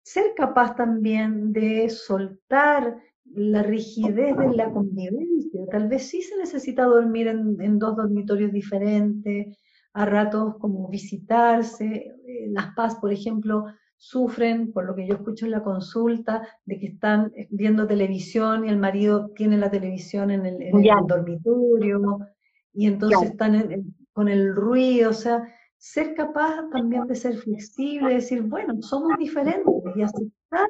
ser 0.03 0.35
capaz 0.37 0.77
también 0.77 1.53
de 1.53 1.89
soltar 1.89 2.97
la 3.25 3.63
rigidez 3.63 4.37
de 4.37 4.55
la 4.55 4.71
convivencia. 4.71 5.63
Tal 5.71 5.89
vez 5.89 6.09
sí 6.09 6.23
se 6.23 6.37
necesita 6.37 6.85
dormir 6.85 7.27
en, 7.27 7.61
en 7.61 7.79
dos 7.79 7.97
dormitorios 7.97 8.53
diferentes, 8.53 9.57
a 9.97 10.05
ratos 10.05 10.57
como 10.59 10.89
visitarse. 10.89 11.87
Eh, 12.27 12.49
las 12.51 12.75
paz, 12.75 12.97
por 12.97 13.13
ejemplo, 13.13 13.65
sufren, 13.97 14.71
por 14.73 14.85
lo 14.85 14.95
que 14.95 15.07
yo 15.07 15.15
escucho 15.15 15.47
en 15.47 15.53
la 15.53 15.63
consulta, 15.63 16.47
de 16.67 16.79
que 16.79 16.89
están 16.89 17.33
viendo 17.49 17.87
televisión 17.87 18.67
y 18.67 18.69
el 18.69 18.77
marido 18.77 19.31
tiene 19.35 19.57
la 19.57 19.71
televisión 19.71 20.31
en 20.31 20.45
el, 20.45 20.59
dormitorio 21.07 22.19
y 22.75 22.87
entonces 22.89 23.31
están 23.31 23.95
con 24.13 24.29
el 24.29 24.55
ruido, 24.55 25.11
o 25.11 25.15
sea, 25.15 25.43
ser 25.79 26.15
capaz 26.15 26.69
también 26.71 27.07
de 27.07 27.15
ser 27.15 27.37
flexible, 27.39 28.15
decir, 28.15 28.43
bueno, 28.43 28.75
somos 28.83 29.17
diferentes 29.19 29.75
y 29.95 30.03
aceptar 30.03 30.69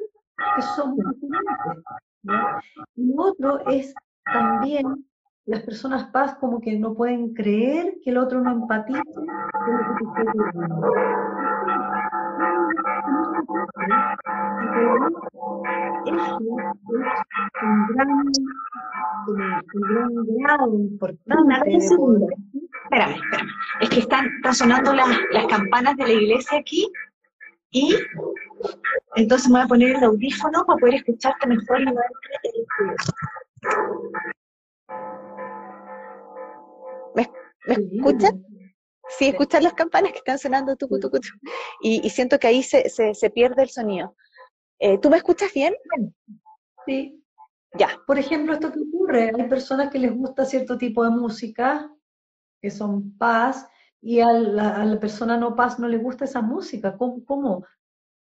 que 0.55 0.61
somos 0.73 0.99
diferentes. 1.19 2.63
Y 2.95 3.13
otro 3.17 3.59
es 3.67 3.93
también 4.23 5.05
las 5.47 5.63
personas 5.63 6.11
paz 6.11 6.35
como 6.39 6.59
que 6.59 6.77
no 6.77 6.93
pueden 6.93 7.33
creer 7.33 7.95
que 8.03 8.09
el 8.09 8.17
otro 8.17 8.41
no 8.41 8.51
empatiza 8.51 8.99
Eso 8.99 9.21
es 9.21 9.27
un 17.63 17.87
gran, 17.93 18.09
un 19.73 19.81
gran 19.81 20.09
grado 20.37 20.75
importante. 20.75 21.33
Espérame, 22.83 23.15
espérame. 23.15 23.49
Es 23.81 23.89
que 23.89 24.01
están, 24.01 24.27
están 24.37 24.53
sonando 24.53 24.93
las, 24.93 25.07
las 25.31 25.47
campanas 25.47 25.95
de 25.95 26.03
la 26.03 26.13
iglesia 26.13 26.59
aquí 26.59 26.91
y 27.71 27.95
entonces 29.15 29.49
me 29.49 29.55
voy 29.55 29.63
a 29.63 29.67
poner 29.67 29.95
el 29.95 30.03
audífono 30.03 30.63
para 30.65 30.77
poder 30.77 30.95
escucharte 30.95 31.47
mejor 31.47 31.81
y 31.81 31.85
¿Me 37.67 37.97
escuchan? 37.97 38.43
Sí, 39.09 39.27
escuchan 39.27 39.63
las 39.63 39.73
campanas 39.73 40.11
que 40.11 40.17
están 40.17 40.37
sonando 40.37 40.75
tucu, 40.75 40.99
tucu, 40.99 41.19
Y, 41.81 42.09
siento 42.09 42.39
que 42.39 42.47
ahí 42.47 42.63
se, 42.63 42.89
se, 42.89 43.29
pierde 43.29 43.63
el 43.63 43.69
sonido. 43.69 44.15
Eh, 44.79 44.97
¿Tú 44.97 45.09
me 45.09 45.17
escuchas 45.17 45.53
bien? 45.53 45.73
Sí. 46.85 47.23
Ya. 47.77 47.89
Por 48.05 48.17
ejemplo, 48.17 48.53
esto 48.53 48.71
que 48.71 48.79
ocurre, 48.79 49.31
hay 49.35 49.47
personas 49.47 49.89
que 49.89 49.99
les 49.99 50.15
gusta 50.15 50.45
cierto 50.45 50.77
tipo 50.77 51.03
de 51.03 51.11
música, 51.11 51.91
que 52.61 52.69
son 52.69 53.17
paz, 53.17 53.67
y 54.01 54.19
a 54.19 54.31
la, 54.31 54.99
persona 54.99 55.37
no 55.37 55.55
paz 55.55 55.79
no 55.79 55.87
le 55.87 55.97
gusta 55.97 56.25
esa 56.25 56.41
música. 56.41 56.97
¿Cómo, 56.97 57.23
cómo, 57.25 57.65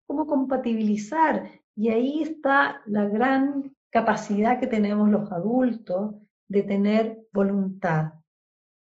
cómo 0.07 0.26
compatibilizar? 0.26 1.51
Y 1.74 1.89
ahí 1.91 2.22
está 2.22 2.82
la 2.86 3.07
gran 3.07 3.74
capacidad 3.91 4.61
que 4.61 4.66
tenemos 4.66 5.09
los 5.09 5.30
adultos 5.32 6.14
de 6.49 6.62
tener 6.62 7.26
voluntad 7.32 8.12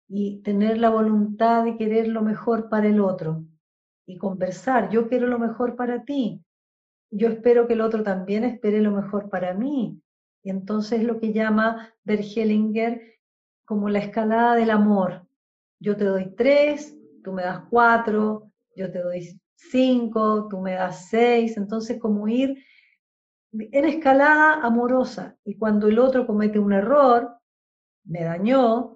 y 0.09 0.43
tener 0.43 0.79
la 0.79 0.91
voluntad 0.91 1.65
de 1.65 1.77
querer 1.77 2.09
lo 2.09 2.23
mejor 2.23 2.69
para 2.69 2.89
el 2.89 3.01
otro 3.01 3.45
y 4.07 4.19
conversar. 4.19 4.91
Yo 4.91 5.09
quiero 5.09 5.27
lo 5.27 5.39
mejor 5.39 5.77
para 5.77 6.05
ti. 6.05 6.43
Yo 7.11 7.29
espero 7.29 7.67
que 7.67 7.75
el 7.75 7.81
otro 7.81 8.03
también 8.03 8.45
espere 8.45 8.81
lo 8.81 8.93
mejor 8.93 9.29
para 9.31 9.55
mí. 9.55 10.01
Y 10.43 10.51
entonces 10.51 11.03
lo 11.03 11.19
que 11.19 11.33
llama 11.33 11.93
Bergelinger 12.05 13.17
como 13.65 13.89
la 13.89 13.99
escalada 13.99 14.55
del 14.55 14.71
amor. 14.71 15.27
Yo 15.81 15.97
te 15.97 16.05
doy 16.05 16.35
tres, 16.37 16.97
tú 17.25 17.33
me 17.33 17.43
das 17.43 17.65
cuatro, 17.69 18.53
yo 18.77 18.91
te 18.91 19.01
doy 19.01 19.41
cinco, 19.57 20.47
tú 20.49 20.61
me 20.61 20.75
das 20.75 21.09
seis. 21.09 21.57
Entonces 21.57 21.99
como 21.99 22.29
ir 22.29 22.63
en 23.53 23.85
escalada 23.85 24.61
amorosa. 24.63 25.37
Y 25.45 25.57
cuando 25.57 25.89
el 25.89 25.99
otro 25.99 26.27
comete 26.27 26.59
un 26.59 26.73
error, 26.73 27.37
me 28.05 28.23
dañó, 28.23 28.95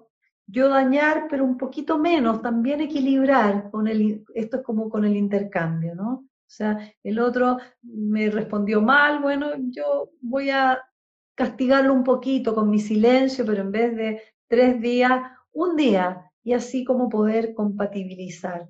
yo 0.51 0.69
dañar, 0.69 1.27
pero 1.29 1.45
un 1.45 1.57
poquito 1.57 1.97
menos, 1.97 2.41
también 2.41 2.81
equilibrar 2.81 3.71
con 3.71 3.87
el, 3.87 4.25
esto 4.35 4.57
es 4.57 4.63
como 4.63 4.89
con 4.89 5.05
el 5.05 5.15
intercambio, 5.15 5.95
¿no? 5.95 6.25
O 6.51 6.53
sea, 6.53 6.77
el 7.01 7.19
otro 7.19 7.57
me 7.81 8.29
respondió 8.29 8.81
mal, 8.81 9.21
bueno, 9.21 9.51
yo 9.69 10.09
voy 10.21 10.49
a 10.49 10.83
castigarlo 11.33 11.93
un 11.93 12.03
poquito 12.03 12.53
con 12.53 12.69
mi 12.69 12.79
silencio, 12.79 13.45
pero 13.45 13.61
en 13.61 13.71
vez 13.71 13.95
de 13.95 14.21
tres 14.47 14.81
días, 14.81 15.21
un 15.53 15.77
día, 15.77 16.29
y 16.43 16.51
así 16.53 16.83
como 16.83 17.07
poder 17.07 17.53
compatibilizar. 17.53 18.67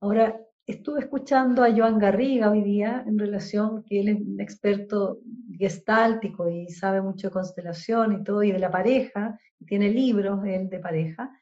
Ahora, 0.00 0.38
estuve 0.66 1.00
escuchando 1.00 1.64
a 1.64 1.72
Joan 1.74 1.98
Garriga 1.98 2.50
hoy 2.50 2.62
día 2.62 3.02
en 3.06 3.18
relación 3.18 3.82
que 3.84 4.00
él 4.00 4.08
es 4.08 4.20
un 4.20 4.40
experto 4.40 5.20
gestáltico 5.58 6.50
y 6.50 6.68
sabe 6.68 7.00
mucho 7.00 7.28
de 7.28 7.32
constelación 7.32 8.12
y 8.12 8.24
todo, 8.24 8.42
y 8.42 8.52
de 8.52 8.58
la 8.58 8.70
pareja, 8.70 9.38
tiene 9.66 9.90
libros 9.90 10.44
él 10.44 10.68
de 10.68 10.78
pareja. 10.78 11.38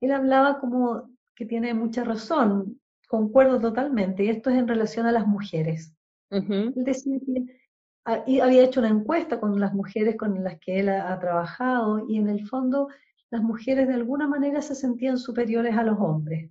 Él 0.00 0.12
hablaba 0.12 0.60
como 0.60 1.10
que 1.34 1.46
tiene 1.46 1.74
mucha 1.74 2.04
razón, 2.04 2.80
concuerdo 3.08 3.60
totalmente, 3.60 4.24
y 4.24 4.28
esto 4.28 4.50
es 4.50 4.56
en 4.56 4.68
relación 4.68 5.06
a 5.06 5.12
las 5.12 5.26
mujeres. 5.26 5.94
Él 6.30 6.72
decía 6.76 7.18
que 7.18 8.40
había 8.40 8.62
hecho 8.62 8.80
una 8.80 8.88
encuesta 8.88 9.40
con 9.40 9.58
las 9.58 9.74
mujeres 9.74 10.16
con 10.16 10.42
las 10.42 10.58
que 10.60 10.80
él 10.80 10.88
ha, 10.88 11.18
trabajado, 11.18 12.06
y 12.08 12.18
en 12.18 12.28
el 12.28 12.46
fondo 12.46 12.88
las 13.30 13.42
mujeres 13.42 13.88
de 13.88 13.94
alguna 13.94 14.26
manera 14.26 14.62
se 14.62 14.74
sentían 14.74 15.18
superiores 15.18 15.76
a 15.76 15.82
los 15.82 15.98
hombres. 15.98 16.50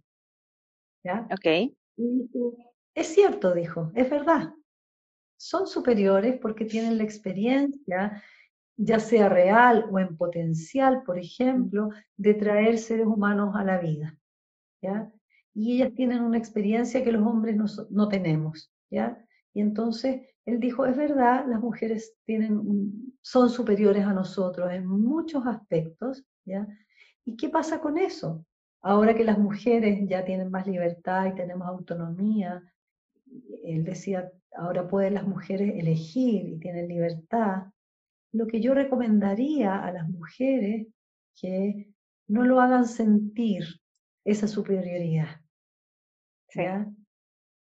¿Ya? 1.04 1.28
Ok 1.32 1.72
es 3.00 3.08
cierto, 3.08 3.54
dijo, 3.54 3.92
es 3.96 4.10
verdad. 4.10 4.54
Son 5.38 5.68
superiores 5.68 6.38
porque 6.42 6.66
tienen 6.66 6.98
la 6.98 7.04
experiencia, 7.04 8.22
ya 8.82 8.98
sea 9.02 9.28
real 9.28 9.86
o 9.92 10.00
en 10.00 10.16
potencial, 10.16 11.04
por 11.04 11.20
ejemplo, 11.20 11.90
de 12.16 12.34
traer 12.34 12.78
seres 12.78 13.08
humanos 13.08 13.54
a 13.58 13.66
la 13.66 13.78
vida. 13.78 14.18
¿ya? 14.82 15.12
Y 15.54 15.76
ellas 15.76 15.94
tienen 15.94 16.24
una 16.24 16.38
experiencia 16.38 17.04
que 17.04 17.12
los 17.12 17.28
hombres 17.28 17.58
no, 17.90 18.08
tenemos. 18.08 18.72
¿ya? 18.90 19.22
Y 19.54 19.60
entonces 19.60 20.22
él 20.46 20.62
dijo, 20.62 20.86
es 20.86 20.96
verdad, 20.96 21.46
las 21.46 21.60
mujeres 21.60 22.16
tienen, 22.24 23.14
son 23.22 23.50
superiores 23.50 24.06
a 24.06 24.14
nosotros 24.14 24.72
en 24.72 24.88
muchos 24.88 25.46
aspectos. 25.46 26.24
¿ya? 26.46 26.66
¿Y 27.26 27.36
qué 27.36 27.50
pasa 27.50 27.82
con 27.82 27.98
eso? 27.98 28.46
Ahora 28.82 29.14
que 29.14 29.26
las 29.26 29.38
mujeres 29.38 30.08
ya 30.08 30.24
tienen 30.24 30.50
más 30.50 30.66
libertad 30.66 31.26
y 31.26 31.36
tenemos 31.36 31.68
autonomía, 31.68 32.64
él 33.66 33.84
decía, 33.84 34.32
ahora 34.56 34.88
pueden 34.88 35.16
las 35.16 35.28
mujeres 35.28 35.74
elegir 35.76 36.48
y 36.48 36.60
tienen 36.60 36.88
libertad. 36.88 37.64
Lo 38.32 38.48
que 38.48 38.62
yo 38.62 38.74
recomendaría 38.74 39.84
a 39.84 39.92
las 39.92 40.08
mujeres 40.10 40.88
que 41.40 41.90
no 42.28 42.44
lo 42.44 42.62
hagan 42.62 42.86
sentir 42.86 43.64
esa 44.24 44.48
superioridad. 44.48 45.42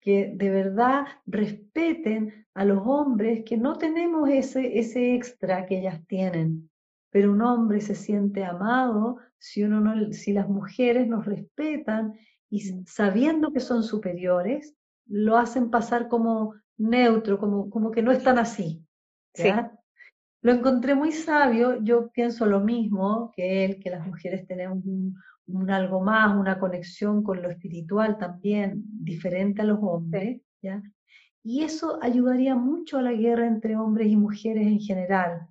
Que 0.02 0.34
de 0.36 0.50
verdad 0.50 1.06
respeten 1.26 2.48
a 2.54 2.66
los 2.66 2.82
hombres 2.86 3.44
que 3.46 3.58
no 3.58 3.78
tenemos 3.78 4.30
ese, 4.30 4.80
ese 4.80 5.16
extra 5.16 5.66
que 5.66 5.80
ellas 5.80 6.06
tienen. 6.08 6.70
Pero 7.10 7.32
un 7.32 7.42
hombre 7.42 7.82
se 7.82 7.96
siente 7.96 8.44
amado 8.44 9.18
si, 9.38 9.64
uno 9.64 9.80
no, 9.80 10.12
si 10.12 10.34
las 10.34 10.50
mujeres 10.50 11.08
nos 11.08 11.26
respetan 11.26 12.14
y 12.50 12.72
mm. 12.72 12.86
sabiendo 12.86 13.52
que 13.52 13.60
son 13.60 13.84
superiores, 13.84 14.76
lo 15.08 15.38
hacen 15.38 15.70
pasar 15.70 16.08
como 16.08 16.56
neutro, 16.78 17.40
como, 17.40 17.70
como 17.70 17.92
que 17.92 18.02
no 18.02 18.12
están 18.12 18.38
así. 18.38 18.84
Lo 20.46 20.52
encontré 20.52 20.94
muy 20.94 21.12
sabio, 21.12 21.82
yo 21.82 22.12
pienso 22.12 22.46
lo 22.46 22.60
mismo 22.60 23.32
que 23.36 23.66
él, 23.66 23.80
que 23.80 23.90
las 23.90 24.06
mujeres 24.06 24.46
tenemos 24.46 24.78
un, 24.86 25.72
algo 25.72 26.02
más, 26.02 26.38
una 26.38 26.60
conexión 26.60 27.24
con 27.24 27.42
lo 27.42 27.50
espiritual 27.50 28.20
también, 28.20 28.84
diferente 28.86 29.64
a 29.64 29.66
los 29.66 29.80
hombres, 29.82 30.40
¿ya? 30.62 30.84
Y 31.42 31.64
eso 31.64 31.98
ayudaría 32.00 32.54
mucho 32.54 33.00
a 33.00 33.02
la 33.02 33.14
guerra 33.14 33.48
entre 33.48 33.76
hombres 33.76 34.08
y 34.08 34.18
mujeres 34.18 34.68
en 34.68 34.80
general, 34.80 35.48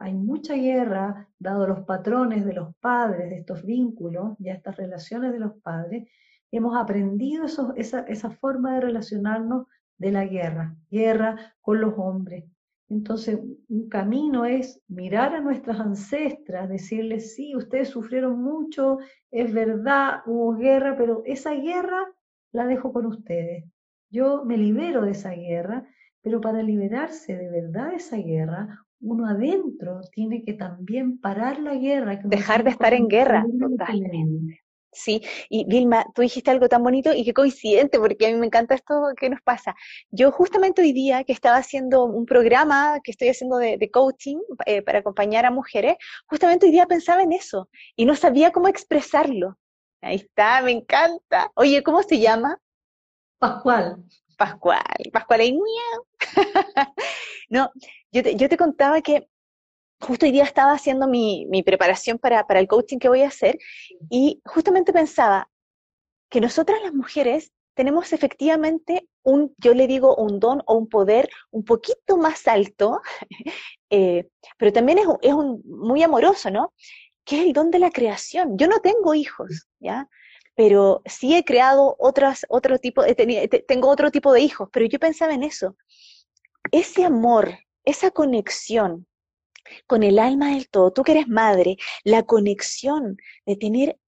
hay 0.00 0.14
mucha 0.14 0.54
guerra, 0.54 1.28
dado 1.38 1.66
los 1.66 1.80
patrones 1.80 2.46
de 2.46 2.54
los 2.54 2.74
padres, 2.76 3.28
de 3.28 3.36
estos 3.36 3.66
vínculos, 3.66 4.34
ya 4.38 4.54
estas 4.54 4.78
relaciones 4.78 5.30
de 5.34 5.40
los 5.40 5.60
padres, 5.60 6.08
hemos 6.50 6.74
aprendido 6.74 7.44
esa, 7.44 8.00
esa 8.08 8.30
forma 8.30 8.76
de 8.76 8.80
relacionarnos 8.80 9.66
de 9.98 10.10
la 10.10 10.24
guerra, 10.24 10.74
guerra 10.90 11.54
con 11.60 11.82
los 11.82 11.92
hombres. 11.98 12.44
Entonces, 12.88 13.38
un 13.68 13.88
camino 13.88 14.44
es 14.44 14.80
mirar 14.86 15.34
a 15.34 15.40
nuestras 15.40 15.80
ancestras, 15.80 16.68
decirles, 16.68 17.34
sí, 17.34 17.56
ustedes 17.56 17.88
sufrieron 17.88 18.40
mucho, 18.40 18.98
es 19.30 19.52
verdad, 19.52 20.20
hubo 20.26 20.54
guerra, 20.54 20.96
pero 20.96 21.22
esa 21.24 21.52
guerra 21.52 22.06
la 22.52 22.66
dejo 22.66 22.92
con 22.92 23.06
ustedes. 23.06 23.64
Yo 24.10 24.44
me 24.44 24.56
libero 24.56 25.02
de 25.02 25.10
esa 25.10 25.32
guerra, 25.32 25.84
pero 26.22 26.40
para 26.40 26.62
liberarse 26.62 27.36
de 27.36 27.50
verdad 27.50 27.90
de 27.90 27.96
esa 27.96 28.18
guerra, 28.18 28.84
uno 29.00 29.26
adentro 29.26 30.00
tiene 30.12 30.42
que 30.44 30.54
también 30.54 31.18
parar 31.18 31.58
la 31.58 31.74
guerra. 31.74 32.20
Dejar 32.24 32.62
de 32.62 32.70
estar 32.70 32.94
en 32.94 33.08
guerra, 33.08 33.44
totalmente. 33.58 34.60
Sí, 34.96 35.20
y 35.50 35.66
Vilma, 35.66 36.06
tú 36.14 36.22
dijiste 36.22 36.50
algo 36.50 36.70
tan 36.70 36.82
bonito 36.82 37.12
y 37.12 37.22
qué 37.22 37.34
coincidente, 37.34 37.98
porque 37.98 38.26
a 38.26 38.30
mí 38.30 38.36
me 38.36 38.46
encanta 38.46 38.74
esto 38.74 38.94
que 39.20 39.28
nos 39.28 39.42
pasa. 39.42 39.74
Yo 40.10 40.32
justamente 40.32 40.80
hoy 40.80 40.94
día 40.94 41.22
que 41.24 41.34
estaba 41.34 41.58
haciendo 41.58 42.04
un 42.04 42.24
programa 42.24 42.98
que 43.04 43.10
estoy 43.10 43.28
haciendo 43.28 43.58
de, 43.58 43.90
coaching 43.92 44.38
eh, 44.64 44.80
para 44.80 45.00
acompañar 45.00 45.44
a 45.44 45.50
mujeres, 45.50 45.96
justamente 46.26 46.64
hoy 46.64 46.72
día 46.72 46.86
pensaba 46.86 47.22
en 47.22 47.32
eso 47.32 47.68
y 47.94 48.06
no 48.06 48.16
sabía 48.16 48.52
cómo 48.52 48.68
expresarlo. 48.68 49.58
Ahí 50.00 50.16
está, 50.16 50.62
me 50.62 50.72
encanta. 50.72 51.52
Oye, 51.56 51.82
¿cómo 51.82 52.02
se 52.02 52.18
llama? 52.18 52.58
Pascual. 53.38 54.02
Pascual, 54.38 54.82
Pascual 55.12 55.40
ahí, 55.40 55.58
No, 57.50 57.70
yo 58.12 58.22
te, 58.22 58.34
yo 58.34 58.48
te 58.48 58.56
contaba 58.56 59.02
que 59.02 59.28
justo 60.00 60.26
hoy 60.26 60.32
día 60.32 60.44
estaba 60.44 60.72
haciendo 60.72 61.08
mi, 61.08 61.46
mi 61.46 61.62
preparación 61.62 62.18
para, 62.18 62.46
para, 62.46 62.60
el 62.60 62.68
coaching 62.68 62.98
que 62.98 63.08
voy 63.08 63.22
a 63.22 63.28
hacer 63.28 63.58
y 64.10 64.40
justamente 64.44 64.92
pensaba 64.92 65.50
que 66.30 66.40
nosotras 66.40 66.82
las 66.82 66.92
mujeres 66.92 67.52
tenemos 67.74 68.12
efectivamente 68.12 69.06
un, 69.22 69.54
yo 69.58 69.74
le 69.74 69.86
digo, 69.86 70.16
un 70.16 70.40
don 70.40 70.62
o 70.66 70.76
un 70.76 70.88
poder 70.88 71.28
un 71.50 71.64
poquito 71.64 72.16
más 72.16 72.46
alto, 72.48 73.00
eh, 73.90 74.28
pero 74.56 74.72
también 74.72 74.98
es, 74.98 75.06
es 75.22 75.34
muy 75.34 76.02
amoroso, 76.02 76.50
¿no? 76.50 76.72
Que 77.24 77.40
es 77.40 77.46
el 77.46 77.52
don 77.52 77.70
de 77.70 77.78
la 77.78 77.90
creación. 77.90 78.56
Yo 78.56 78.66
no 78.66 78.80
tengo 78.80 79.14
hijos, 79.14 79.66
¿ya? 79.78 80.08
Pero 80.54 81.02
sí 81.04 81.34
he 81.34 81.44
creado 81.44 81.96
otras, 81.98 82.46
otro 82.48 82.78
tipo, 82.78 83.02
tengo 83.68 83.88
otro 83.90 84.10
tipo 84.10 84.32
de 84.32 84.40
hijos, 84.40 84.70
pero 84.72 84.86
yo 84.86 84.98
pensaba 84.98 85.34
en 85.34 85.42
eso. 85.42 85.76
Ese 86.72 87.04
amor 87.04 87.58
esa 87.86 88.10
conexión 88.10 89.06
con 89.86 90.02
el 90.02 90.18
alma 90.18 90.54
del 90.54 90.68
todo, 90.68 90.92
tú 90.92 91.02
que 91.02 91.12
eres 91.12 91.28
madre, 91.28 91.76
la 92.04 92.22
conexión 92.24 93.16
de 93.44 93.56
tener 93.56 93.98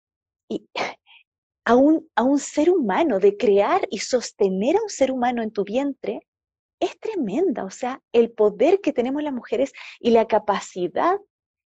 a 1.65 1.77
un, 1.77 2.09
a 2.15 2.23
un 2.23 2.39
ser 2.39 2.71
humano, 2.71 3.19
de 3.19 3.37
crear 3.37 3.87
y 3.91 3.99
sostener 3.99 4.77
a 4.77 4.83
un 4.83 4.89
ser 4.89 5.11
humano 5.13 5.43
en 5.43 5.51
tu 5.51 5.65
vientre, 5.65 6.27
es 6.81 6.99
tremenda. 6.99 7.65
O 7.65 7.71
sea, 7.71 8.03
el 8.13 8.31
poder 8.31 8.81
que 8.81 8.93
tenemos 8.93 9.23
las 9.23 9.33
mujeres 9.33 9.73
y 10.01 10.11
la 10.11 10.27
capacidad 10.27 11.19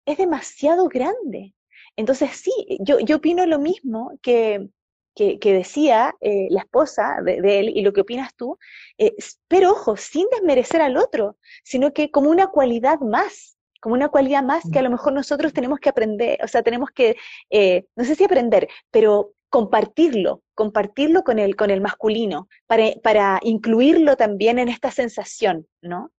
es 0.06 0.18
demasiado 0.18 0.88
grande. 0.88 1.54
Entonces, 1.96 2.30
sí, 2.32 2.78
yo, 2.80 2.98
yo 3.00 3.16
opino 3.16 3.44
lo 3.46 3.58
mismo 3.58 4.12
que, 4.22 4.70
que, 5.14 5.52
decía 5.52 6.14
eh, 6.20 6.46
la 6.50 6.60
esposa 6.60 7.16
de, 7.24 7.60
él 7.60 7.68
y 7.68 7.82
lo 7.82 7.92
que 7.92 8.00
opinas 8.00 8.34
tú, 8.34 8.58
eh, 8.98 9.14
pero 9.48 9.72
ojo, 9.72 9.96
sin 9.96 10.26
desmerecer 10.30 10.80
al 10.80 10.96
otro, 10.96 11.36
sino 11.64 11.92
que 11.92 12.10
como 12.10 12.30
una 12.30 12.46
cualidad 12.48 13.00
más, 13.00 13.58
como 13.80 13.94
una 13.94 14.08
cualidad 14.08 14.42
más 14.42 14.62
que 14.70 14.78
a 14.78 14.82
lo 14.82 14.90
mejor 14.90 15.12
nosotros 15.12 15.52
tenemos 15.52 15.80
que 15.80 15.88
aprender, 15.88 16.38
o 16.44 16.48
sea, 16.48 16.62
tenemos 16.62 16.90
que, 16.90 17.16
eh, 17.50 17.86
no 17.96 18.04
sé 18.04 18.14
si 18.14 18.24
aprender, 18.24 18.68
pero 18.90 19.32
compartirlo, 19.48 20.42
compartirlo 20.54 21.24
con 21.24 21.38
el, 21.38 21.56
con 21.56 21.70
el 21.70 21.80
masculino, 21.80 22.48
para, 22.66 22.84
para 23.02 23.40
incluirlo 23.42 24.16
también 24.16 24.58
en 24.58 24.68
esta 24.68 24.90
sensación, 24.90 25.66
¿no? 25.82 26.12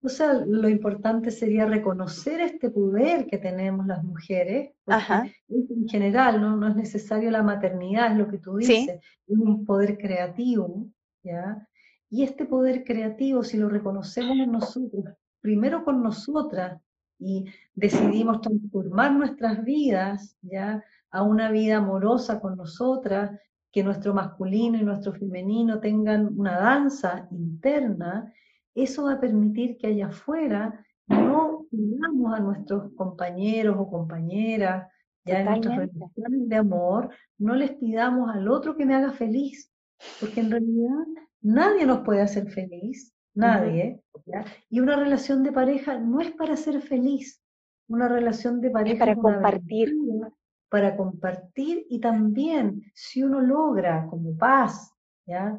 O 0.00 0.08
sea, 0.08 0.32
lo 0.32 0.68
importante 0.68 1.32
sería 1.32 1.66
reconocer 1.66 2.40
este 2.40 2.70
poder 2.70 3.26
que 3.26 3.36
tenemos 3.36 3.84
las 3.86 4.04
mujeres, 4.04 4.70
en 5.48 5.88
general 5.88 6.40
no, 6.40 6.56
no 6.56 6.68
es 6.68 6.76
necesario 6.76 7.30
la 7.32 7.42
maternidad, 7.42 8.12
es 8.12 8.18
lo 8.18 8.28
que 8.28 8.38
tú 8.38 8.56
dices, 8.56 9.00
es 9.26 9.38
un 9.38 9.64
poder 9.64 9.98
creativo, 9.98 10.86
¿ya? 11.24 11.68
Y 12.10 12.22
este 12.22 12.46
poder 12.46 12.84
creativo, 12.84 13.42
si 13.42 13.56
lo 13.56 13.68
reconocemos 13.68 14.38
en 14.38 14.52
nosotros, 14.52 15.04
primero 15.40 15.84
con 15.84 16.02
nosotras, 16.02 16.80
y 17.18 17.46
decidimos 17.74 18.40
transformar 18.40 19.12
nuestras 19.12 19.64
vidas, 19.64 20.36
¿ya? 20.42 20.84
A 21.10 21.22
una 21.22 21.50
vida 21.50 21.78
amorosa 21.78 22.40
con 22.40 22.56
nosotras, 22.56 23.32
que 23.72 23.82
nuestro 23.82 24.14
masculino 24.14 24.78
y 24.78 24.84
nuestro 24.84 25.12
femenino 25.12 25.80
tengan 25.80 26.38
una 26.38 26.58
danza 26.58 27.28
interna, 27.30 28.32
eso 28.74 29.04
va 29.04 29.14
a 29.14 29.20
permitir 29.20 29.76
que 29.76 29.88
allá 29.88 30.06
afuera 30.06 30.84
no 31.06 31.66
pidamos 31.70 32.34
a 32.34 32.40
nuestros 32.40 32.92
compañeros 32.94 33.76
o 33.78 33.90
compañeras, 33.90 34.86
ya 35.24 35.40
en 35.40 35.46
nuestras 35.46 35.76
relaciones 35.76 36.48
de 36.48 36.56
amor, 36.56 37.10
no 37.38 37.54
les 37.54 37.72
pidamos 37.72 38.30
al 38.34 38.48
otro 38.48 38.76
que 38.76 38.86
me 38.86 38.94
haga 38.94 39.12
feliz, 39.12 39.70
porque 40.20 40.40
en 40.40 40.50
realidad 40.50 41.06
nadie 41.42 41.84
nos 41.84 42.00
puede 42.00 42.22
hacer 42.22 42.50
feliz, 42.50 43.12
nadie. 43.38 44.02
Y 44.68 44.80
una 44.80 44.96
relación 44.96 45.42
de 45.42 45.52
pareja 45.52 45.98
no 45.98 46.20
es 46.20 46.32
para 46.32 46.56
ser 46.56 46.80
feliz, 46.82 47.42
una 47.88 48.08
relación 48.08 48.60
de 48.60 48.70
pareja 48.70 48.92
es 48.92 48.98
para 48.98 49.16
compartir. 49.16 49.94
Para 50.70 50.96
compartir 50.96 51.86
y 51.88 51.98
también 51.98 52.82
si 52.92 53.22
uno 53.22 53.40
logra 53.40 54.06
como 54.06 54.36
paz, 54.36 54.92
¿ya? 55.26 55.58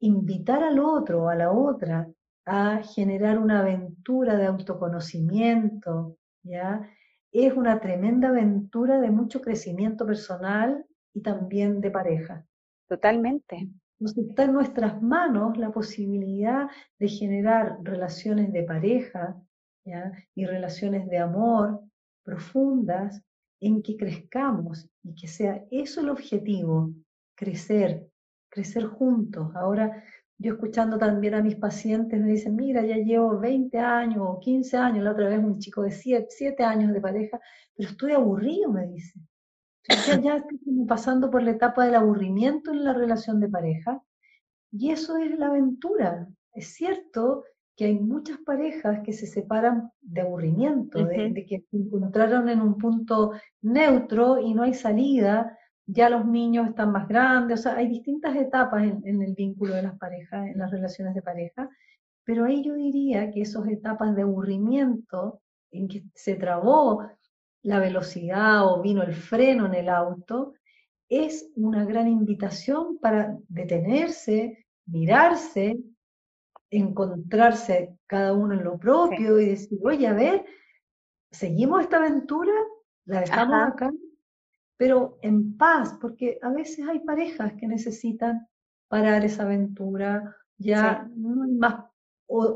invitar 0.00 0.62
al 0.62 0.78
otro 0.80 1.24
o 1.24 1.28
a 1.30 1.34
la 1.34 1.50
otra 1.50 2.06
a 2.44 2.82
generar 2.82 3.38
una 3.38 3.60
aventura 3.60 4.36
de 4.36 4.44
autoconocimiento, 4.44 6.18
¿ya? 6.42 6.86
Es 7.32 7.54
una 7.54 7.80
tremenda 7.80 8.28
aventura 8.28 9.00
de 9.00 9.10
mucho 9.10 9.40
crecimiento 9.40 10.04
personal 10.04 10.84
y 11.14 11.22
también 11.22 11.80
de 11.80 11.90
pareja. 11.90 12.44
Totalmente. 12.86 13.70
Entonces 13.98 14.28
está 14.28 14.44
en 14.44 14.52
nuestras 14.52 15.00
manos 15.02 15.56
la 15.56 15.70
posibilidad 15.70 16.68
de 16.98 17.08
generar 17.08 17.78
relaciones 17.82 18.52
de 18.52 18.62
pareja 18.64 19.40
y 20.34 20.46
relaciones 20.46 21.08
de 21.08 21.18
amor 21.18 21.80
profundas 22.24 23.22
en 23.60 23.82
que 23.82 23.96
crezcamos 23.96 24.88
y 25.02 25.14
que 25.14 25.28
sea 25.28 25.64
eso 25.70 26.00
el 26.00 26.08
objetivo, 26.08 26.92
crecer, 27.34 28.08
crecer 28.48 28.86
juntos. 28.86 29.54
Ahora 29.54 30.02
yo 30.38 30.54
escuchando 30.54 30.98
también 30.98 31.34
a 31.34 31.42
mis 31.42 31.56
pacientes 31.56 32.20
me 32.20 32.32
dicen, 32.32 32.56
mira, 32.56 32.84
ya 32.84 32.96
llevo 32.96 33.38
20 33.38 33.78
años 33.78 34.18
o 34.20 34.40
15 34.40 34.76
años, 34.76 35.04
la 35.04 35.12
otra 35.12 35.28
vez 35.28 35.38
un 35.38 35.58
chico 35.58 35.82
de 35.82 35.92
7, 35.92 36.64
años 36.64 36.92
de 36.92 37.00
pareja, 37.00 37.40
pero 37.76 37.90
estoy 37.90 38.12
aburrido, 38.12 38.70
me 38.72 38.86
dice. 38.88 39.20
Ya, 39.88 40.20
ya 40.20 40.36
estoy 40.36 40.58
pasando 40.88 41.30
por 41.30 41.42
la 41.42 41.52
etapa 41.52 41.84
del 41.84 41.94
aburrimiento 41.94 42.70
en 42.70 42.84
la 42.84 42.92
relación 42.92 43.40
de 43.40 43.48
pareja. 43.48 44.02
Y 44.72 44.90
eso 44.90 45.16
es 45.18 45.38
la 45.38 45.48
aventura. 45.48 46.28
Es 46.52 46.74
cierto 46.74 47.44
que 47.76 47.86
hay 47.86 47.98
muchas 47.98 48.38
parejas 48.38 49.00
que 49.04 49.12
se 49.12 49.26
separan 49.26 49.90
de 50.00 50.20
aburrimiento, 50.20 51.04
de, 51.04 51.30
de, 51.30 51.46
que 51.46 51.64
se 51.70 51.76
encontraron 51.76 52.48
en 52.48 52.60
un 52.60 52.78
punto 52.78 53.32
neutro 53.62 54.38
y 54.38 54.54
no 54.54 54.62
hay 54.62 54.74
salida, 54.74 55.58
ya 55.86 56.08
los 56.08 56.26
niños 56.26 56.68
están 56.68 56.92
más 56.92 57.08
grandes, 57.08 57.60
o 57.60 57.62
sea, 57.64 57.76
hay 57.76 57.88
distintas 57.88 58.34
etapas 58.36 58.84
en, 58.84 59.22
el 59.22 59.34
vínculo 59.34 59.74
de 59.74 59.82
las 59.82 59.98
parejas, 59.98 60.46
en 60.46 60.58
las 60.58 60.70
relaciones 60.70 61.14
de 61.14 61.22
pareja, 61.22 61.68
pero 62.24 62.44
ahí 62.44 62.62
yo 62.62 62.74
diría 62.74 63.30
que 63.30 63.42
esas 63.42 63.66
etapas 63.68 64.14
de 64.14 64.22
aburrimiento, 64.22 65.40
en 65.70 65.88
que 65.88 66.04
se 66.14 66.36
trabó 66.36 67.02
la 67.64 67.80
velocidad 67.80 68.66
o 68.66 68.80
vino 68.80 69.02
el 69.02 69.14
freno 69.14 69.66
en 69.66 69.74
el 69.74 69.88
auto, 69.88 70.54
es 71.08 71.50
una 71.56 71.84
gran 71.84 72.08
invitación 72.08 72.98
para 72.98 73.36
detenerse, 73.48 74.66
mirarse, 74.86 75.78
encontrarse 76.70 77.96
cada 78.06 78.32
uno 78.32 78.54
en 78.54 78.64
lo 78.64 78.78
propio 78.78 79.40
y 79.40 79.46
decir, 79.46 79.78
oye, 79.82 80.06
a 80.06 80.12
ver, 80.12 80.44
¿seguimos 81.30 81.82
esta 81.82 81.98
aventura? 81.98 82.52
¿La 83.06 83.20
dejamos 83.20 83.68
acá? 83.68 83.90
pero 84.76 85.18
en 85.22 85.56
paz, 85.56 85.96
porque 86.00 86.38
a 86.42 86.50
veces 86.50 86.86
hay 86.86 87.00
parejas 87.00 87.52
que 87.54 87.66
necesitan 87.66 88.46
parar 88.88 89.24
esa 89.24 89.44
aventura, 89.44 90.36
ya 90.58 91.08
no 91.16 91.44
hay 91.44 91.52
más 91.52 91.84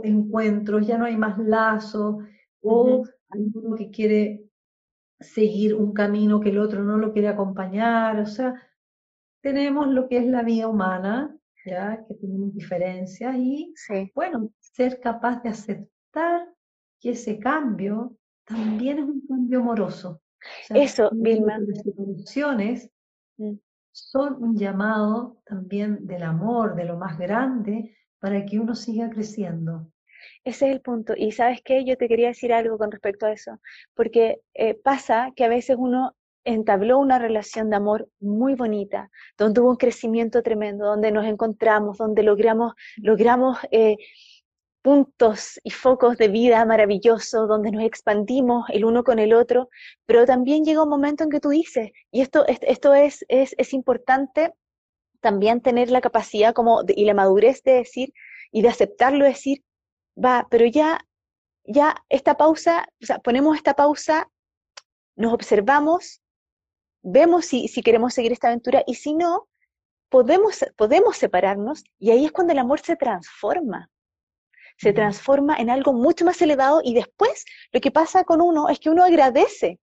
encuentros, 0.03 0.87
ya 0.87 0.99
no 0.99 1.05
hay 1.05 1.17
más 1.17 1.39
lazos, 1.39 2.17
o 2.61 3.05
hay 3.31 3.51
uno 3.55 3.77
que 3.77 3.91
quiere 3.91 4.48
seguir 5.21 5.75
un 5.75 5.93
camino 5.93 6.41
que 6.41 6.51
el 6.51 6.59
otro 6.59 6.83
no 6.85 6.97
lo 6.97 7.13
quiere 7.13 7.29
acompañar, 7.29 8.21
o 8.21 8.27
sea, 8.27 8.55
tenemos 9.41 9.89
lo 9.89 10.09
que 10.09 10.19
es 10.19 10.27
la 10.27 10.43
vida 10.43 10.69
humana, 10.69 11.37
ya 11.65 12.05
que 12.07 12.15
tenemos 12.15 12.55
diferencias 12.55 13.37
y 13.37 13.75
bueno, 14.15 14.51
ser 14.61 15.01
capaz 15.01 15.43
de 15.43 15.51
aceptar 15.51 16.49
que 17.01 17.11
ese 17.11 17.39
cambio 17.39 18.17
también 18.45 18.99
es 18.99 19.05
un 19.05 19.27
cambio 19.27 19.61
amoroso. 19.61 20.21
Eso, 20.71 21.11
Vilma. 21.13 21.59
Las 21.59 21.87
evoluciones 21.87 22.91
mm. 23.37 23.55
son 23.93 24.43
un 24.43 24.57
llamado 24.57 25.41
también 25.45 26.07
del 26.07 26.23
amor, 26.23 26.75
de 26.75 26.85
lo 26.85 26.97
más 26.97 27.19
grande, 27.19 27.97
para 28.19 28.45
que 28.45 28.59
uno 28.59 28.75
siga 28.75 29.11
creciendo. 29.11 29.91
Ese 30.49 30.67
es 30.67 30.73
el 30.73 30.81
punto. 30.81 31.13
Y 31.15 31.33
sabes 31.33 31.61
qué, 31.63 31.85
yo 31.85 31.99
te 31.99 32.09
quería 32.09 32.29
decir 32.29 32.55
algo 32.55 32.79
con 32.79 32.91
respecto 32.91 33.27
a 33.27 33.33
eso, 33.33 33.61
porque 33.95 34.41
eh, 34.55 34.73
pasa 34.73 35.31
que 35.37 35.45
a 35.45 35.49
veces 35.49 35.77
uno 35.79 36.17
entabló 36.43 36.99
una 36.99 37.19
relación 37.19 37.69
de 37.69 37.77
amor 37.77 38.09
muy 38.19 38.55
bonita, 38.55 39.11
donde 39.37 39.61
hubo 39.61 39.69
un 39.69 39.77
crecimiento 39.77 40.43
tremendo, 40.43 40.87
donde 40.87 41.13
nos 41.13 41.27
encontramos, 41.27 41.99
donde 41.99 42.23
logramos, 42.23 42.73
logramos 42.97 43.59
eh, 43.73 43.97
puntos 44.81 45.61
y 45.65 45.71
focos 45.71 46.17
de 46.17 46.29
vida 46.29 46.65
maravillosos 46.65 47.47
donde 47.47 47.71
nos 47.71 47.85
expandimos 47.85 48.71
el 48.71 48.87
uno 48.87 49.05
con 49.05 49.19
el 49.19 49.35
otro, 49.35 49.69
pero 50.07 50.25
también 50.25 50.65
llega 50.65 50.83
un 50.83 50.89
momento 50.89 51.25
en 51.25 51.31
que 51.31 51.41
tú 51.41 51.51
dices, 51.51 51.91
y 52.11 52.23
esto, 52.23 52.47
esto 52.47 52.95
es, 52.95 53.23
es, 53.29 53.55
es 53.59 53.75
importante 53.75 54.55
también 55.21 55.61
tener 55.61 55.91
la 55.91 56.01
capacidad 56.01 56.55
como 56.55 56.85
y 56.89 57.05
la 57.05 57.13
madurez 57.13 57.63
de 57.65 57.73
decir 57.73 58.15
y 58.51 58.63
de 58.63 58.69
aceptarlo, 58.69 59.27
decir, 59.27 59.63
va, 60.23 60.47
pero 60.51 60.67
ya, 60.67 61.01
ya 61.65 61.97
esta 62.09 62.37
pausa, 62.37 62.87
o 63.03 63.07
sea, 63.07 63.19
ponemos 63.19 63.57
esta 63.57 63.75
pausa, 63.75 64.31
nos 65.17 65.33
observamos, 65.33 66.21
vemos 67.03 67.47
si, 67.47 67.69
si 67.69 67.83
queremos 67.83 68.15
seguir 68.15 68.33
esta 68.33 68.49
aventura 68.49 68.83
y 68.87 68.95
si 68.95 69.15
no, 69.15 69.49
podemos, 70.09 70.65
podemos 70.77 71.17
separarnos 71.17 71.85
y 71.99 72.11
ahí 72.11 72.25
es 72.25 72.33
cuando 72.33 72.53
el 72.53 72.59
amor 72.59 72.81
se 72.81 72.97
transforma. 72.97 73.91
Se 74.81 74.93
transforma 74.93 75.57
en 75.57 75.71
algo 75.71 75.93
mucho 75.93 76.25
más 76.25 76.41
elevado 76.41 76.81
y 76.85 76.95
después 76.95 77.45
lo 77.73 77.81
que 77.81 77.91
pasa 77.91 78.23
con 78.23 78.41
uno 78.41 78.69
es 78.69 78.79
que 78.79 78.91
uno 78.91 79.03
agradece 79.03 79.81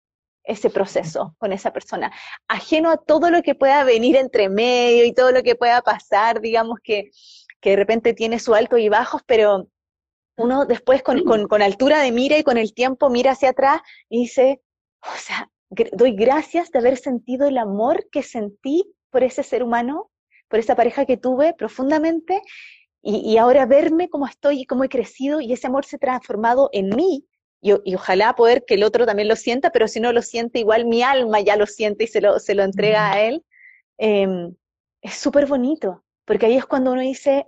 ese 0.44 0.68
proceso 0.68 1.34
con 1.38 1.52
esa 1.52 1.72
persona, 1.72 2.12
ajeno 2.46 2.90
a 2.90 2.98
todo 2.98 3.30
lo 3.30 3.42
que 3.42 3.54
pueda 3.54 3.84
venir 3.84 4.16
entre 4.16 4.50
medio 4.50 5.04
y 5.04 5.14
todo 5.14 5.32
lo 5.32 5.42
que 5.42 5.54
pueda 5.54 5.80
pasar, 5.80 6.40
digamos 6.40 6.78
que, 6.82 7.10
que 7.60 7.70
de 7.70 7.76
repente 7.76 8.12
tiene 8.12 8.38
su 8.38 8.54
alto 8.54 8.76
y 8.76 8.88
bajos, 8.90 9.22
pero 9.24 9.68
uno 10.36 10.64
después 10.66 11.02
con, 11.02 11.22
con, 11.24 11.62
altura 11.62 12.00
de 12.00 12.12
mira 12.12 12.38
y 12.38 12.42
con 12.42 12.58
el 12.58 12.74
tiempo 12.74 13.10
mira 13.10 13.32
hacia 13.32 13.50
atrás 13.50 13.80
y 14.08 14.22
dice, 14.22 14.62
o 15.02 15.18
sea, 15.18 15.50
doy 15.92 16.14
gracias 16.14 16.70
de 16.70 16.78
haber 16.78 16.96
sentido 16.96 17.46
el 17.48 17.58
amor 17.58 18.08
que 18.10 18.22
sentí 18.22 18.84
por 19.10 19.22
ese 19.22 19.42
ser 19.42 19.62
humano, 19.62 20.10
por 20.48 20.58
esa 20.58 20.74
pareja 20.74 21.04
que 21.06 21.16
tuve 21.16 21.54
profundamente 21.54 22.42
y, 23.02 23.36
ahora 23.36 23.66
verme 23.66 24.08
cómo 24.08 24.26
estoy 24.26 24.60
y 24.60 24.66
cómo 24.66 24.84
he 24.84 24.88
crecido 24.88 25.40
y 25.40 25.52
ese 25.52 25.66
amor 25.66 25.84
se 25.84 25.96
ha 25.96 25.98
transformado 25.98 26.70
en 26.72 26.90
mí 26.90 27.26
y, 27.60 27.94
ojalá 27.94 28.34
poder 28.34 28.64
que 28.66 28.74
el 28.74 28.82
otro 28.82 29.06
también 29.06 29.28
lo 29.28 29.36
sienta, 29.36 29.70
pero 29.70 29.86
si 29.86 30.00
no 30.00 30.12
lo 30.12 30.22
siente, 30.22 30.58
igual 30.58 30.84
mi 30.84 31.02
alma 31.02 31.40
ya 31.40 31.56
lo 31.56 31.66
siente 31.66 32.04
y 32.04 32.06
se 32.08 32.20
lo, 32.20 32.40
se 32.40 32.56
lo 32.56 32.64
entrega 32.64 33.12
a 33.12 33.22
él. 33.22 33.44
Em, 33.98 34.54
es 35.00 35.14
súper 35.14 35.46
bonito, 35.46 36.04
porque 36.24 36.46
ahí 36.46 36.56
es 36.56 36.66
cuando 36.66 36.92
uno 36.92 37.00
dice, 37.00 37.46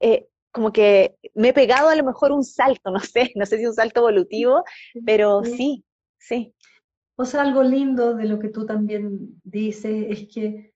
eh, 0.00 0.27
como 0.52 0.72
que 0.72 1.16
me 1.34 1.48
he 1.48 1.52
pegado 1.52 1.88
a 1.88 1.96
lo 1.96 2.04
mejor 2.04 2.32
un 2.32 2.44
salto, 2.44 2.90
no 2.90 3.00
sé, 3.00 3.32
no 3.34 3.46
sé 3.46 3.58
si 3.58 3.66
un 3.66 3.74
salto 3.74 4.00
evolutivo, 4.00 4.64
pero 5.04 5.44
sí, 5.44 5.84
sí. 6.18 6.54
O 7.16 7.24
sea, 7.24 7.42
algo 7.42 7.62
lindo 7.62 8.14
de 8.14 8.26
lo 8.26 8.38
que 8.38 8.48
tú 8.48 8.64
también 8.64 9.40
dices 9.42 10.06
es 10.08 10.28
que 10.32 10.72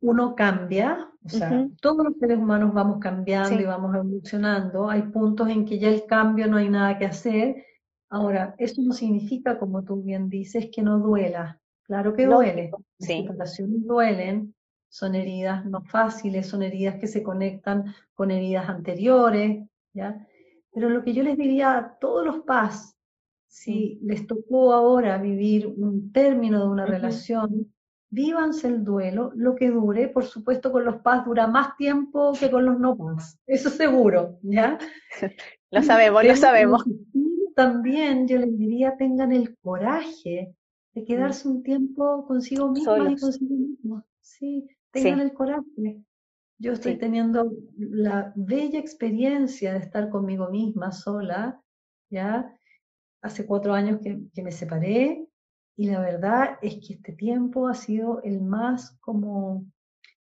uno 0.00 0.34
cambia, 0.34 1.10
o 1.24 1.28
sea, 1.28 1.68
todos 1.80 2.04
los 2.04 2.16
seres 2.18 2.38
humanos 2.38 2.74
vamos 2.74 2.98
cambiando 3.00 3.60
y 3.60 3.64
vamos 3.64 3.94
evolucionando. 3.94 4.88
Hay 4.88 5.02
puntos 5.02 5.48
en 5.48 5.64
que 5.64 5.78
ya 5.78 5.88
el 5.88 6.06
cambio 6.06 6.48
no 6.48 6.56
hay 6.56 6.68
nada 6.68 6.98
que 6.98 7.04
hacer. 7.04 7.64
Ahora, 8.08 8.54
eso 8.58 8.82
no 8.82 8.92
significa, 8.92 9.58
como 9.58 9.84
tú 9.84 10.02
bien 10.02 10.28
dices, 10.28 10.68
que 10.72 10.82
no 10.82 10.98
duela. 10.98 11.60
Claro 11.84 12.14
que 12.14 12.26
duele. 12.26 12.72
Sí. 12.98 13.24
Las 13.28 13.54
situaciones 13.54 13.86
duelen, 13.86 14.54
son 14.92 15.14
heridas 15.14 15.64
no 15.64 15.80
fáciles, 15.80 16.46
son 16.46 16.62
heridas 16.62 16.96
que 16.96 17.06
se 17.06 17.22
conectan 17.22 17.94
con 18.12 18.30
heridas 18.30 18.68
anteriores, 18.68 19.66
¿ya? 19.94 20.28
Pero 20.70 20.90
lo 20.90 21.02
que 21.02 21.14
yo 21.14 21.22
les 21.22 21.38
diría 21.38 21.78
a 21.78 21.98
todos 21.98 22.26
los 22.26 22.40
paz, 22.40 22.94
si 23.46 23.98
les 24.02 24.26
tocó 24.26 24.74
ahora 24.74 25.16
vivir 25.16 25.66
un 25.66 26.12
término 26.12 26.60
de 26.60 26.68
una 26.68 26.84
relación, 26.84 27.72
vívanse 28.10 28.68
el 28.68 28.84
duelo, 28.84 29.32
lo 29.34 29.54
que 29.54 29.70
dure, 29.70 30.08
por 30.08 30.24
supuesto 30.24 30.70
con 30.70 30.84
los 30.84 30.96
paz 30.96 31.24
dura 31.24 31.46
más 31.46 31.74
tiempo 31.78 32.34
que 32.38 32.50
con 32.50 32.66
los 32.66 32.78
no 32.78 32.94
paz, 32.94 33.38
eso 33.46 33.70
seguro, 33.70 34.38
¿ya? 34.42 34.78
lo 35.70 35.82
sabemos, 35.82 36.22
lo 36.22 36.36
sabemos. 36.36 36.84
También 37.54 38.28
yo 38.28 38.36
les 38.36 38.58
diría, 38.58 38.94
tengan 38.98 39.32
el 39.32 39.56
coraje 39.56 40.54
de 40.94 41.04
quedarse 41.06 41.48
un 41.48 41.62
tiempo 41.62 42.26
consigo 42.26 42.68
misma 42.68 43.10
y 43.10 43.16
consigo 43.16 43.54
mismo. 43.54 44.04
Sí, 44.20 44.68
tengan 44.92 45.20
el 45.20 45.32
coraje. 45.32 46.02
Yo 46.58 46.72
estoy 46.72 46.96
teniendo 46.96 47.50
la 47.76 48.32
bella 48.36 48.78
experiencia 48.78 49.72
de 49.72 49.80
estar 49.80 50.10
conmigo 50.10 50.48
misma 50.50 50.92
sola, 50.92 51.60
¿ya? 52.10 52.54
Hace 53.20 53.46
cuatro 53.46 53.74
años 53.74 54.00
que, 54.00 54.20
que 54.32 54.42
me 54.42 54.52
separé 54.52 55.26
y 55.76 55.86
la 55.86 56.00
verdad 56.00 56.58
es 56.62 56.74
que 56.76 56.94
este 56.94 57.12
tiempo 57.12 57.66
ha 57.66 57.74
sido 57.74 58.22
el 58.22 58.42
más 58.42 58.96
como 59.00 59.66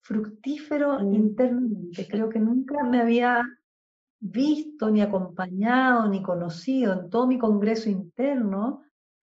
fructífero 0.02 1.00
mm. 1.00 1.14
internamente. 1.14 2.08
Creo 2.08 2.28
que 2.28 2.38
nunca 2.38 2.82
me 2.84 3.00
había 3.00 3.42
visto, 4.20 4.90
ni 4.90 5.00
acompañado, 5.00 6.08
ni 6.08 6.22
conocido 6.22 6.92
en 6.92 7.10
todo 7.10 7.26
mi 7.26 7.38
congreso 7.38 7.90
interno, 7.90 8.82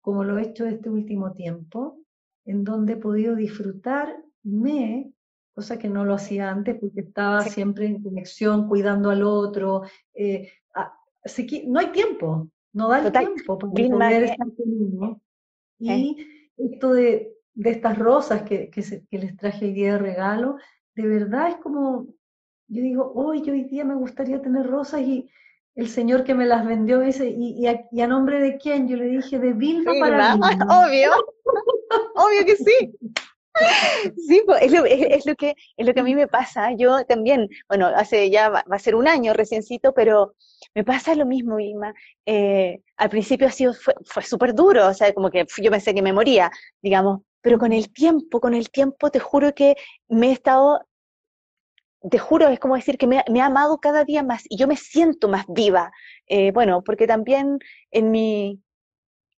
como 0.01 0.23
lo 0.23 0.37
he 0.37 0.43
hecho 0.43 0.65
este 0.65 0.89
último 0.89 1.33
tiempo, 1.33 1.99
en 2.45 2.63
donde 2.63 2.93
he 2.93 2.97
podido 2.97 3.35
disfrutarme, 3.35 5.11
cosa 5.57 5.79
que 5.79 5.89
no 5.89 6.05
lo 6.05 6.13
hacía 6.13 6.51
antes 6.51 6.77
porque 6.79 7.01
estaba 7.01 7.41
siempre 7.41 7.87
en 7.87 8.03
conexión, 8.03 8.67
cuidando 8.67 9.09
al 9.09 9.23
otro. 9.23 9.81
Eh, 10.13 10.51
así 11.23 11.47
que 11.47 11.65
no 11.65 11.79
hay 11.79 11.87
tiempo, 11.87 12.47
no 12.73 12.89
da 12.89 12.99
el 12.99 13.11
tiempo 13.11 13.57
para 13.57 13.71
poder 13.71 14.23
estar. 14.25 14.47
Y 15.79 16.15
esto 16.57 16.93
de, 16.93 17.33
de, 17.55 17.69
estas 17.71 17.97
rosas 17.97 18.43
que, 18.43 18.69
que, 18.69 18.83
que, 19.09 19.17
les 19.17 19.35
traje 19.35 19.65
hoy 19.65 19.73
día 19.73 19.93
de 19.93 19.97
regalo, 19.97 20.57
de 20.93 21.07
verdad 21.07 21.49
es 21.49 21.55
como, 21.55 22.05
yo 22.67 22.83
digo, 22.83 23.11
hoy 23.15 23.41
hoy 23.49 23.63
día 23.63 23.83
me 23.83 23.95
gustaría 23.95 24.39
tener 24.39 24.67
rosas 24.67 25.01
y 25.01 25.27
el 25.73 25.87
señor 25.87 26.23
que 26.23 26.35
me 26.35 26.45
las 26.45 26.67
vendió 26.67 26.99
dice, 26.99 27.27
¿y, 27.35 27.65
y, 27.65 27.99
a, 27.99 28.07
nombre 28.07 28.39
de 28.39 28.57
quién? 28.59 28.87
Yo 28.87 28.95
le 28.95 29.05
dije, 29.05 29.39
de 29.39 29.53
Vilma 29.53 29.93
para 29.99 30.35
mí. 30.35 30.41
Obvio, 30.69 31.11
obvio 32.13 32.45
que 32.45 32.57
sí. 32.57 32.95
Sí, 34.27 34.41
es 34.61 34.71
lo, 34.71 34.83
que, 35.35 35.55
es 35.77 35.85
lo 35.85 35.93
que 35.93 35.99
a 35.99 36.03
mí 36.03 36.15
me 36.15 36.27
pasa. 36.27 36.71
Yo 36.73 37.03
también, 37.05 37.47
bueno, 37.67 37.87
hace 37.87 38.29
ya 38.29 38.49
va, 38.49 38.63
a 38.69 38.79
ser 38.79 38.95
un 38.95 39.07
año 39.07 39.33
reciencito, 39.33 39.93
pero 39.93 40.35
me 40.75 40.83
pasa 40.83 41.15
lo 41.15 41.25
mismo, 41.25 41.57
Vilma. 41.57 41.93
Eh, 42.25 42.81
al 42.97 43.09
principio 43.09 43.47
ha 43.47 43.51
sido, 43.51 43.73
fue, 43.73 44.23
súper 44.23 44.53
duro, 44.53 44.87
o 44.87 44.93
sea, 44.93 45.13
como 45.13 45.29
que 45.29 45.45
yo 45.61 45.71
pensé 45.71 45.93
que 45.93 46.01
me 46.01 46.13
moría, 46.13 46.51
digamos, 46.81 47.21
pero 47.41 47.57
con 47.57 47.73
el 47.73 47.91
tiempo, 47.91 48.39
con 48.39 48.53
el 48.53 48.69
tiempo, 48.69 49.09
te 49.09 49.19
juro 49.19 49.53
que 49.53 49.75
me 50.07 50.29
he 50.29 50.31
estado 50.31 50.81
te 52.09 52.19
juro, 52.19 52.47
es 52.47 52.59
como 52.59 52.75
decir 52.75 52.97
que 52.97 53.07
me, 53.07 53.17
ha 53.19 53.45
amado 53.45 53.79
cada 53.79 54.03
día 54.03 54.23
más 54.23 54.43
y 54.49 54.57
yo 54.57 54.67
me 54.67 54.77
siento 54.77 55.27
más 55.27 55.45
viva. 55.47 55.91
Eh, 56.27 56.51
bueno, 56.51 56.83
porque 56.83 57.07
también 57.07 57.59
en 57.91 58.11
mi, 58.11 58.61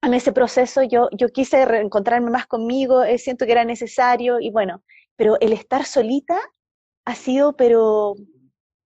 en 0.03 0.15
ese 0.15 0.33
proceso 0.33 0.83
yo, 0.83 1.09
yo 1.13 1.29
quise 1.29 1.65
reencontrarme 1.65 2.31
más 2.31 2.47
conmigo, 2.47 3.03
eh, 3.03 3.19
siento 3.19 3.47
que 3.47 3.53
era 3.53 3.65
necesario 3.65 4.41
y 4.41 4.51
bueno, 4.51 4.83
pero 5.17 5.37
el 5.41 5.53
estar 5.53 5.85
solita 5.85 6.39
ha 7.05 7.15
sido, 7.15 7.57
pero 7.57 8.15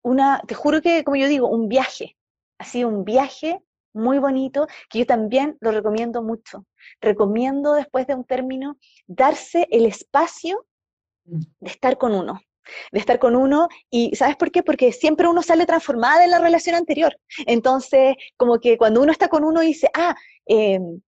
una, 0.03 0.41
te 0.47 0.55
juro 0.55 0.81
que, 0.81 1.03
como 1.03 1.17
yo 1.17 1.27
digo, 1.27 1.47
un 1.47 1.67
viaje. 1.67 2.15
Ha 2.59 2.65
sido 2.65 2.87
un 2.87 3.03
viaje 3.03 3.59
muy 3.93 4.19
bonito 4.19 4.67
que 4.89 4.99
yo 4.99 5.05
también 5.05 5.57
lo 5.61 5.71
recomiendo 5.71 6.21
mucho. 6.21 6.65
Recomiendo 7.01 7.73
después 7.73 8.07
de 8.07 8.15
un 8.15 8.23
término 8.23 8.77
darse 9.07 9.67
el 9.71 9.85
espacio 9.85 10.65
de 11.25 11.69
estar 11.69 11.97
con 11.97 12.13
uno, 12.13 12.41
de 12.91 12.99
estar 12.99 13.19
con 13.19 13.35
uno 13.35 13.67
y 13.89 14.15
¿sabes 14.15 14.35
por 14.35 14.51
qué? 14.51 14.63
Porque 14.63 14.91
siempre 14.91 15.27
uno 15.27 15.41
sale 15.41 15.65
transformada 15.65 16.21
de 16.21 16.27
la 16.27 16.39
relación 16.39 16.75
anterior. 16.75 17.17
Entonces, 17.45 18.15
como 18.37 18.59
que 18.59 18.77
cuando 18.77 19.01
uno 19.01 19.11
está 19.11 19.27
con 19.27 19.43
uno 19.43 19.61
dice, 19.61 19.89
ah, 19.93 20.15
em, 20.45 21.01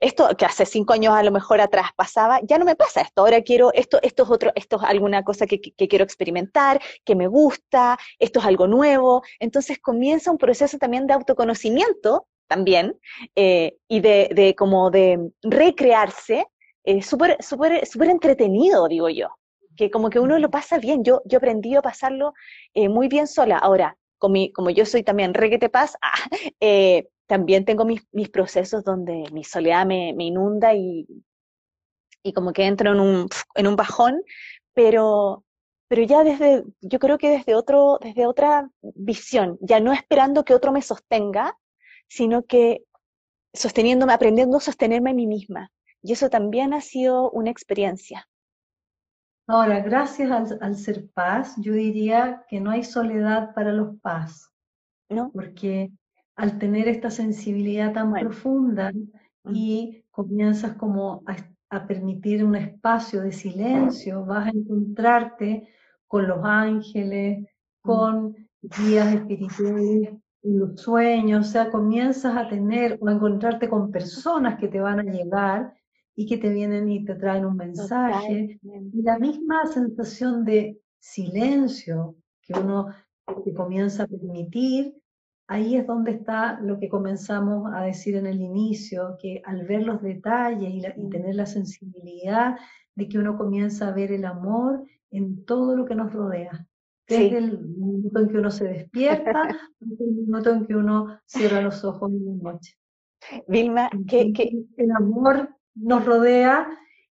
esto 0.00 0.28
que 0.36 0.44
hace 0.44 0.66
cinco 0.66 0.92
años 0.92 1.14
a 1.14 1.22
lo 1.22 1.30
mejor 1.30 1.60
atrás 1.60 1.88
pasaba, 1.96 2.40
ya 2.42 2.58
no 2.58 2.64
me 2.64 2.76
pasa 2.76 3.00
esto, 3.00 3.22
ahora 3.22 3.40
quiero, 3.42 3.72
esto, 3.72 3.98
esto 4.02 4.24
es 4.24 4.30
otro, 4.30 4.52
esto 4.54 4.76
es 4.76 4.82
alguna 4.82 5.22
cosa 5.22 5.46
que, 5.46 5.60
quiero 5.60 6.04
experimentar, 6.04 6.80
que 7.04 7.14
me 7.14 7.26
gusta, 7.26 7.98
esto 8.18 8.40
es 8.40 8.46
algo 8.46 8.66
nuevo, 8.66 9.22
entonces 9.40 9.78
comienza 9.80 10.30
un 10.30 10.38
proceso 10.38 10.78
también 10.78 11.06
de 11.06 11.14
autoconocimiento 11.14 12.26
también, 12.46 12.98
eh, 13.34 13.76
y 13.88 14.00
de, 14.00 14.28
de, 14.34 14.54
como 14.54 14.90
de 14.90 15.30
recrearse, 15.42 16.46
eh, 16.84 17.00
súper, 17.02 17.42
súper, 17.42 17.86
súper 17.86 18.10
entretenido, 18.10 18.88
digo 18.88 19.08
yo, 19.08 19.28
que 19.76 19.90
como 19.90 20.10
que 20.10 20.20
uno 20.20 20.38
lo 20.38 20.50
pasa 20.50 20.78
bien. 20.78 21.04
Yo, 21.04 21.22
yo 21.24 21.38
aprendí 21.38 21.74
a 21.74 21.82
pasarlo 21.82 22.34
eh, 22.74 22.88
muy 22.88 23.08
bien 23.08 23.26
sola. 23.26 23.58
Ahora, 23.58 23.96
como 24.18 24.70
yo 24.70 24.86
soy 24.86 25.02
también 25.02 25.34
reguete 25.34 25.68
paz, 25.68 25.96
ah, 26.02 26.14
eh, 26.60 27.08
también 27.26 27.64
tengo 27.64 27.84
mis, 27.84 28.06
mis, 28.12 28.28
procesos 28.28 28.84
donde 28.84 29.24
mi 29.32 29.44
soledad 29.44 29.86
me, 29.86 30.12
me 30.14 30.24
inunda 30.24 30.74
y, 30.74 31.06
y, 32.22 32.32
como 32.32 32.52
que 32.52 32.66
entro 32.66 32.92
en 32.92 33.00
un, 33.00 33.28
en 33.54 33.66
un 33.66 33.76
bajón, 33.76 34.22
pero, 34.74 35.44
pero 35.88 36.02
ya 36.02 36.24
desde, 36.24 36.64
yo 36.80 36.98
creo 36.98 37.18
que 37.18 37.30
desde, 37.30 37.54
otro, 37.54 37.98
desde 38.00 38.26
otra 38.26 38.70
visión, 38.82 39.58
ya 39.60 39.80
no 39.80 39.92
esperando 39.92 40.44
que 40.44 40.54
otro 40.54 40.72
me 40.72 40.82
sostenga, 40.82 41.58
sino 42.08 42.44
que 42.44 42.84
sosteniéndome, 43.54 44.12
aprendiendo 44.12 44.58
a 44.58 44.60
sostenerme 44.60 45.10
a 45.10 45.14
mí 45.14 45.26
misma. 45.26 45.70
Y 46.02 46.12
eso 46.12 46.28
también 46.28 46.74
ha 46.74 46.80
sido 46.80 47.30
una 47.30 47.50
experiencia. 47.50 48.28
Ahora, 49.46 49.80
gracias 49.80 50.30
al, 50.60 50.76
ser 50.76 51.10
paz, 51.10 51.54
yo 51.58 51.72
diría 51.72 52.44
que 52.48 52.60
no 52.60 52.70
hay 52.70 52.82
soledad 52.82 53.54
para 53.54 53.72
los 53.72 53.98
paz, 54.00 54.50
¿no? 55.10 55.30
Porque 55.32 55.92
al 56.36 56.58
tener 56.58 56.88
esta 56.88 57.10
sensibilidad 57.10 57.92
tan 57.92 58.12
profunda 58.12 58.92
y 59.50 60.04
comienzas 60.10 60.76
como 60.76 61.22
a, 61.26 61.36
permitir 61.88 62.44
un 62.44 62.54
espacio 62.54 63.20
de 63.20 63.32
silencio, 63.32 64.24
vas 64.24 64.46
a 64.46 64.50
encontrarte 64.50 65.66
con 66.06 66.28
los 66.28 66.38
ángeles, 66.44 67.48
con 67.80 68.36
guías 68.62 69.12
espirituales, 69.12 70.14
los 70.42 70.80
sueños, 70.80 71.48
o 71.48 71.50
sea, 71.50 71.70
comienzas 71.72 72.36
a 72.36 72.48
tener 72.48 72.96
o 73.00 73.08
a 73.08 73.12
encontrarte 73.12 73.68
con 73.68 73.90
personas 73.90 74.56
que 74.60 74.68
te 74.68 74.78
van 74.78 75.00
a 75.00 75.02
llegar 75.02 75.74
y 76.14 76.26
que 76.26 76.38
te 76.38 76.50
vienen 76.50 76.88
y 76.88 77.04
te 77.04 77.16
traen 77.16 77.44
un 77.44 77.56
mensaje. 77.56 78.60
Y 78.62 79.02
la 79.02 79.18
misma 79.18 79.66
sensación 79.66 80.44
de 80.44 80.78
silencio 81.00 82.14
que 82.42 82.52
uno 82.58 82.86
te 83.44 83.52
comienza 83.52 84.04
a 84.04 84.06
permitir, 84.06 84.94
ahí 85.46 85.76
es 85.76 85.86
donde 85.86 86.12
está 86.12 86.60
lo 86.60 86.78
que 86.78 86.88
comenzamos 86.88 87.72
a 87.74 87.82
decir 87.82 88.16
en 88.16 88.26
el 88.26 88.40
inicio, 88.40 89.16
que 89.20 89.42
al 89.44 89.66
ver 89.66 89.82
los 89.82 90.02
detalles 90.02 90.72
y, 90.72 90.82
y 90.86 91.10
tener 91.10 91.34
la 91.34 91.46
sensibilidad 91.46 92.56
de 92.94 93.08
que 93.08 93.18
uno 93.18 93.36
comienza 93.36 93.88
a 93.88 93.92
ver 93.92 94.12
el 94.12 94.24
amor 94.24 94.84
en 95.10 95.44
todo 95.44 95.76
lo 95.76 95.84
que 95.84 95.94
nos 95.94 96.12
rodea. 96.12 96.66
Desde 97.06 97.36
el 97.36 97.60
momento 97.76 98.20
en 98.20 98.28
que 98.28 98.38
uno 98.38 98.50
se 98.50 98.64
despierta, 98.64 99.30
hasta 99.42 100.04
el 100.04 100.26
momento 100.26 100.50
en 100.50 100.66
que 100.66 100.74
uno 100.74 101.20
cierra 101.26 101.60
los 101.60 101.84
ojos 101.84 102.10
en 102.10 102.26
la 102.26 102.52
noche. 102.52 102.76
Vilma, 103.46 103.90
que, 104.06 104.32
el 104.76 104.90
amor 104.90 105.56
nos 105.74 106.04
rodea 106.04 106.68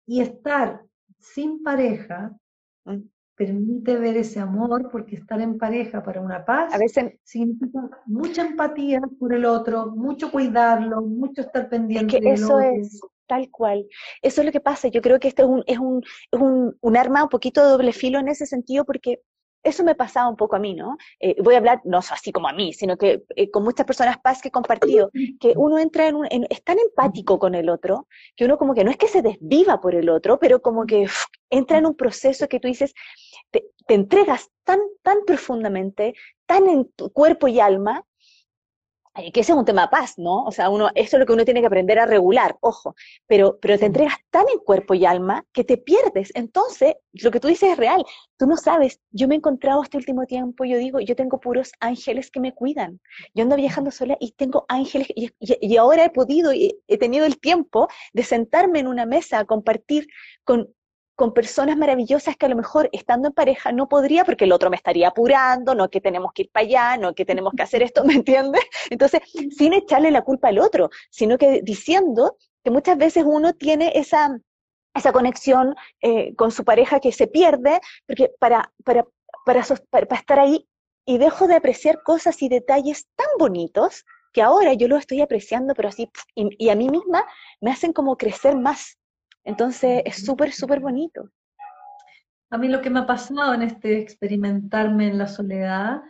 y 0.06 0.20
estar 0.20 0.82
sin 1.18 1.62
pareja 1.62 2.36
mm. 2.84 2.98
Permite 3.40 3.96
ver 3.96 4.18
ese 4.18 4.38
amor 4.38 4.90
porque 4.92 5.16
estar 5.16 5.40
en 5.40 5.56
pareja 5.56 6.02
para 6.02 6.20
una 6.20 6.44
paz 6.44 6.74
a 6.74 6.76
veces 6.76 7.14
significa 7.24 7.80
mucha 8.04 8.42
empatía 8.42 9.00
por 9.18 9.32
el 9.32 9.46
otro, 9.46 9.86
mucho 9.96 10.30
cuidarlo, 10.30 11.00
mucho 11.00 11.40
estar 11.40 11.70
pendiente. 11.70 12.18
Es 12.18 12.22
que 12.22 12.32
eso 12.32 12.60
es 12.60 13.00
tal 13.26 13.48
cual. 13.50 13.86
Eso 14.20 14.42
es 14.42 14.44
lo 14.44 14.52
que 14.52 14.60
pasa. 14.60 14.88
Yo 14.88 15.00
creo 15.00 15.18
que 15.18 15.28
esto 15.28 15.44
es 15.44 15.48
un, 15.48 15.64
es 15.66 15.78
un, 15.78 16.02
es 16.30 16.38
un, 16.38 16.76
un 16.82 16.96
arma 16.98 17.22
un 17.22 17.30
poquito 17.30 17.62
de 17.62 17.70
doble 17.70 17.92
filo 17.94 18.18
en 18.18 18.28
ese 18.28 18.44
sentido 18.44 18.84
porque 18.84 19.22
eso 19.62 19.84
me 19.84 19.94
pasaba 19.94 20.28
un 20.28 20.36
poco 20.36 20.56
a 20.56 20.58
mí, 20.58 20.74
¿no? 20.74 20.96
Eh, 21.18 21.36
voy 21.42 21.54
a 21.54 21.58
hablar, 21.58 21.80
no 21.84 21.98
así 21.98 22.32
como 22.32 22.48
a 22.48 22.52
mí, 22.52 22.72
sino 22.72 22.96
que 22.96 23.24
eh, 23.36 23.50
con 23.50 23.62
muchas 23.62 23.86
personas 23.86 24.18
paz 24.18 24.40
que 24.40 24.48
he 24.48 24.52
compartido, 24.52 25.10
que 25.38 25.52
uno 25.56 25.78
entra 25.78 26.08
en 26.08 26.16
un, 26.16 26.26
es 26.30 26.64
tan 26.64 26.78
empático 26.78 27.38
con 27.38 27.54
el 27.54 27.68
otro, 27.68 28.06
que 28.36 28.44
uno 28.44 28.56
como 28.56 28.74
que 28.74 28.84
no 28.84 28.90
es 28.90 28.96
que 28.96 29.08
se 29.08 29.22
desviva 29.22 29.80
por 29.80 29.94
el 29.94 30.08
otro, 30.08 30.38
pero 30.38 30.62
como 30.62 30.86
que 30.86 31.06
entra 31.50 31.78
en 31.78 31.86
un 31.86 31.94
proceso 31.94 32.48
que 32.48 32.60
tú 32.60 32.68
dices, 32.68 32.94
te, 33.50 33.70
te 33.86 33.94
entregas 33.94 34.50
tan, 34.64 34.80
tan 35.02 35.18
profundamente, 35.26 36.14
tan 36.46 36.68
en 36.68 36.90
tu 36.92 37.10
cuerpo 37.12 37.48
y 37.48 37.60
alma, 37.60 38.04
eh, 39.16 39.32
que 39.32 39.40
ese 39.40 39.50
es 39.52 39.58
un 39.58 39.64
tema 39.64 39.82
de 39.82 39.88
paz, 39.88 40.14
¿no? 40.18 40.44
O 40.44 40.52
sea, 40.52 40.70
uno, 40.70 40.88
eso 40.94 41.16
es 41.16 41.20
lo 41.20 41.26
que 41.26 41.32
uno 41.32 41.44
tiene 41.44 41.60
que 41.60 41.66
aprender 41.66 41.98
a 41.98 42.06
regular, 42.06 42.56
ojo, 42.60 42.94
pero, 43.26 43.58
pero 43.60 43.76
te 43.76 43.86
entregas 43.86 44.14
tan 44.30 44.44
en 44.52 44.60
cuerpo 44.60 44.94
y 44.94 45.04
alma 45.04 45.44
que 45.52 45.64
te 45.64 45.76
pierdes. 45.76 46.30
Entonces, 46.34 46.94
lo 47.12 47.32
que 47.32 47.40
tú 47.40 47.48
dices 47.48 47.72
es 47.72 47.76
real. 47.76 48.04
Tú 48.38 48.46
no 48.46 48.56
sabes, 48.56 49.00
yo 49.10 49.26
me 49.26 49.34
he 49.34 49.38
encontrado 49.38 49.82
este 49.82 49.96
último 49.96 50.26
tiempo, 50.26 50.64
yo 50.64 50.78
digo, 50.78 51.00
yo 51.00 51.16
tengo 51.16 51.40
puros 51.40 51.72
ángeles 51.80 52.30
que 52.30 52.38
me 52.38 52.54
cuidan. 52.54 53.00
Yo 53.34 53.42
ando 53.42 53.56
viajando 53.56 53.90
sola 53.90 54.16
y 54.20 54.30
tengo 54.32 54.64
ángeles, 54.68 55.08
y, 55.16 55.32
y 55.40 55.76
ahora 55.76 56.04
he 56.04 56.10
podido, 56.10 56.52
y 56.52 56.78
he 56.86 56.96
tenido 56.96 57.26
el 57.26 57.40
tiempo 57.40 57.88
de 58.12 58.22
sentarme 58.22 58.78
en 58.78 58.86
una 58.86 59.06
mesa 59.06 59.40
a 59.40 59.44
compartir 59.44 60.06
con 60.44 60.72
con 61.20 61.34
personas 61.34 61.76
maravillosas 61.76 62.34
que 62.34 62.46
a 62.46 62.48
lo 62.48 62.56
mejor 62.56 62.88
estando 62.92 63.28
en 63.28 63.34
pareja 63.34 63.72
no 63.72 63.90
podría 63.90 64.24
porque 64.24 64.44
el 64.44 64.52
otro 64.52 64.70
me 64.70 64.76
estaría 64.76 65.08
apurando, 65.08 65.74
no 65.74 65.90
que 65.90 66.00
tenemos 66.00 66.32
que 66.32 66.44
ir 66.44 66.50
para 66.50 66.64
allá, 66.64 66.96
no 66.96 67.14
que 67.14 67.26
tenemos 67.26 67.52
que 67.54 67.62
hacer 67.62 67.82
esto, 67.82 68.04
¿me 68.06 68.14
entiendes? 68.14 68.62
Entonces, 68.88 69.20
sin 69.54 69.74
echarle 69.74 70.10
la 70.12 70.22
culpa 70.22 70.48
al 70.48 70.58
otro, 70.58 70.88
sino 71.10 71.36
que 71.36 71.60
diciendo 71.62 72.38
que 72.64 72.70
muchas 72.70 72.96
veces 72.96 73.24
uno 73.26 73.52
tiene 73.52 73.92
esa, 73.96 74.40
esa 74.94 75.12
conexión 75.12 75.74
eh, 76.00 76.34
con 76.36 76.52
su 76.52 76.64
pareja 76.64 77.00
que 77.00 77.12
se 77.12 77.26
pierde, 77.26 77.82
porque 78.06 78.30
para, 78.40 78.72
para, 78.82 79.04
para, 79.44 79.62
para, 79.90 80.16
estar 80.16 80.38
ahí 80.38 80.66
y 81.04 81.18
dejo 81.18 81.48
de 81.48 81.56
apreciar 81.56 82.02
cosas 82.02 82.40
y 82.40 82.48
detalles 82.48 83.08
tan 83.16 83.28
bonitos 83.38 84.06
que 84.32 84.40
ahora 84.40 84.72
yo 84.72 84.88
lo 84.88 84.96
estoy 84.96 85.20
apreciando, 85.20 85.74
pero 85.74 85.90
así, 85.90 86.10
y 86.34 86.70
a 86.70 86.74
mí 86.74 86.88
misma 86.88 87.26
me 87.60 87.72
hacen 87.72 87.92
como 87.92 88.16
crecer 88.16 88.56
más, 88.56 88.96
entonces 89.44 90.02
es 90.04 90.24
súper, 90.24 90.52
súper 90.52 90.80
bonito. 90.80 91.28
A 92.50 92.58
mí 92.58 92.68
lo 92.68 92.80
que 92.80 92.90
me 92.90 93.00
ha 93.00 93.06
pasado 93.06 93.54
en 93.54 93.62
este 93.62 93.98
experimentarme 94.00 95.08
en 95.08 95.18
la 95.18 95.28
soledad 95.28 96.02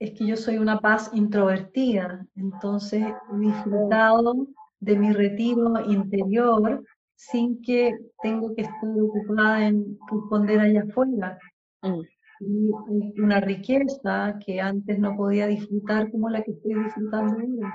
es 0.00 0.12
que 0.12 0.26
yo 0.26 0.36
soy 0.36 0.58
una 0.58 0.80
paz 0.80 1.10
introvertida, 1.12 2.24
entonces 2.36 3.04
he 3.04 3.38
disfrutado 3.38 4.46
de 4.80 4.96
mi 4.96 5.12
retiro 5.12 5.80
interior 5.90 6.84
sin 7.16 7.60
que 7.62 7.92
tengo 8.22 8.54
que 8.54 8.62
estar 8.62 8.90
ocupada 9.00 9.66
en 9.66 9.98
responder 10.10 10.60
allá 10.60 10.84
afuera. 10.88 11.38
Mm. 11.82 12.00
Y 12.40 13.20
una 13.20 13.40
riqueza 13.40 14.38
que 14.44 14.60
antes 14.60 14.98
no 15.00 15.16
podía 15.16 15.48
disfrutar 15.48 16.10
como 16.12 16.30
la 16.30 16.42
que 16.42 16.52
estoy 16.52 16.74
disfrutando 16.74 17.32
ahora. 17.32 17.74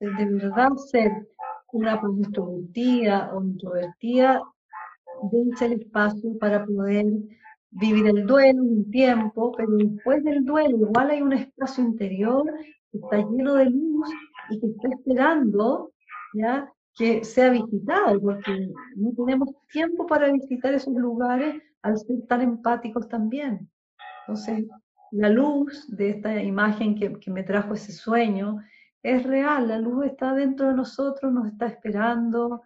De 0.00 0.24
verdad 0.24 0.70
ser 0.90 1.28
una 1.72 2.00
paz 2.00 2.10
extrovertida 2.18 3.34
o 3.34 3.42
introvertida, 3.42 4.42
dense 5.30 5.66
el 5.66 5.72
espacio 5.74 6.38
para 6.38 6.64
poder 6.64 7.06
vivir 7.70 8.06
el 8.06 8.26
duelo 8.26 8.62
un 8.62 8.90
tiempo, 8.90 9.52
pero 9.56 9.72
después 9.72 10.22
del 10.24 10.44
duelo 10.44 10.76
igual 10.76 11.10
hay 11.10 11.22
un 11.22 11.32
espacio 11.32 11.82
interior 11.84 12.44
que 12.90 12.98
está 12.98 13.16
lleno 13.18 13.54
de 13.54 13.66
luz 13.66 14.10
y 14.50 14.60
que 14.60 14.66
está 14.66 14.88
esperando 14.88 15.90
ya 16.34 16.70
que 16.94 17.24
sea 17.24 17.50
visitado, 17.50 18.20
porque 18.20 18.68
no 18.96 19.12
tenemos 19.16 19.48
tiempo 19.70 20.06
para 20.06 20.30
visitar 20.30 20.74
esos 20.74 20.94
lugares 20.94 21.62
al 21.80 21.96
ser 21.98 22.26
tan 22.28 22.42
empáticos 22.42 23.08
también. 23.08 23.70
Entonces, 24.26 24.66
la 25.10 25.30
luz 25.30 25.86
de 25.96 26.10
esta 26.10 26.42
imagen 26.42 26.94
que, 26.94 27.18
que 27.18 27.30
me 27.30 27.42
trajo 27.42 27.72
ese 27.72 27.92
sueño 27.92 28.58
es 29.02 29.24
real, 29.24 29.68
la 29.68 29.78
luz 29.78 30.06
está 30.06 30.34
dentro 30.34 30.68
de 30.68 30.74
nosotros, 30.74 31.32
nos 31.32 31.48
está 31.48 31.66
esperando. 31.66 32.62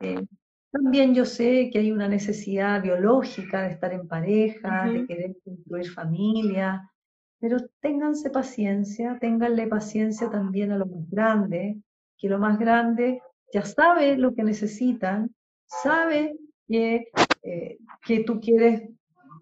Eh, 0.00 0.26
también 0.70 1.14
yo 1.14 1.24
sé 1.24 1.70
que 1.70 1.78
hay 1.78 1.92
una 1.92 2.08
necesidad 2.08 2.82
biológica 2.82 3.62
de 3.62 3.70
estar 3.70 3.92
en 3.92 4.08
pareja, 4.08 4.88
de 4.88 5.06
querer 5.06 5.36
construir 5.44 5.90
familia, 5.90 6.90
pero 7.38 7.58
ténganse 7.80 8.30
paciencia, 8.30 9.18
ténganle 9.20 9.66
paciencia 9.66 10.30
también 10.30 10.72
a 10.72 10.78
lo 10.78 10.86
más 10.86 11.08
grande, 11.10 11.76
que 12.18 12.28
lo 12.28 12.38
más 12.38 12.58
grande 12.58 13.20
ya 13.52 13.62
sabe 13.62 14.16
lo 14.16 14.34
que 14.34 14.42
necesitan, 14.42 15.32
sabe 15.66 16.36
que, 16.66 17.08
eh, 17.42 17.78
que 18.04 18.24
tú 18.24 18.40
quieres 18.40 18.82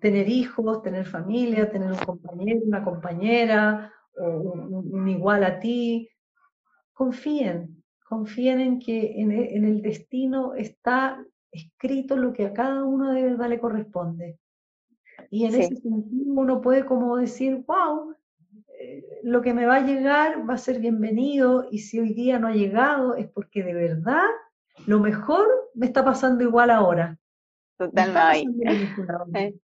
tener 0.01 0.29
hijos, 0.29 0.83
tener 0.83 1.07
familia, 1.07 1.71
tener 1.71 1.93
un 1.93 1.99
compañero, 1.99 2.61
una 2.67 2.83
compañera, 2.83 3.93
o 4.19 4.27
un 4.27 5.09
igual 5.09 5.45
a 5.45 5.59
ti, 5.59 6.11
confíen, 6.93 7.83
confíen 8.09 8.61
en 8.61 8.79
que 8.79 9.01
e, 9.01 9.21
en, 9.21 9.65
el 9.65 9.83
destino 9.83 10.55
está 10.55 11.25
escrito 11.51 12.17
lo 12.17 12.33
que 12.33 12.47
a 12.47 12.53
cada 12.53 12.85
uno 12.85 13.13
de 13.13 13.23
verdad 13.23 13.49
le 13.49 13.61
corresponde. 13.61 14.39
Y 15.31 15.45
en 15.45 15.55
ese 15.55 15.77
sentido 15.77 16.33
uno 16.35 16.61
puede 16.61 16.85
como 16.85 17.17
decir, 17.17 17.65
wow, 17.67 18.15
eh, 18.81 19.21
lo 19.23 19.43
que 19.43 19.55
me 19.55 19.67
va 19.67 19.77
a 19.77 19.87
llegar 19.87 20.49
va 20.49 20.55
a 20.55 20.59
ser 20.59 20.81
bienvenido 20.81 21.69
y 21.71 21.81
si 21.81 22.01
hoy 22.01 22.15
día 22.15 22.39
no 22.39 22.49
ha 22.49 22.53
llegado 22.53 23.15
es 23.15 23.29
porque 23.29 23.63
de 23.63 23.75
verdad 23.75 24.27
lo 24.87 25.01
mejor 25.01 25.47
me 25.75 25.87
está 25.87 26.05
pasando 26.05 26.43
igual 26.43 26.71
ahora. 26.71 27.19
Totalmente. 27.79 28.51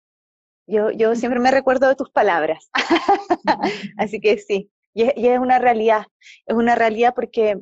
Yo, 0.71 0.91
yo 0.91 1.15
siempre 1.15 1.41
me 1.41 1.51
recuerdo 1.51 1.89
de 1.89 1.97
tus 1.97 2.11
palabras. 2.11 2.71
Así 3.97 4.21
que 4.21 4.37
sí, 4.37 4.71
y 4.99 5.29
es, 5.29 5.39
una 5.39 5.59
realidad, 5.59 6.07
es 6.47 6.57
una 6.57 6.75
realidad 6.75 7.15
porque 7.15 7.59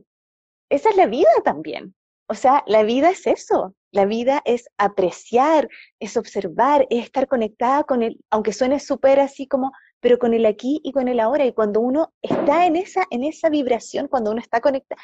esa 0.71 0.91
es 0.91 0.97
la 0.97 1.07
vida 1.07 1.31
también. 1.45 1.95
O 2.29 2.35
sea, 2.35 2.65
la 2.67 2.83
vida 2.83 3.11
es 3.11 3.27
eso, 3.27 3.75
la 3.93 4.05
vida 4.05 4.43
es 4.45 4.69
apreciar, 4.79 5.69
es 6.01 6.17
observar, 6.17 6.87
es 6.91 7.05
estar 7.05 7.29
conectada 7.29 7.85
con 7.85 8.03
el, 8.03 8.19
aunque 8.31 8.53
suene 8.53 8.81
súper 8.81 9.21
así 9.21 9.47
como, 9.47 9.73
pero 10.01 10.19
con 10.19 10.35
el 10.35 10.45
aquí 10.45 10.81
y 10.83 10.93
con 10.93 11.09
el 11.09 11.21
ahora. 11.21 11.45
Y 11.45 11.53
cuando 11.53 11.81
uno 11.81 12.13
está 12.23 12.67
en 12.67 12.77
esa, 12.77 13.05
en 13.11 13.23
esa 13.23 13.49
vibración, 13.49 14.09
cuando 14.09 14.33
uno 14.33 14.41
está 14.41 14.61
conectado, 14.61 15.01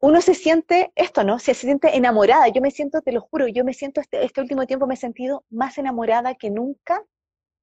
uno 0.00 0.20
se 0.20 0.34
siente 0.34 0.90
esto, 0.96 1.22
¿no? 1.22 1.38
Se 1.38 1.54
siente 1.54 1.96
enamorada. 1.96 2.48
Yo 2.48 2.60
me 2.60 2.72
siento, 2.72 3.02
te 3.02 3.12
lo 3.12 3.20
juro, 3.20 3.46
yo 3.46 3.64
me 3.64 3.72
siento, 3.72 4.00
este, 4.00 4.24
este 4.24 4.40
último 4.40 4.66
tiempo 4.66 4.86
me 4.88 4.94
he 4.94 4.96
sentido 4.96 5.44
más 5.48 5.78
enamorada 5.78 6.34
que 6.34 6.50
nunca 6.50 7.04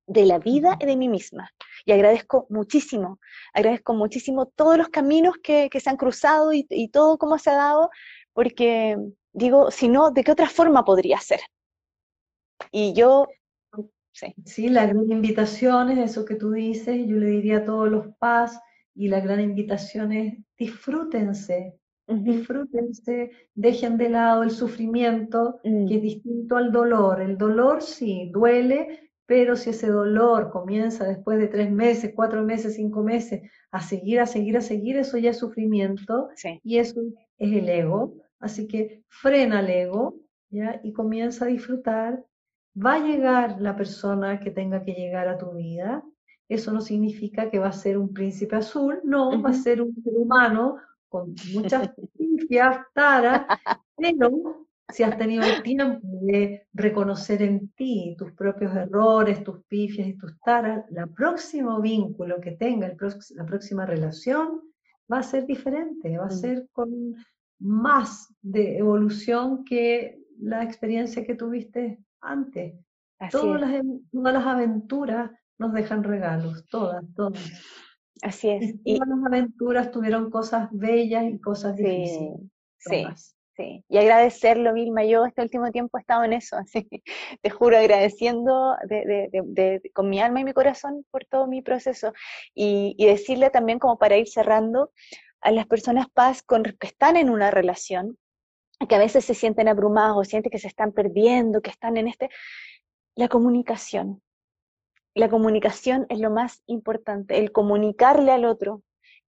de 0.09 0.25
la 0.25 0.39
vida 0.39 0.77
y 0.79 0.85
de 0.85 0.97
mí 0.97 1.07
misma. 1.07 1.51
Y 1.85 1.91
agradezco 1.91 2.47
muchísimo, 2.49 3.19
agradezco 3.53 3.93
muchísimo 3.93 4.47
todos 4.47 4.77
los 4.77 4.89
caminos 4.89 5.35
que, 5.41 5.69
se 5.71 5.89
han 5.89 5.97
cruzado 5.97 6.51
y, 6.51 6.89
todo 6.89 7.17
cómo 7.17 7.37
se 7.37 7.51
ha 7.51 7.55
dado, 7.55 7.89
porque 8.33 8.97
digo, 9.31 9.71
si 9.71 9.87
no, 9.87 10.11
¿de 10.11 10.23
qué 10.23 10.31
otra 10.31 10.47
forma 10.47 10.83
podría 10.83 11.19
ser? 11.19 11.39
Y 12.71 12.93
yo, 12.93 13.27
sí. 14.11 14.33
Sí, 14.45 14.67
la 14.69 14.87
gran 14.87 15.09
invitación 15.11 15.91
es 15.91 16.11
eso 16.11 16.25
que 16.25 16.35
tú 16.35 16.51
dices, 16.51 17.07
yo 17.07 17.15
le 17.15 17.27
diría 17.27 17.57
a 17.59 17.65
todos 17.65 17.89
los 17.89 18.07
paz, 18.17 18.59
y 18.95 19.07
la 19.07 19.21
gran 19.21 19.39
invitación 19.39 20.11
es 20.11 20.33
disfrútense, 20.57 21.79
disfrútense, 22.07 23.31
dejen 23.53 23.97
de 23.97 24.09
lado 24.09 24.41
el 24.41 24.51
sufrimiento, 24.51 25.59
que 25.63 25.69
es 25.69 26.01
mm. 26.01 26.01
distinto 26.01 26.57
al 26.57 26.71
dolor. 26.71 27.21
El 27.21 27.37
dolor 27.37 27.81
sí, 27.81 28.29
duele, 28.33 29.08
pero 29.29 29.55
si 29.55 29.69
ese 29.69 29.91
dolor 29.91 30.49
comienza 30.49 31.05
después 31.05 31.37
de 31.37 31.47
tres 31.47 31.69
meses, 31.69 32.13
cuatro 32.15 32.43
meses, 32.43 32.73
cinco 32.73 33.03
meses, 33.03 33.43
a 33.69 33.79
seguir, 33.79 34.19
a 34.21 34.25
seguir, 34.25 34.57
a 34.57 34.61
seguir, 34.61 34.97
eso 34.97 35.19
ya 35.19 35.29
es 35.29 35.37
sufrimiento 35.37 36.29
y 36.63 36.79
eso 36.79 36.99
es 37.37 37.53
el 37.53 37.69
ego. 37.69 38.15
Así 38.39 38.67
que 38.67 39.03
frena 39.07 39.59
el 39.59 39.69
ego 39.69 40.15
¿ya? 40.49 40.81
y 40.83 40.93
comienza 40.93 41.45
a 41.45 41.49
disfrutar. 41.49 42.25
Va 42.75 42.95
a 42.95 43.05
llegar 43.05 43.61
la 43.61 43.75
persona 43.75 44.39
que 44.39 44.49
tenga 44.49 44.83
que 44.83 44.93
llegar 44.93 45.27
a 45.27 45.37
tu 45.37 45.51
vida. 45.51 46.03
Eso 46.47 46.71
no 46.71 46.81
significa 46.81 47.51
que 47.51 47.59
va 47.59 47.67
a 47.67 47.71
ser 47.71 47.99
un 47.99 48.11
príncipe 48.11 48.55
azul, 48.55 48.99
no, 49.03 49.39
va 49.39 49.51
a 49.51 49.53
ser 49.53 49.83
un 49.83 49.93
ser 50.03 50.13
humano 50.15 50.77
con 51.07 51.35
muchas 51.53 51.91
taras, 52.95 53.45
pero 53.95 54.65
si 54.89 55.03
has 55.03 55.17
tenido 55.17 55.43
el 55.43 55.61
tiempo 55.61 55.99
de 56.21 56.67
reconocer 56.73 57.41
en 57.41 57.69
ti 57.69 58.15
tus 58.17 58.31
propios 58.33 58.75
errores, 58.75 59.43
tus 59.43 59.63
pifias 59.65 60.07
y 60.07 60.17
tus 60.17 60.39
taras, 60.39 60.85
el 60.89 61.09
próximo 61.09 61.79
vínculo 61.79 62.41
que 62.41 62.51
tenga, 62.51 62.87
la 62.87 63.45
próxima 63.45 63.85
relación, 63.85 64.61
va 65.11 65.19
a 65.19 65.23
ser 65.23 65.45
diferente, 65.45 66.17
va 66.17 66.25
a 66.25 66.27
mm. 66.27 66.31
ser 66.31 66.67
con 66.71 67.15
más 67.59 68.33
de 68.41 68.77
evolución 68.77 69.63
que 69.63 70.19
la 70.39 70.63
experiencia 70.63 71.25
que 71.25 71.35
tuviste 71.35 71.99
antes. 72.21 72.73
Todas 73.31 73.61
las, 73.61 73.83
todas 74.11 74.33
las, 74.33 74.45
aventuras 74.45 75.31
nos 75.57 75.73
dejan 75.73 76.03
regalos, 76.03 76.65
todas, 76.69 77.03
todas. 77.15 77.41
Así 78.21 78.49
es. 78.49 78.75
Y 78.83 78.95
todas 78.95 79.09
las 79.09 79.25
aventuras 79.25 79.91
tuvieron 79.91 80.29
cosas 80.29 80.69
bellas 80.71 81.25
y 81.25 81.39
cosas 81.39 81.75
difíciles. 81.75 82.39
Sí, 82.77 83.05
Y 83.59 83.97
agradecerlo, 83.97 84.73
Vilma. 84.73 85.03
Yo 85.03 85.25
este 85.25 85.41
último 85.41 85.71
tiempo 85.71 85.97
he 85.97 86.01
estado 86.01 86.23
en 86.23 86.33
eso, 86.33 86.57
así 86.57 86.87
te 87.41 87.49
juro, 87.49 87.77
agradeciendo 87.77 88.75
con 89.93 90.09
mi 90.09 90.19
alma 90.19 90.41
y 90.41 90.43
mi 90.43 90.53
corazón 90.53 91.05
por 91.11 91.25
todo 91.25 91.47
mi 91.47 91.61
proceso. 91.61 92.13
Y, 92.53 92.95
decirle 93.05 93.49
también, 93.49 93.79
como 93.79 93.97
para 93.97 94.17
ir 94.17 94.27
cerrando, 94.27 94.91
a 95.41 95.51
las 95.51 95.67
personas 95.67 96.07
paz 96.09 96.43
con, 96.43 96.63
que 96.63 96.87
están 96.87 97.15
en 97.15 97.29
una 97.29 97.49
relación, 97.49 98.17
que 98.87 98.95
a 98.95 98.99
veces 98.99 99.25
se 99.25 99.33
sienten 99.33 99.67
abrumados 99.67 100.17
o 100.17 100.23
sienten 100.23 100.51
que 100.51 100.59
se 100.59 100.67
están 100.67 100.91
perdiendo, 100.91 101.61
que 101.61 101.69
están 101.69 101.97
en 101.97 102.07
este, 102.07 102.29
la 103.15 103.27
comunicación. 103.27 104.21
La 105.15 105.29
comunicación 105.29 106.05
es 106.09 106.19
lo 106.19 106.29
más 106.29 106.61
importante, 106.67 107.37
el 107.39 107.51
comunicarle 107.51 108.31
al 108.31 108.45
otro 108.45 108.83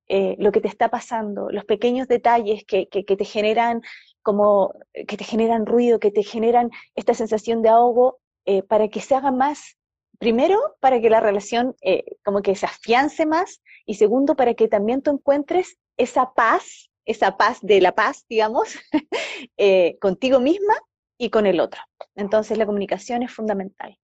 eh, 0.08 0.36
lo 0.40 0.52
que 0.52 0.62
te 0.62 0.68
está 0.68 0.90
pasando, 0.90 1.50
los 1.52 1.66
pequeños 1.66 2.08
detalles 2.08 2.66
que, 2.66 2.88
que, 2.88 3.04
te 3.04 3.26
generan 3.26 3.82
como 4.22 4.74
que 4.94 5.18
te 5.18 5.24
generan 5.24 5.66
ruido, 5.66 6.00
que 6.00 6.12
te 6.12 6.24
generan 6.24 6.70
esta 6.96 7.14
sensación 7.14 7.62
de 7.62 7.70
ahogo, 7.70 8.20
eh, 8.46 8.62
para 8.64 8.90
que 8.90 9.00
se 9.00 9.16
haga 9.16 9.32
más, 9.32 9.78
primero, 10.20 10.60
para 10.80 11.00
que 11.00 11.10
la 11.10 11.20
relación 11.20 11.76
eh, 11.82 12.04
como 12.24 12.42
que 12.42 12.56
se 12.56 12.66
afiance 12.66 13.26
más, 13.26 13.62
y 13.86 13.96
segundo, 13.96 14.36
para 14.36 14.54
que 14.54 14.68
también 14.68 15.02
tú 15.02 15.12
encuentres 15.12 15.78
esa 15.98 16.34
paz, 16.34 16.90
esa 17.06 17.38
paz 17.38 17.60
de 17.62 17.82
la 17.82 17.96
paz, 17.96 18.26
digamos, 18.30 18.76
contigo 20.02 20.40
misma 20.40 20.74
y 21.18 21.30
con 21.30 21.46
el 21.46 21.60
otro. 21.60 21.82
Entonces 22.16 22.58
la 22.58 22.66
comunicación 22.66 23.24
es 23.24 23.32
fundamental. 23.32 23.98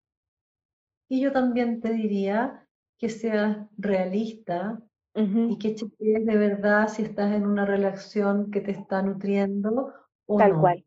Y 1.08 1.20
yo 1.20 1.32
también 1.32 1.80
te 1.80 1.92
diría 1.92 2.66
que 2.98 3.08
seas 3.08 3.56
realista 3.76 4.82
y 5.18 5.58
que 5.58 5.74
cheques 5.74 6.26
de 6.26 6.36
verdad 6.36 6.88
si 6.88 7.02
estás 7.02 7.34
en 7.34 7.46
una 7.46 7.64
relación 7.64 8.50
que 8.50 8.60
te 8.60 8.70
está 8.70 9.02
nutriendo 9.02 9.92
o 10.26 10.36
Tal 10.38 10.58
cual. 10.60 10.84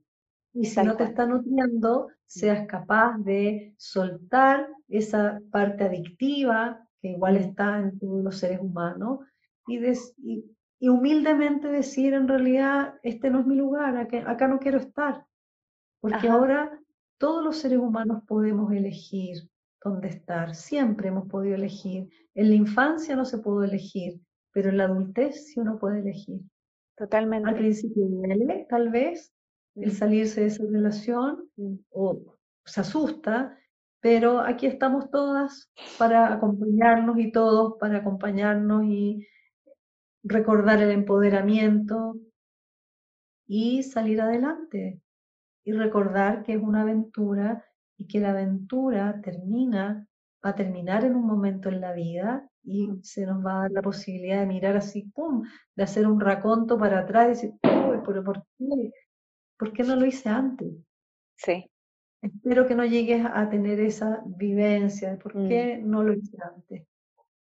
Y 0.53 0.65
si 0.65 0.83
no 0.83 0.95
te 0.95 1.05
está 1.05 1.25
nutriendo, 1.25 2.09
seas 2.25 2.67
capaz 2.67 3.17
de 3.19 3.73
soltar 3.77 4.67
esa 4.87 5.41
parte 5.51 5.85
adictiva 5.85 6.87
que 7.01 7.09
igual 7.09 7.37
está 7.37 7.79
en 7.79 7.97
todos 7.99 8.23
los 8.23 8.37
seres 8.37 8.59
humanos 8.61 9.19
y, 9.67 9.79
y, 10.23 10.89
humildemente 10.89 11.67
decir 11.67 12.13
en 12.13 12.27
realidad, 12.27 12.95
este 13.03 13.29
no 13.29 13.41
es 13.41 13.45
mi 13.45 13.55
lugar, 13.55 13.97
acá, 13.97 14.47
no 14.47 14.59
quiero 14.59 14.79
estar. 14.79 15.25
Porque 15.99 16.27
ahora 16.27 16.79
todos 17.17 17.43
los 17.43 17.57
seres 17.57 17.79
humanos 17.79 18.23
podemos 18.27 18.71
elegir 18.71 19.50
dónde 19.83 20.09
estar, 20.09 20.55
siempre 20.55 21.09
hemos 21.09 21.27
podido 21.27 21.55
elegir. 21.55 22.09
En 22.35 22.49
la 22.49 22.55
infancia 22.55 23.15
no 23.15 23.25
se 23.25 23.39
pudo 23.39 23.63
elegir, 23.63 24.19
pero 24.51 24.69
en 24.69 24.77
la 24.77 24.85
adultez 24.85 25.47
sí 25.47 25.59
uno 25.59 25.79
puede 25.79 25.99
elegir. 25.99 26.41
Totalmente. 26.95 27.49
Al 27.49 27.55
principio 27.55 28.05
duele, 28.05 28.67
tal 28.69 28.89
vez, 28.89 29.33
el 29.75 29.89
mm. 29.89 29.95
salirse 29.95 30.41
de 30.41 30.47
esa 30.47 30.63
relación 30.69 31.49
mm. 31.55 31.75
o 31.89 32.37
se 32.65 32.81
asusta, 32.81 33.57
pero 33.99 34.39
aquí 34.39 34.67
estamos 34.67 35.09
todas 35.09 35.71
para 35.97 36.33
acompañarnos 36.33 37.17
y 37.17 37.31
todos 37.31 37.77
para 37.79 37.97
acompañarnos 37.97 38.83
y 38.85 39.27
recordar 40.23 40.81
el 40.81 40.91
empoderamiento 40.91 42.15
y 43.47 43.83
salir 43.83 44.21
adelante 44.21 45.01
y 45.63 45.71
recordar 45.73 46.43
que 46.43 46.53
es 46.53 46.61
una 46.61 46.81
aventura 46.81 47.65
y 48.01 48.07
que 48.07 48.19
la 48.19 48.31
aventura 48.31 49.21
termina, 49.21 50.07
va 50.43 50.49
a 50.49 50.55
terminar 50.55 51.05
en 51.05 51.15
un 51.15 51.27
momento 51.27 51.69
en 51.69 51.81
la 51.81 51.93
vida 51.93 52.49
y 52.63 52.89
se 53.03 53.27
nos 53.27 53.45
va 53.45 53.53
a 53.53 53.61
dar 53.61 53.71
la 53.71 53.81
posibilidad 53.83 54.39
de 54.39 54.47
mirar 54.47 54.75
así, 54.75 55.03
¡pum!, 55.13 55.43
de 55.75 55.83
hacer 55.83 56.07
un 56.07 56.19
raconto 56.19 56.79
para 56.79 57.01
atrás 57.01 57.25
y 57.25 57.29
decir, 57.29 57.51
pero 57.61 58.23
¿por 58.23 58.43
qué? 58.57 58.91
¿Por 59.55 59.71
qué 59.71 59.83
no 59.83 59.95
lo 59.95 60.07
hice 60.07 60.29
antes? 60.29 60.73
Sí. 61.35 61.69
Espero 62.23 62.65
que 62.65 62.73
no 62.73 62.85
llegues 62.85 63.23
a 63.23 63.47
tener 63.49 63.79
esa 63.79 64.23
vivencia 64.25 65.11
de 65.11 65.17
por 65.17 65.35
mm. 65.35 65.47
qué 65.47 65.79
no 65.83 66.01
lo 66.01 66.13
hice 66.13 66.37
antes. 66.41 66.87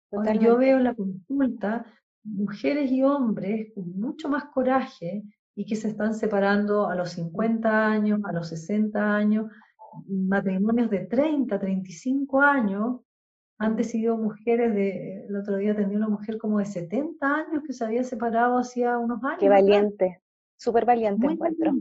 Cuando 0.08 0.32
yo 0.40 0.56
veo 0.56 0.78
en 0.78 0.84
la 0.84 0.94
consulta 0.94 1.84
mujeres 2.24 2.90
y 2.90 3.02
hombres 3.02 3.74
con 3.74 3.90
mucho 4.00 4.30
más 4.30 4.44
coraje 4.46 5.22
y 5.54 5.66
que 5.66 5.76
se 5.76 5.88
están 5.88 6.14
separando 6.14 6.88
a 6.88 6.94
los 6.94 7.10
50 7.10 7.86
años, 7.86 8.20
a 8.24 8.32
los 8.32 8.48
60 8.48 9.14
años, 9.14 9.50
matrimonios 10.08 10.90
de 10.90 11.06
30, 11.06 11.58
35 11.58 12.40
años, 12.40 13.00
han 13.58 13.76
decidido 13.76 14.16
mujeres 14.16 14.74
de, 14.74 15.24
el 15.26 15.36
otro 15.36 15.56
día 15.56 15.72
atendí 15.72 15.96
una 15.96 16.08
mujer 16.08 16.38
como 16.38 16.58
de 16.58 16.66
70 16.66 17.26
años 17.26 17.62
que 17.66 17.72
se 17.72 17.84
había 17.84 18.04
separado 18.04 18.58
hacía 18.58 18.98
unos 18.98 19.22
años. 19.24 19.40
Qué 19.40 19.48
valiente, 19.48 20.20
súper 20.56 20.84
valiente 20.84 21.26
encuentro. 21.26 21.72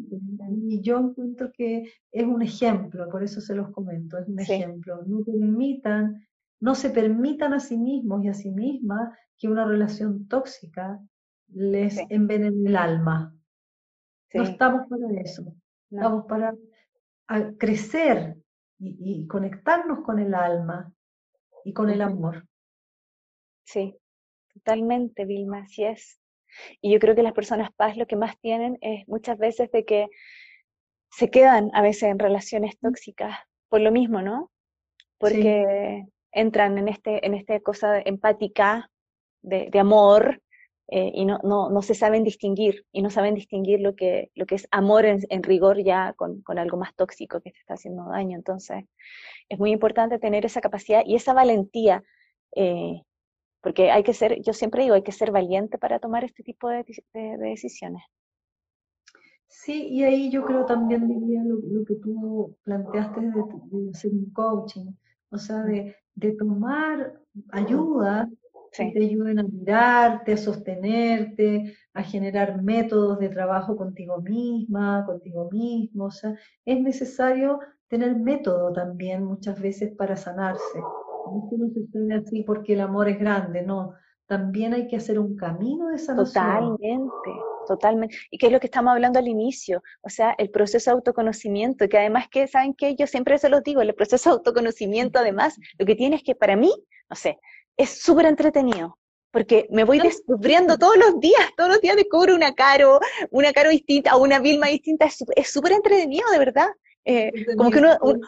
Y 0.68 0.82
yo 0.82 1.00
encuentro 1.00 1.52
que 1.52 1.84
es 2.12 2.24
un 2.24 2.42
ejemplo, 2.42 3.10
por 3.10 3.24
eso 3.24 3.42
se 3.42 3.56
los 3.56 3.72
comento, 3.72 4.18
es 4.18 4.28
un 4.28 4.40
ejemplo. 4.40 5.04
No 5.06 5.24
permitan, 5.26 6.26
no 6.62 6.76
se 6.76 6.90
permitan 6.90 7.54
a 7.54 7.60
sí 7.60 7.78
mismos 7.78 8.24
y 8.24 8.30
a 8.30 8.34
sí 8.34 8.52
mismas 8.52 9.10
que 9.38 9.50
una 9.50 9.66
relación 9.66 10.28
tóxica 10.28 11.00
les 11.50 12.00
envenene 12.10 12.70
el 12.70 12.76
alma. 12.76 13.36
No 14.34 14.44
estamos 14.44 14.88
para 14.88 15.22
eso, 15.22 15.54
estamos 15.90 16.26
para 16.26 16.56
crecer 17.58 18.36
y 18.78 19.26
conectarnos 19.28 20.00
con 20.06 20.20
el 20.20 20.34
alma 20.34 20.94
y 21.64 21.74
con 21.74 21.90
el 21.90 22.02
amor. 22.02 22.46
Sí, 23.66 23.98
totalmente, 24.54 25.26
Vilma, 25.26 25.64
así 25.64 25.84
es. 25.84 26.20
Y 26.82 26.94
yo 26.94 27.00
creo 27.00 27.16
que 27.16 27.24
las 27.24 27.34
personas 27.34 27.70
paz 27.76 27.98
lo 27.98 28.06
que 28.06 28.16
más 28.16 28.40
tienen 28.40 28.78
es 28.82 29.08
muchas 29.08 29.38
veces 29.38 29.72
de 29.72 29.84
que 29.84 30.08
se 31.12 31.30
quedan 31.30 31.72
a 31.74 31.82
veces 31.82 32.04
en 32.04 32.20
relaciones 32.20 32.78
tóxicas 32.80 33.38
por 33.70 33.82
lo 33.82 33.92
mismo, 33.92 34.22
¿no? 34.22 34.52
Porque 35.18 36.06
entran 36.32 36.78
en 36.78 36.88
este, 36.88 37.26
en 37.26 37.34
esta 37.34 37.60
cosa 37.62 38.00
empática 38.04 38.92
de, 39.42 39.70
amor 39.80 40.42
eh, 40.88 41.12
y 41.16 41.26
no, 41.26 41.40
no, 41.44 41.70
no, 41.70 41.82
se 41.82 41.96
saben 41.96 42.24
distinguir, 42.24 42.86
y 42.92 43.02
no 43.02 43.10
saben 43.10 43.34
distinguir 43.34 43.80
lo 43.82 43.96
que, 43.96 44.32
lo 44.36 44.46
que 44.46 44.56
es 44.56 44.68
amor 44.70 45.06
en, 45.06 45.44
rigor 45.44 45.84
ya 45.84 46.14
con, 46.14 46.42
con, 46.42 46.60
algo 46.60 46.78
más 46.78 46.94
tóxico 46.96 47.42
que 47.42 47.52
te 47.52 47.60
está 47.60 47.74
haciendo 47.74 48.06
daño. 48.06 48.38
Entonces, 48.38 48.86
es 49.50 49.60
muy 49.60 49.72
importante 49.72 50.20
tener 50.20 50.46
esa 50.46 50.62
capacidad 50.62 51.04
y 51.06 51.16
esa 51.16 51.34
valentía, 51.34 52.04
eh, 52.56 53.02
porque 53.62 53.90
hay 53.90 54.04
que 54.04 54.14
ser, 54.14 54.42
yo 54.44 54.54
siempre 54.54 54.84
digo, 54.84 54.94
hay 54.94 55.02
que 55.02 55.12
ser 55.12 55.32
valiente 55.32 55.80
para 55.80 56.00
tomar 56.00 56.24
este 56.24 56.44
tipo 56.44 56.70
de, 56.70 56.86
decisiones. 57.14 58.04
Sí, 59.48 59.88
y 59.88 60.04
ahí 60.04 60.30
yo 60.30 60.44
creo 60.46 60.66
también 60.66 61.08
diría 61.08 61.42
lo, 61.44 61.86
que 61.86 61.96
tú 61.96 62.56
planteaste 62.64 63.22
de, 63.22 63.32
de, 63.32 63.90
hacer 63.90 64.12
un 64.12 64.32
coaching, 64.34 64.92
o 65.30 65.38
sea, 65.38 65.64
de, 65.64 65.96
tomar 66.38 67.20
ayuda 67.50 68.30
que 68.78 68.92
te 68.92 69.06
ayuden 69.06 69.40
a 69.40 69.44
mirarte, 69.44 70.34
a 70.34 70.38
sostenerte, 70.38 71.76
a 71.94 72.04
generar 72.04 72.62
métodos 72.62 73.20
de 73.20 73.30
trabajo 73.30 73.76
contigo 73.76 74.22
misma, 74.22 75.04
contigo 75.06 75.50
mismo. 75.52 76.06
O 76.06 76.12
sea, 76.12 76.36
es 76.66 76.82
necesario 76.82 77.60
tener 77.88 78.16
método 78.18 78.74
también 78.74 79.24
muchas 79.24 79.60
veces 79.62 79.94
para 79.96 80.16
sanarse. 80.16 80.80
No 80.80 81.50
se 81.50 81.74
sucede 81.74 82.14
así 82.16 82.44
porque 82.44 82.74
el 82.74 82.82
amor 82.82 83.10
es 83.10 83.20
grande, 83.20 83.62
no. 83.62 83.94
También 84.28 84.74
hay 84.74 84.88
que 84.88 84.98
hacer 84.98 85.20
un 85.20 85.36
camino 85.36 85.90
de 85.90 85.98
sanación. 85.98 86.78
Totalmente, 86.78 87.32
totalmente. 87.66 88.18
Y 88.32 88.38
qué 88.38 88.48
es 88.48 88.52
lo 88.52 88.60
que 88.60 88.68
estamos 88.68 88.92
hablando 88.92 89.20
al 89.20 89.28
inicio, 89.28 89.84
o 90.02 90.10
sea, 90.10 90.36
el 90.38 90.50
proceso 90.50 90.92
de 90.92 90.96
autoconocimiento, 90.96 91.88
que 91.90 91.98
además 91.98 92.28
que, 92.30 92.48
¿saben 92.48 92.74
qué? 92.74 92.96
Yo 92.96 93.08
siempre 93.08 93.38
se 93.38 93.50
los 93.50 93.64
digo, 93.64 93.82
el 93.82 93.94
proceso 93.96 94.30
de 94.30 94.34
autoconocimiento 94.36 95.20
además, 95.20 95.58
lo 95.78 95.86
que 95.86 95.96
tiene 95.96 96.18
es 96.18 96.24
que 96.24 96.36
para 96.36 96.56
mí, 96.56 96.72
no 97.10 97.16
sé, 97.16 97.40
es 97.78 98.02
súper 98.02 98.26
entretenido, 98.26 98.98
porque 99.32 99.68
me 99.70 99.84
voy 99.84 100.00
descubriendo 100.00 100.78
todos 100.78 100.96
los 100.98 101.20
días, 101.20 101.50
todos 101.58 101.70
los 101.70 101.82
días 101.82 101.96
descubro 101.96 102.34
una 102.36 102.56
Caro, 102.56 103.00
una 103.32 103.52
Caro 103.52 103.70
distinta 103.70 104.16
o 104.16 104.24
una 104.24 104.40
Vilma 104.40 104.68
distinta, 104.68 105.08
es 105.36 105.52
súper 105.52 105.74
entretenido, 105.74 106.30
de 106.32 106.40
verdad. 106.40 106.70
Eh, 107.08 107.32
como 107.56 107.70
que 107.70 107.82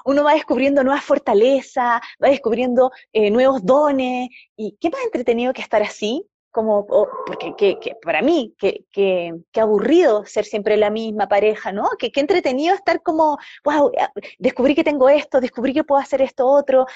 uno, 0.06 0.24
va 0.24 0.34
descubriendo 0.34 0.84
nuevas 0.84 1.04
fortalezas, 1.04 2.00
va 2.24 2.30
descubriendo 2.30 2.92
eh, 3.12 3.32
nuevos 3.32 3.66
dones, 3.66 4.30
y 4.56 4.78
qué 4.80 4.90
más 4.90 5.04
entretenido 5.04 5.52
que 5.52 5.64
estar 5.64 5.82
así, 5.82 6.28
como, 6.58 6.88
porque 6.88 7.54
que, 7.56 7.78
para 8.02 8.24
mí, 8.24 8.56
que, 8.58 8.86
que, 8.92 9.62
aburrido 9.62 10.26
ser 10.26 10.44
siempre 10.44 10.76
la 10.76 10.90
misma 10.90 11.28
pareja, 11.28 11.72
¿no? 11.72 11.88
Que, 12.00 12.12
qué 12.12 12.20
entretenido 12.20 12.74
estar 12.74 13.04
como, 13.04 13.38
wow, 13.64 13.92
descubrí 14.40 14.74
que 14.74 14.84
tengo 14.84 15.08
esto, 15.08 15.40
descubrí 15.40 15.72
que 15.72 15.84
puedo 15.84 16.02
hacer 16.02 16.24
esto 16.24 16.48
otro, 16.48 16.88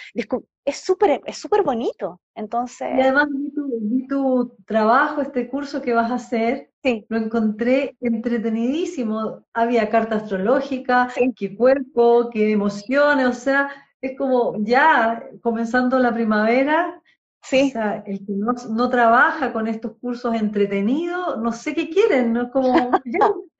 es 0.66 0.78
súper 0.78 1.22
es 1.28 1.38
súper 1.38 1.62
bonito, 1.62 2.20
entonces... 2.34 2.90
Y 2.98 3.02
además 3.02 3.28
vi 3.30 4.08
tu, 4.08 4.56
trabajo, 4.66 5.22
este 5.22 5.48
curso 5.48 5.80
que 5.80 5.94
vas 5.94 6.10
a 6.10 6.16
hacer, 6.16 6.72
sí. 6.84 7.06
lo 7.10 7.18
encontré 7.18 7.96
entretenidísimo, 8.02 9.46
había 9.54 9.90
carta 9.90 10.16
astrológica, 10.16 11.10
qué 11.38 11.56
cuerpo, 11.56 12.32
qué 12.32 12.52
emociones, 12.52 13.28
o 13.28 13.34
sea, 13.34 13.70
es 14.02 14.18
como 14.18 14.56
ya 14.58 15.24
comenzando 15.44 16.00
la 16.00 16.12
primavera, 16.12 17.01
Sí. 17.44 17.70
O 17.70 17.72
sea, 17.72 18.04
el 18.06 18.20
que 18.26 18.34
no, 18.34 18.90
trabaja 18.90 19.52
con 19.52 19.68
estos 19.68 19.94
cursos 20.00 20.36
entretenidos, 20.36 21.40
no 21.40 21.52
sé 21.52 21.74
qué 21.74 21.90
quieren, 21.90 22.34
¿no? 22.34 22.52
Como, 22.52 22.92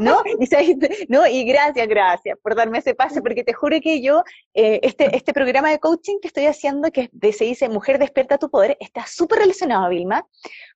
¿No? 0.00 0.22
Y, 0.24 0.76
no, 1.08 1.26
y 1.26 1.44
gracias, 1.44 1.88
gracias 1.88 2.38
por 2.42 2.54
darme 2.54 2.78
ese 2.78 2.94
pase, 2.94 3.20
porque 3.20 3.44
te 3.44 3.52
juro 3.52 3.76
que 3.82 4.00
yo, 4.00 4.22
eh, 4.54 4.80
este, 4.82 5.14
este 5.14 5.32
programa 5.32 5.70
de 5.70 5.78
coaching 5.78 6.18
que 6.20 6.28
estoy 6.28 6.46
haciendo, 6.46 6.90
que 6.90 7.10
se 7.32 7.44
dice 7.44 7.68
Mujer 7.68 7.98
despierta 7.98 8.38
tu 8.38 8.50
poder, 8.50 8.76
está 8.80 9.06
súper 9.06 9.40
relacionado, 9.40 9.88
Vilma, 9.88 10.26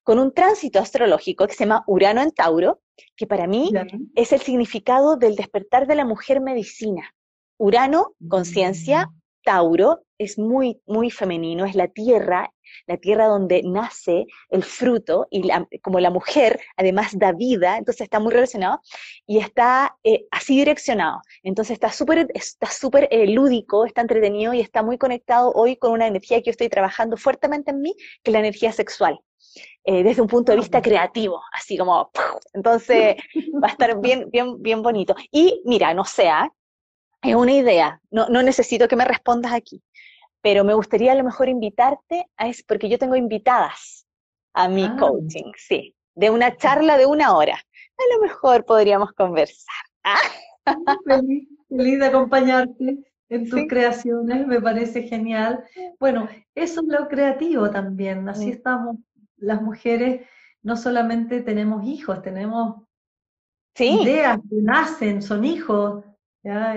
con 0.03 0.19
un 0.19 0.33
tránsito 0.33 0.79
astrológico 0.79 1.47
que 1.47 1.53
se 1.53 1.65
llama 1.65 1.83
Urano 1.87 2.21
en 2.21 2.31
Tauro, 2.31 2.81
que 3.15 3.27
para 3.27 3.47
mí 3.47 3.71
es 4.15 4.31
el 4.31 4.41
significado 4.41 5.15
del 5.15 5.35
despertar 5.35 5.87
de 5.87 5.95
la 5.95 6.05
mujer 6.05 6.41
medicina. 6.41 7.13
Urano, 7.57 8.13
conciencia, 8.27 9.07
mm. 9.07 9.22
Tauro 9.43 10.01
es 10.17 10.37
muy, 10.39 10.81
muy 10.85 11.11
femenino, 11.11 11.65
es 11.65 11.75
la 11.75 11.87
tierra, 11.87 12.51
la 12.87 12.97
tierra 12.97 13.27
donde 13.27 13.61
nace 13.63 14.25
el 14.49 14.63
fruto 14.63 15.27
y 15.29 15.49
como 15.81 15.99
la 15.99 16.09
mujer 16.09 16.59
además 16.77 17.17
da 17.17 17.31
vida, 17.31 17.77
entonces 17.77 18.01
está 18.01 18.19
muy 18.19 18.33
relacionado 18.33 18.81
y 19.25 19.39
está 19.39 19.97
eh, 20.03 20.25
así 20.31 20.57
direccionado. 20.57 21.21
Entonces 21.43 21.73
está 21.73 21.91
súper 21.91 22.27
está 22.33 22.67
súper 22.67 23.07
eh, 23.11 23.27
lúdico, 23.27 23.85
está 23.85 24.01
entretenido 24.01 24.53
y 24.53 24.61
está 24.61 24.81
muy 24.83 24.97
conectado 24.97 25.51
hoy 25.53 25.75
con 25.75 25.91
una 25.91 26.07
energía 26.07 26.39
que 26.39 26.45
yo 26.45 26.51
estoy 26.51 26.69
trabajando 26.69 27.17
fuertemente 27.17 27.71
en 27.71 27.81
mí, 27.81 27.95
que 28.23 28.31
es 28.31 28.33
la 28.33 28.39
energía 28.39 28.71
sexual. 28.71 29.19
Eh, 29.83 30.03
desde 30.03 30.21
un 30.21 30.27
punto 30.27 30.51
de 30.51 30.57
vista 30.57 30.81
creativo, 30.81 31.41
así 31.51 31.77
como, 31.77 32.09
entonces 32.53 33.17
va 33.63 33.67
a 33.67 33.71
estar 33.71 33.99
bien, 33.99 34.29
bien, 34.31 34.61
bien 34.61 34.81
bonito. 34.81 35.15
Y 35.31 35.61
mira, 35.65 35.93
no 35.93 36.05
sé, 36.05 36.29
¿ah? 36.29 36.49
Es 37.23 37.35
una 37.35 37.53
idea, 37.53 38.01
no, 38.11 38.27
no 38.29 38.43
necesito 38.43 38.87
que 38.87 38.95
me 38.95 39.05
respondas 39.05 39.53
aquí, 39.53 39.81
pero 40.41 40.63
me 40.63 40.73
gustaría 40.73 41.13
a 41.13 41.15
lo 41.15 41.23
mejor 41.23 41.47
invitarte 41.47 42.27
a 42.37 42.47
eso, 42.49 42.63
porque 42.67 42.89
yo 42.89 42.97
tengo 42.99 43.15
invitadas 43.15 44.05
a 44.53 44.67
mi 44.67 44.83
ah. 44.83 44.95
coaching, 44.99 45.51
sí, 45.55 45.95
de 46.15 46.29
una 46.29 46.55
charla 46.57 46.97
de 46.97 47.05
una 47.05 47.35
hora. 47.35 47.55
A 47.55 48.15
lo 48.15 48.21
mejor 48.21 48.65
podríamos 48.65 49.13
conversar. 49.13 49.73
¿ah? 50.03 50.17
Feliz, 51.05 51.99
de 51.99 52.05
acompañarte 52.05 52.97
en 53.29 53.49
tus 53.49 53.61
creaciones, 53.67 54.45
me 54.45 54.61
parece 54.61 55.03
genial. 55.03 55.63
Bueno, 55.99 56.27
eso 56.55 56.81
es 56.81 56.87
lo 56.87 57.07
creativo 57.07 57.69
también, 57.71 58.27
así 58.27 58.49
estamos 58.49 58.97
las 59.37 59.61
mujeres, 59.61 60.25
no 60.61 60.77
solamente 60.77 61.41
tenemos 61.41 61.85
hijos, 61.85 62.21
tenemos 62.21 62.83
ideas 63.77 64.39
que 64.49 64.55
nacen, 64.61 65.21
son 65.21 65.43
hijos, 65.43 66.05
¿ya? 66.43 66.75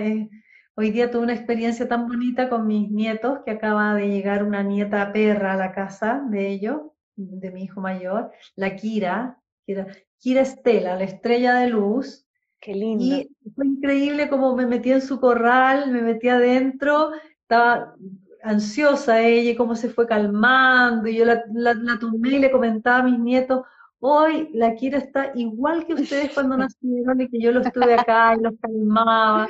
hoy 0.75 0.91
día 0.91 1.11
tuve 1.11 1.23
una 1.23 1.33
experiencia 1.33 1.87
tan 1.87 2.07
bonita 2.07 2.49
con 2.49 2.67
mis 2.67 2.89
nietos, 2.89 3.39
que 3.45 3.51
acaba 3.51 3.95
de 3.95 4.07
llegar 4.07 4.43
una 4.43 4.63
nieta 4.63 5.11
perra 5.11 5.53
a 5.53 5.57
la 5.57 5.71
casa 5.71 6.23
de 6.29 6.49
ellos, 6.49 6.81
de 7.15 7.51
mi 7.51 7.63
hijo 7.63 7.81
mayor, 7.81 8.31
la 8.55 8.75
Kira, 8.75 9.39
Kira 9.65 10.41
Estela, 10.41 10.95
la 10.95 11.03
estrella 11.03 11.55
de 11.55 11.69
luz. 11.69 12.25
Qué 12.59 12.75
lindo. 12.75 13.03
Y 13.03 13.35
fue 13.55 13.65
increíble 13.65 14.29
como 14.29 14.55
me 14.55 14.65
metí 14.65 14.91
en 14.91 15.01
su 15.01 15.19
corral, 15.19 15.91
me 15.91 16.01
metí 16.01 16.29
adentro, 16.29 17.11
estaba 17.41 17.95
ansiosa 18.43 19.21
ella 19.21 19.51
y 19.51 19.55
cómo 19.55 19.75
se 19.75 19.89
fue 19.89 20.07
calmando, 20.07 21.07
y 21.07 21.17
yo 21.17 21.25
la, 21.25 21.43
la 21.51 21.99
tomé 21.99 22.29
y 22.29 22.39
le 22.39 22.51
comentaba 22.51 22.99
a 22.99 23.03
mis 23.03 23.19
nietos, 23.19 23.63
hoy 23.99 24.49
la 24.53 24.75
Kira 24.75 24.99
está 24.99 25.31
igual 25.35 25.85
que 25.85 25.95
ustedes 25.95 26.33
cuando 26.33 26.57
nacieron 26.57 27.21
y 27.21 27.29
que 27.29 27.39
yo 27.39 27.51
lo 27.51 27.61
estuve 27.61 27.93
acá 27.93 28.35
y 28.35 28.41
los 28.41 28.53
calmaba 28.61 29.47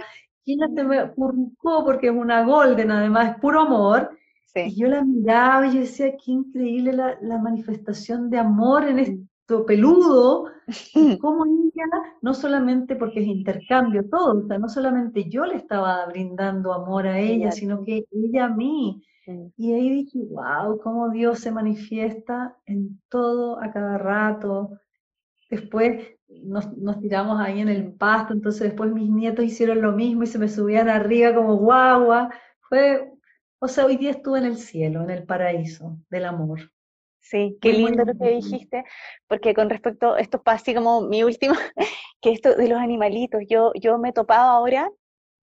ella 0.53 0.67
se 0.73 0.83
me 0.83 1.09
furcó 1.09 1.83
porque 1.83 2.07
es 2.07 2.13
una 2.13 2.43
golden, 2.43 2.91
además, 2.91 3.31
es 3.31 3.41
puro 3.41 3.61
amor. 3.61 4.17
Y 4.55 4.75
yo 4.75 4.87
la 4.87 5.03
miraba 5.03 5.67
y 5.67 5.73
yo 5.73 5.79
decía, 5.81 6.13
qué 6.13 6.31
increíble 6.31 6.91
la, 6.91 7.17
la 7.21 7.37
manifestación 7.37 8.29
de 8.31 8.39
amor 8.39 8.85
en 8.87 8.99
esto 8.99 9.65
peludo. 9.65 10.45
como 11.21 11.45
ella, 11.45 11.85
no 12.21 12.33
solamente 12.33 12.95
porque 12.95 13.19
es 13.19 13.27
intercambio 13.27 14.09
todo, 14.09 14.39
o 14.43 14.47
sea, 14.47 14.57
no 14.57 14.67
solamente 14.67 15.29
yo 15.29 15.45
le 15.45 15.55
estaba 15.55 16.05
brindando 16.07 16.73
amor 16.73 17.07
a 17.07 17.19
ella, 17.19 17.51
sino 17.51 17.83
que 17.83 18.05
ella 18.11 18.45
a 18.45 18.49
mí. 18.49 19.03
Y 19.57 19.73
ahí 19.73 19.89
dije, 19.89 20.19
wow, 20.29 20.79
cómo 20.79 21.09
Dios 21.09 21.39
se 21.39 21.51
manifiesta 21.51 22.55
en 22.65 23.01
todo, 23.09 23.61
a 23.61 23.71
cada 23.71 23.97
rato. 23.97 24.79
Después 25.49 26.17
nos, 26.27 26.75
nos, 26.77 26.99
tiramos 26.99 27.39
ahí 27.39 27.59
en 27.59 27.69
el 27.69 27.93
pasto, 27.93 28.33
entonces 28.33 28.61
después 28.63 28.91
mis 28.91 29.09
nietos 29.09 29.45
hicieron 29.45 29.81
lo 29.81 29.91
mismo 29.91 30.23
y 30.23 30.27
se 30.27 30.39
me 30.39 30.47
subían 30.47 30.89
arriba 30.89 31.35
como 31.35 31.57
guagua. 31.57 32.29
Fue, 32.61 33.11
o 33.59 33.67
sea, 33.67 33.85
hoy 33.85 33.97
día 33.97 34.11
estuve 34.11 34.39
en 34.39 34.45
el 34.45 34.57
cielo, 34.57 35.03
en 35.03 35.09
el 35.09 35.23
paraíso 35.23 35.97
del 36.09 36.25
amor. 36.25 36.71
Sí, 37.19 37.57
qué 37.61 37.73
lindo 37.73 38.05
lo 38.05 38.17
que 38.17 38.35
dijiste, 38.35 38.85
porque 39.27 39.53
con 39.53 39.69
respecto, 39.69 40.15
esto 40.15 40.41
pasa 40.41 40.61
así 40.61 40.73
como 40.73 41.01
mi 41.01 41.23
último, 41.23 41.55
que 42.21 42.31
esto 42.31 42.55
de 42.55 42.69
los 42.69 42.79
animalitos, 42.79 43.41
yo, 43.49 43.73
yo 43.75 43.97
me 43.97 44.09
he 44.09 44.13
topado 44.13 44.49
ahora 44.49 44.89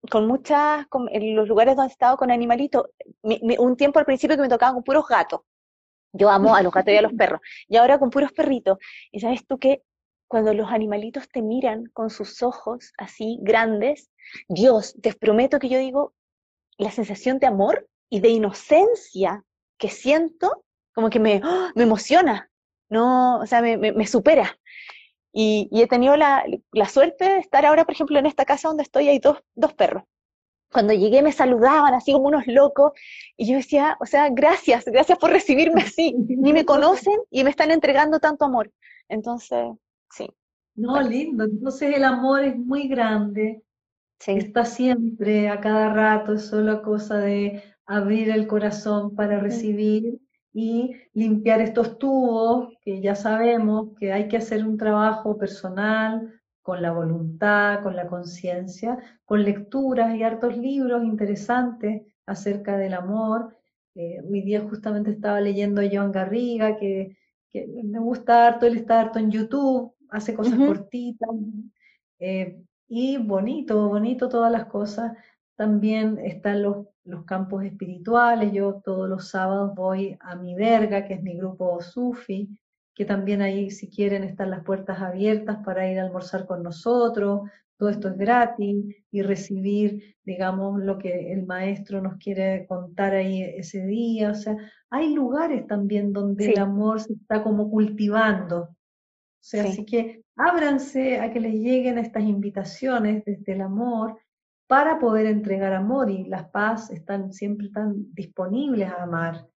con 0.09 0.27
muchas, 0.27 0.85
en 1.11 1.35
los 1.35 1.47
lugares 1.47 1.75
donde 1.75 1.89
he 1.89 1.93
estado 1.93 2.17
con 2.17 2.31
animalitos, 2.31 2.89
un 3.21 3.77
tiempo 3.77 3.99
al 3.99 4.05
principio 4.05 4.35
que 4.35 4.41
me 4.41 4.49
tocaban 4.49 4.75
con 4.75 4.83
puros 4.83 5.07
gatos, 5.07 5.41
yo 6.11 6.29
amo 6.29 6.55
a 6.55 6.61
los 6.61 6.73
gatos 6.73 6.93
y 6.93 6.97
a 6.97 7.01
los 7.01 7.13
perros, 7.13 7.41
y 7.67 7.77
ahora 7.77 7.99
con 7.99 8.09
puros 8.09 8.31
perritos, 8.31 8.77
y 9.11 9.19
sabes 9.19 9.45
tú 9.47 9.57
que 9.57 9.83
cuando 10.27 10.53
los 10.53 10.71
animalitos 10.71 11.29
te 11.29 11.41
miran 11.41 11.85
con 11.93 12.09
sus 12.09 12.41
ojos 12.41 12.91
así 12.97 13.39
grandes, 13.41 14.09
Dios, 14.47 14.95
te 15.01 15.13
prometo 15.13 15.59
que 15.59 15.69
yo 15.69 15.79
digo, 15.79 16.13
la 16.77 16.91
sensación 16.91 17.39
de 17.39 17.47
amor 17.47 17.87
y 18.09 18.19
de 18.19 18.29
inocencia 18.29 19.43
que 19.77 19.89
siento, 19.89 20.63
como 20.93 21.09
que 21.09 21.19
me, 21.19 21.41
¡oh! 21.43 21.69
me 21.75 21.83
emociona, 21.83 22.49
no, 22.89 23.39
o 23.39 23.45
sea, 23.45 23.61
me, 23.61 23.77
me, 23.77 24.07
supera. 24.07 24.57
Y, 25.33 25.67
y, 25.71 25.81
he 25.81 25.87
tenido 25.87 26.15
la, 26.15 26.45
la, 26.71 26.87
suerte 26.87 27.25
de 27.25 27.39
estar 27.39 27.65
ahora, 27.65 27.85
por 27.85 27.93
ejemplo, 27.95 28.19
en 28.19 28.27
esta 28.27 28.45
casa 28.45 28.67
donde 28.67 28.83
estoy, 28.83 29.09
hay 29.09 29.19
dos, 29.19 29.43
dos 29.55 29.73
perros. 29.73 30.03
Cuando 30.71 30.93
llegué 30.93 31.21
me 31.21 31.31
saludaban 31.31 31.93
así 31.93 32.13
como 32.13 32.27
unos 32.27 32.47
locos 32.47 32.93
y 33.35 33.47
yo 33.47 33.57
decía, 33.57 33.97
o 33.99 34.05
sea, 34.05 34.29
gracias, 34.29 34.85
gracias 34.85 35.17
por 35.17 35.31
recibirme 35.31 35.81
así. 35.81 36.15
Ni 36.17 36.53
me 36.53 36.65
conocen 36.65 37.19
y 37.29 37.43
me 37.43 37.49
están 37.49 37.71
entregando 37.71 38.19
tanto 38.19 38.45
amor. 38.45 38.71
Entonces, 39.09 39.67
Sí. 40.15 40.27
No, 40.75 41.01
lindo. 41.01 41.43
Entonces 41.45 41.95
el 41.95 42.03
amor 42.03 42.43
es 42.43 42.57
muy 42.57 42.87
grande. 42.87 43.63
Está 44.25 44.63
siempre, 44.63 45.49
a 45.49 45.59
cada 45.59 45.93
rato, 45.93 46.33
es 46.33 46.45
solo 46.45 46.81
cosa 46.81 47.17
de 47.17 47.61
abrir 47.85 48.29
el 48.29 48.47
corazón 48.47 49.15
para 49.15 49.39
recibir 49.39 50.19
y 50.53 50.95
limpiar 51.13 51.61
estos 51.61 51.97
tubos, 51.97 52.69
que 52.81 53.01
ya 53.01 53.15
sabemos 53.15 53.89
que 53.99 54.13
hay 54.13 54.27
que 54.27 54.37
hacer 54.37 54.65
un 54.65 54.77
trabajo 54.77 55.37
personal, 55.37 56.31
con 56.63 56.81
la 56.81 56.91
voluntad, 56.91 57.83
con 57.83 57.95
la 57.95 58.07
conciencia, 58.07 58.97
con 59.25 59.43
lecturas 59.43 60.15
y 60.15 60.23
hartos 60.23 60.57
libros 60.57 61.03
interesantes 61.03 62.03
acerca 62.25 62.77
del 62.77 62.93
amor. 62.93 63.57
Eh, 63.95 64.21
hoy 64.27 64.41
día 64.41 64.61
justamente 64.61 65.11
estaba 65.11 65.41
leyendo 65.41 65.81
a 65.81 65.89
Joan 65.91 66.11
Garriga, 66.11 66.77
que, 66.77 67.17
que 67.51 67.67
me 67.83 67.99
gusta 67.99 68.47
harto, 68.47 68.65
él 68.65 68.77
está 68.77 69.01
harto 69.01 69.19
en 69.19 69.29
YouTube, 69.29 69.93
hace 70.09 70.33
cosas 70.33 70.57
cortitas 70.57 71.29
eh, 72.19 72.63
y 72.87 73.17
bonito, 73.17 73.89
bonito 73.89 74.29
todas 74.29 74.51
las 74.51 74.65
cosas. 74.65 75.11
También 75.55 76.19
están 76.19 76.63
los, 76.63 76.87
los 77.03 77.25
campos 77.25 77.63
espirituales. 77.63 78.51
Yo 78.51 78.81
todos 78.83 79.09
los 79.09 79.29
sábados 79.29 79.73
voy 79.75 80.17
a 80.19 80.35
mi 80.35 80.55
verga, 80.55 81.05
que 81.05 81.15
es 81.15 81.23
mi 81.23 81.37
grupo 81.37 81.81
Sufi, 81.81 82.49
que 82.95 83.05
también 83.05 83.41
ahí 83.41 83.71
si 83.71 83.89
quieren 83.89 84.23
están 84.23 84.51
las 84.51 84.63
puertas 84.63 84.99
abiertas 84.99 85.57
para 85.63 85.89
ir 85.89 85.99
a 85.99 86.03
almorzar 86.03 86.45
con 86.45 86.63
nosotros. 86.63 87.49
Todo 87.77 87.89
esto 87.89 88.07
es 88.09 88.17
gratis 88.17 88.95
y 89.11 89.21
recibir, 89.21 90.15
digamos, 90.23 90.81
lo 90.81 90.97
que 90.97 91.33
el 91.33 91.45
maestro 91.45 92.01
nos 92.01 92.17
quiere 92.17 92.65
contar 92.67 93.13
ahí 93.13 93.41
ese 93.41 93.85
día. 93.85 94.31
O 94.31 94.35
sea, 94.35 94.55
hay 94.89 95.13
lugares 95.13 95.67
también 95.67 96.13
donde 96.13 96.51
el 96.51 96.59
amor 96.59 97.01
se 97.01 97.13
está 97.13 97.43
como 97.43 97.69
cultivando 97.69 98.69
sea, 99.43 99.65
así 99.65 99.85
que 99.85 100.23
ábranse 100.37 101.19
a 101.19 101.31
que 101.31 101.41
les 101.41 101.53
lleguen 101.53 101.97
estas 101.97 102.23
invitaciones 102.23 103.25
desde 103.25 103.53
el 103.53 103.61
amor 103.61 104.17
para 104.73 104.97
poder 104.97 105.27
entregar 105.27 105.71
amor 105.71 106.09
y 106.09 106.23
las 106.23 106.49
paz 106.49 106.89
están 106.89 107.31
siempre 107.31 107.69
tan 107.69 108.11
disponibles 108.15 108.89
a 108.89 109.03
amar. 109.03 109.47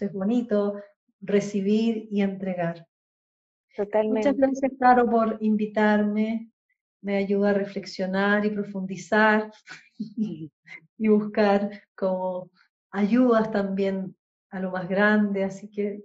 es 0.00 0.12
bonito 0.14 0.80
recibir 1.20 2.08
y 2.10 2.22
entregar. 2.22 2.86
Totalmente. 3.76 4.30
Muchas 4.30 4.36
gracias, 4.38 4.72
Caro, 4.80 5.10
por 5.10 5.36
invitarme. 5.40 6.50
Me 7.02 7.18
ayuda 7.18 7.50
a 7.50 7.52
reflexionar 7.52 8.46
y 8.46 8.50
profundizar 8.50 9.52
y 9.98 10.50
buscar 11.06 11.82
como 11.94 12.50
ayudas 12.90 13.50
también 13.50 14.16
a 14.48 14.58
lo 14.58 14.70
más 14.70 14.88
grande. 14.88 15.44
Así 15.44 15.70
que 15.70 16.02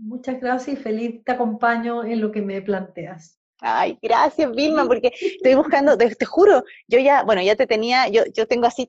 Muchas 0.00 0.40
gracias 0.40 0.78
y 0.78 0.82
feliz 0.82 1.24
te 1.24 1.32
acompaño 1.32 2.04
en 2.04 2.20
lo 2.20 2.32
que 2.32 2.42
me 2.42 2.60
planteas. 2.60 3.40
Ay, 3.60 3.98
gracias 4.02 4.50
Vilma, 4.52 4.86
porque 4.86 5.12
estoy 5.20 5.54
buscando, 5.54 5.96
te, 5.96 6.12
juro, 6.24 6.64
yo 6.88 6.98
ya, 6.98 7.22
bueno, 7.22 7.42
ya 7.42 7.56
te 7.56 7.66
tenía, 7.66 8.08
yo, 8.08 8.22
yo 8.32 8.46
tengo 8.46 8.66
así, 8.66 8.88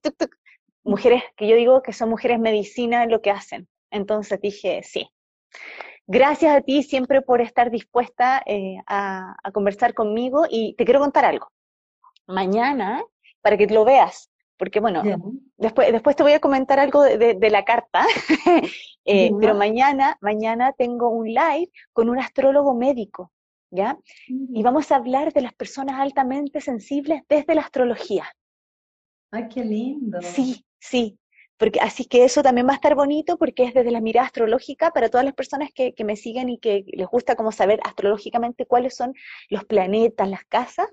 mujeres 0.83 1.23
que 1.35 1.47
yo 1.47 1.55
digo 1.55 1.81
que 1.81 1.93
son 1.93 2.09
mujeres 2.09 2.39
medicina 2.39 3.03
en 3.03 3.11
lo 3.11 3.21
que 3.21 3.31
hacen. 3.31 3.67
Entonces 3.91 4.39
dije, 4.39 4.81
sí. 4.83 5.09
Gracias 6.07 6.55
a 6.55 6.61
ti 6.61 6.83
siempre 6.83 7.21
por 7.21 7.41
estar 7.41 7.71
dispuesta 7.71 8.43
eh, 8.45 8.77
a, 8.85 9.35
conversar 9.53 9.93
conmigo 9.93 10.45
y 10.49 10.75
te 10.75 10.85
quiero 10.85 10.99
contar 10.99 11.25
algo. 11.25 11.51
Mañana, 12.27 13.03
para 13.41 13.57
que 13.57 13.65
lo 13.67 13.85
veas, 13.85 14.29
porque 14.57 14.79
bueno, 14.79 15.01
después, 15.57 15.91
después 15.91 16.15
te 16.15 16.23
voy 16.23 16.33
a 16.33 16.39
comentar 16.39 16.79
algo 16.79 17.01
de, 17.01 17.49
la 17.49 17.65
carta, 17.65 18.05
eh, 19.05 19.31
pero 19.39 19.55
mañana, 19.55 20.17
mañana 20.21 20.73
tengo 20.73 21.09
un 21.09 21.27
live 21.27 21.71
con 21.91 22.09
un 22.09 22.19
astrólogo 22.19 22.75
médico, 22.75 23.31
¿ya? 23.75 23.97
Y 24.27 24.63
vamos 24.63 24.91
a 24.91 24.95
hablar 24.95 25.33
de 25.33 25.41
las 25.41 25.53
personas 25.53 25.99
altamente 25.99 26.61
sensibles 26.61 27.21
desde 27.29 27.55
la 27.55 27.61
astrología. 27.61 28.25
¡Ay, 29.31 29.47
qué 29.53 29.63
lindo! 29.63 30.21
Sí, 30.21 30.65
sí. 30.79 31.19
Porque, 31.57 31.79
así 31.79 32.05
que 32.05 32.25
eso 32.25 32.43
también 32.43 32.67
va 32.67 32.71
a 32.71 32.75
estar 32.75 32.95
bonito 32.95 33.37
porque 33.37 33.63
es 33.63 33.73
desde 33.73 33.91
la 33.91 34.01
mirada 34.01 34.27
astrológica 34.27 34.91
para 34.91 35.09
todas 35.09 35.23
las 35.23 35.33
personas 35.33 35.69
que, 35.73 35.93
que 35.93 36.03
me 36.03 36.17
siguen 36.17 36.49
y 36.49 36.57
que 36.57 36.83
les 36.87 37.07
gusta 37.07 37.35
como 37.35 37.53
saber 37.53 37.79
astrológicamente 37.83 38.65
cuáles 38.65 38.95
son 38.95 39.13
los 39.49 39.63
planetas, 39.63 40.29
las 40.29 40.43
casas 40.43 40.89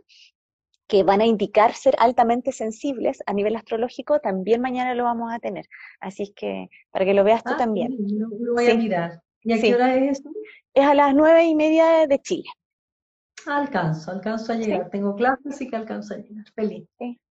que 0.86 1.04
van 1.04 1.22
a 1.22 1.26
indicar 1.26 1.74
ser 1.74 1.96
altamente 1.98 2.52
sensibles 2.52 3.22
a 3.26 3.32
nivel 3.32 3.56
astrológico, 3.56 4.20
también 4.20 4.60
mañana 4.60 4.94
lo 4.94 5.04
vamos 5.04 5.32
a 5.32 5.38
tener. 5.38 5.66
Así 6.00 6.32
que 6.36 6.68
para 6.90 7.06
que 7.06 7.14
lo 7.14 7.24
veas 7.24 7.42
tú 7.42 7.52
ah, 7.54 7.56
también. 7.56 7.96
lo 7.98 8.54
voy 8.54 8.70
a 8.70 8.74
mirar. 8.74 9.22
¿Y 9.42 9.54
a 9.54 9.60
qué 9.60 9.74
hora 9.74 9.96
es 9.96 10.20
eso? 10.20 10.30
Es 10.74 10.84
a 10.84 10.94
las 10.94 11.14
nueve 11.14 11.44
y 11.44 11.54
media 11.54 12.06
de 12.06 12.18
Chile. 12.18 12.48
Alcanzo, 13.46 14.10
alcanzo 14.10 14.52
a 14.52 14.56
llegar. 14.56 14.90
Tengo 14.90 15.14
clases, 15.14 15.60
y 15.60 15.68
que 15.68 15.76
alcanzo 15.76 16.14
a 16.14 16.18
llegar. 16.18 16.44
Feliz. 16.54 16.88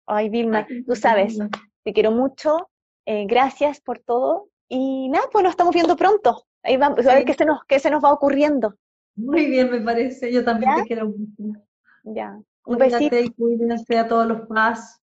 Ay, 0.05 0.29
Vilma, 0.29 0.67
tú 0.85 0.95
sabes, 0.95 1.37
te 1.83 1.93
quiero 1.93 2.11
mucho. 2.11 2.69
Eh, 3.05 3.25
gracias 3.25 3.81
por 3.81 3.99
todo. 3.99 4.49
Y 4.67 5.09
nada, 5.09 5.25
pues 5.31 5.43
nos 5.43 5.51
estamos 5.51 5.73
viendo 5.73 5.95
pronto. 5.95 6.45
Ahí 6.63 6.77
vamos, 6.77 7.05
a 7.05 7.15
ver 7.15 7.25
qué 7.25 7.33
se, 7.33 7.45
nos, 7.45 7.63
qué 7.65 7.79
se 7.79 7.89
nos 7.89 8.03
va 8.03 8.11
ocurriendo. 8.11 8.75
Muy 9.15 9.45
bien, 9.45 9.69
me 9.69 9.81
parece. 9.81 10.31
Yo 10.31 10.43
también 10.43 10.75
te 10.75 10.83
quiero 10.83 11.07
mucho. 11.07 11.59
Ya. 12.03 12.39
Un 12.65 12.77
besito. 12.77 13.17
Y 13.17 13.29
cuídense 13.29 13.97
a 13.97 14.07
todos 14.07 14.27
los 14.27 14.47
paz. 14.47 15.01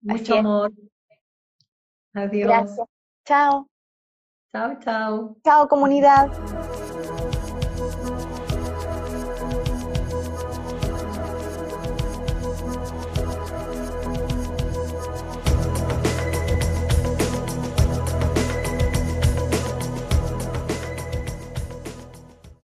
Mucho 0.00 0.36
amor. 0.36 0.72
Adiós. 2.14 2.48
Gracias. 2.48 2.88
Chao. 3.24 3.68
Chao, 4.52 4.78
chao. 4.80 5.36
Chao, 5.44 5.68
comunidad. 5.68 6.30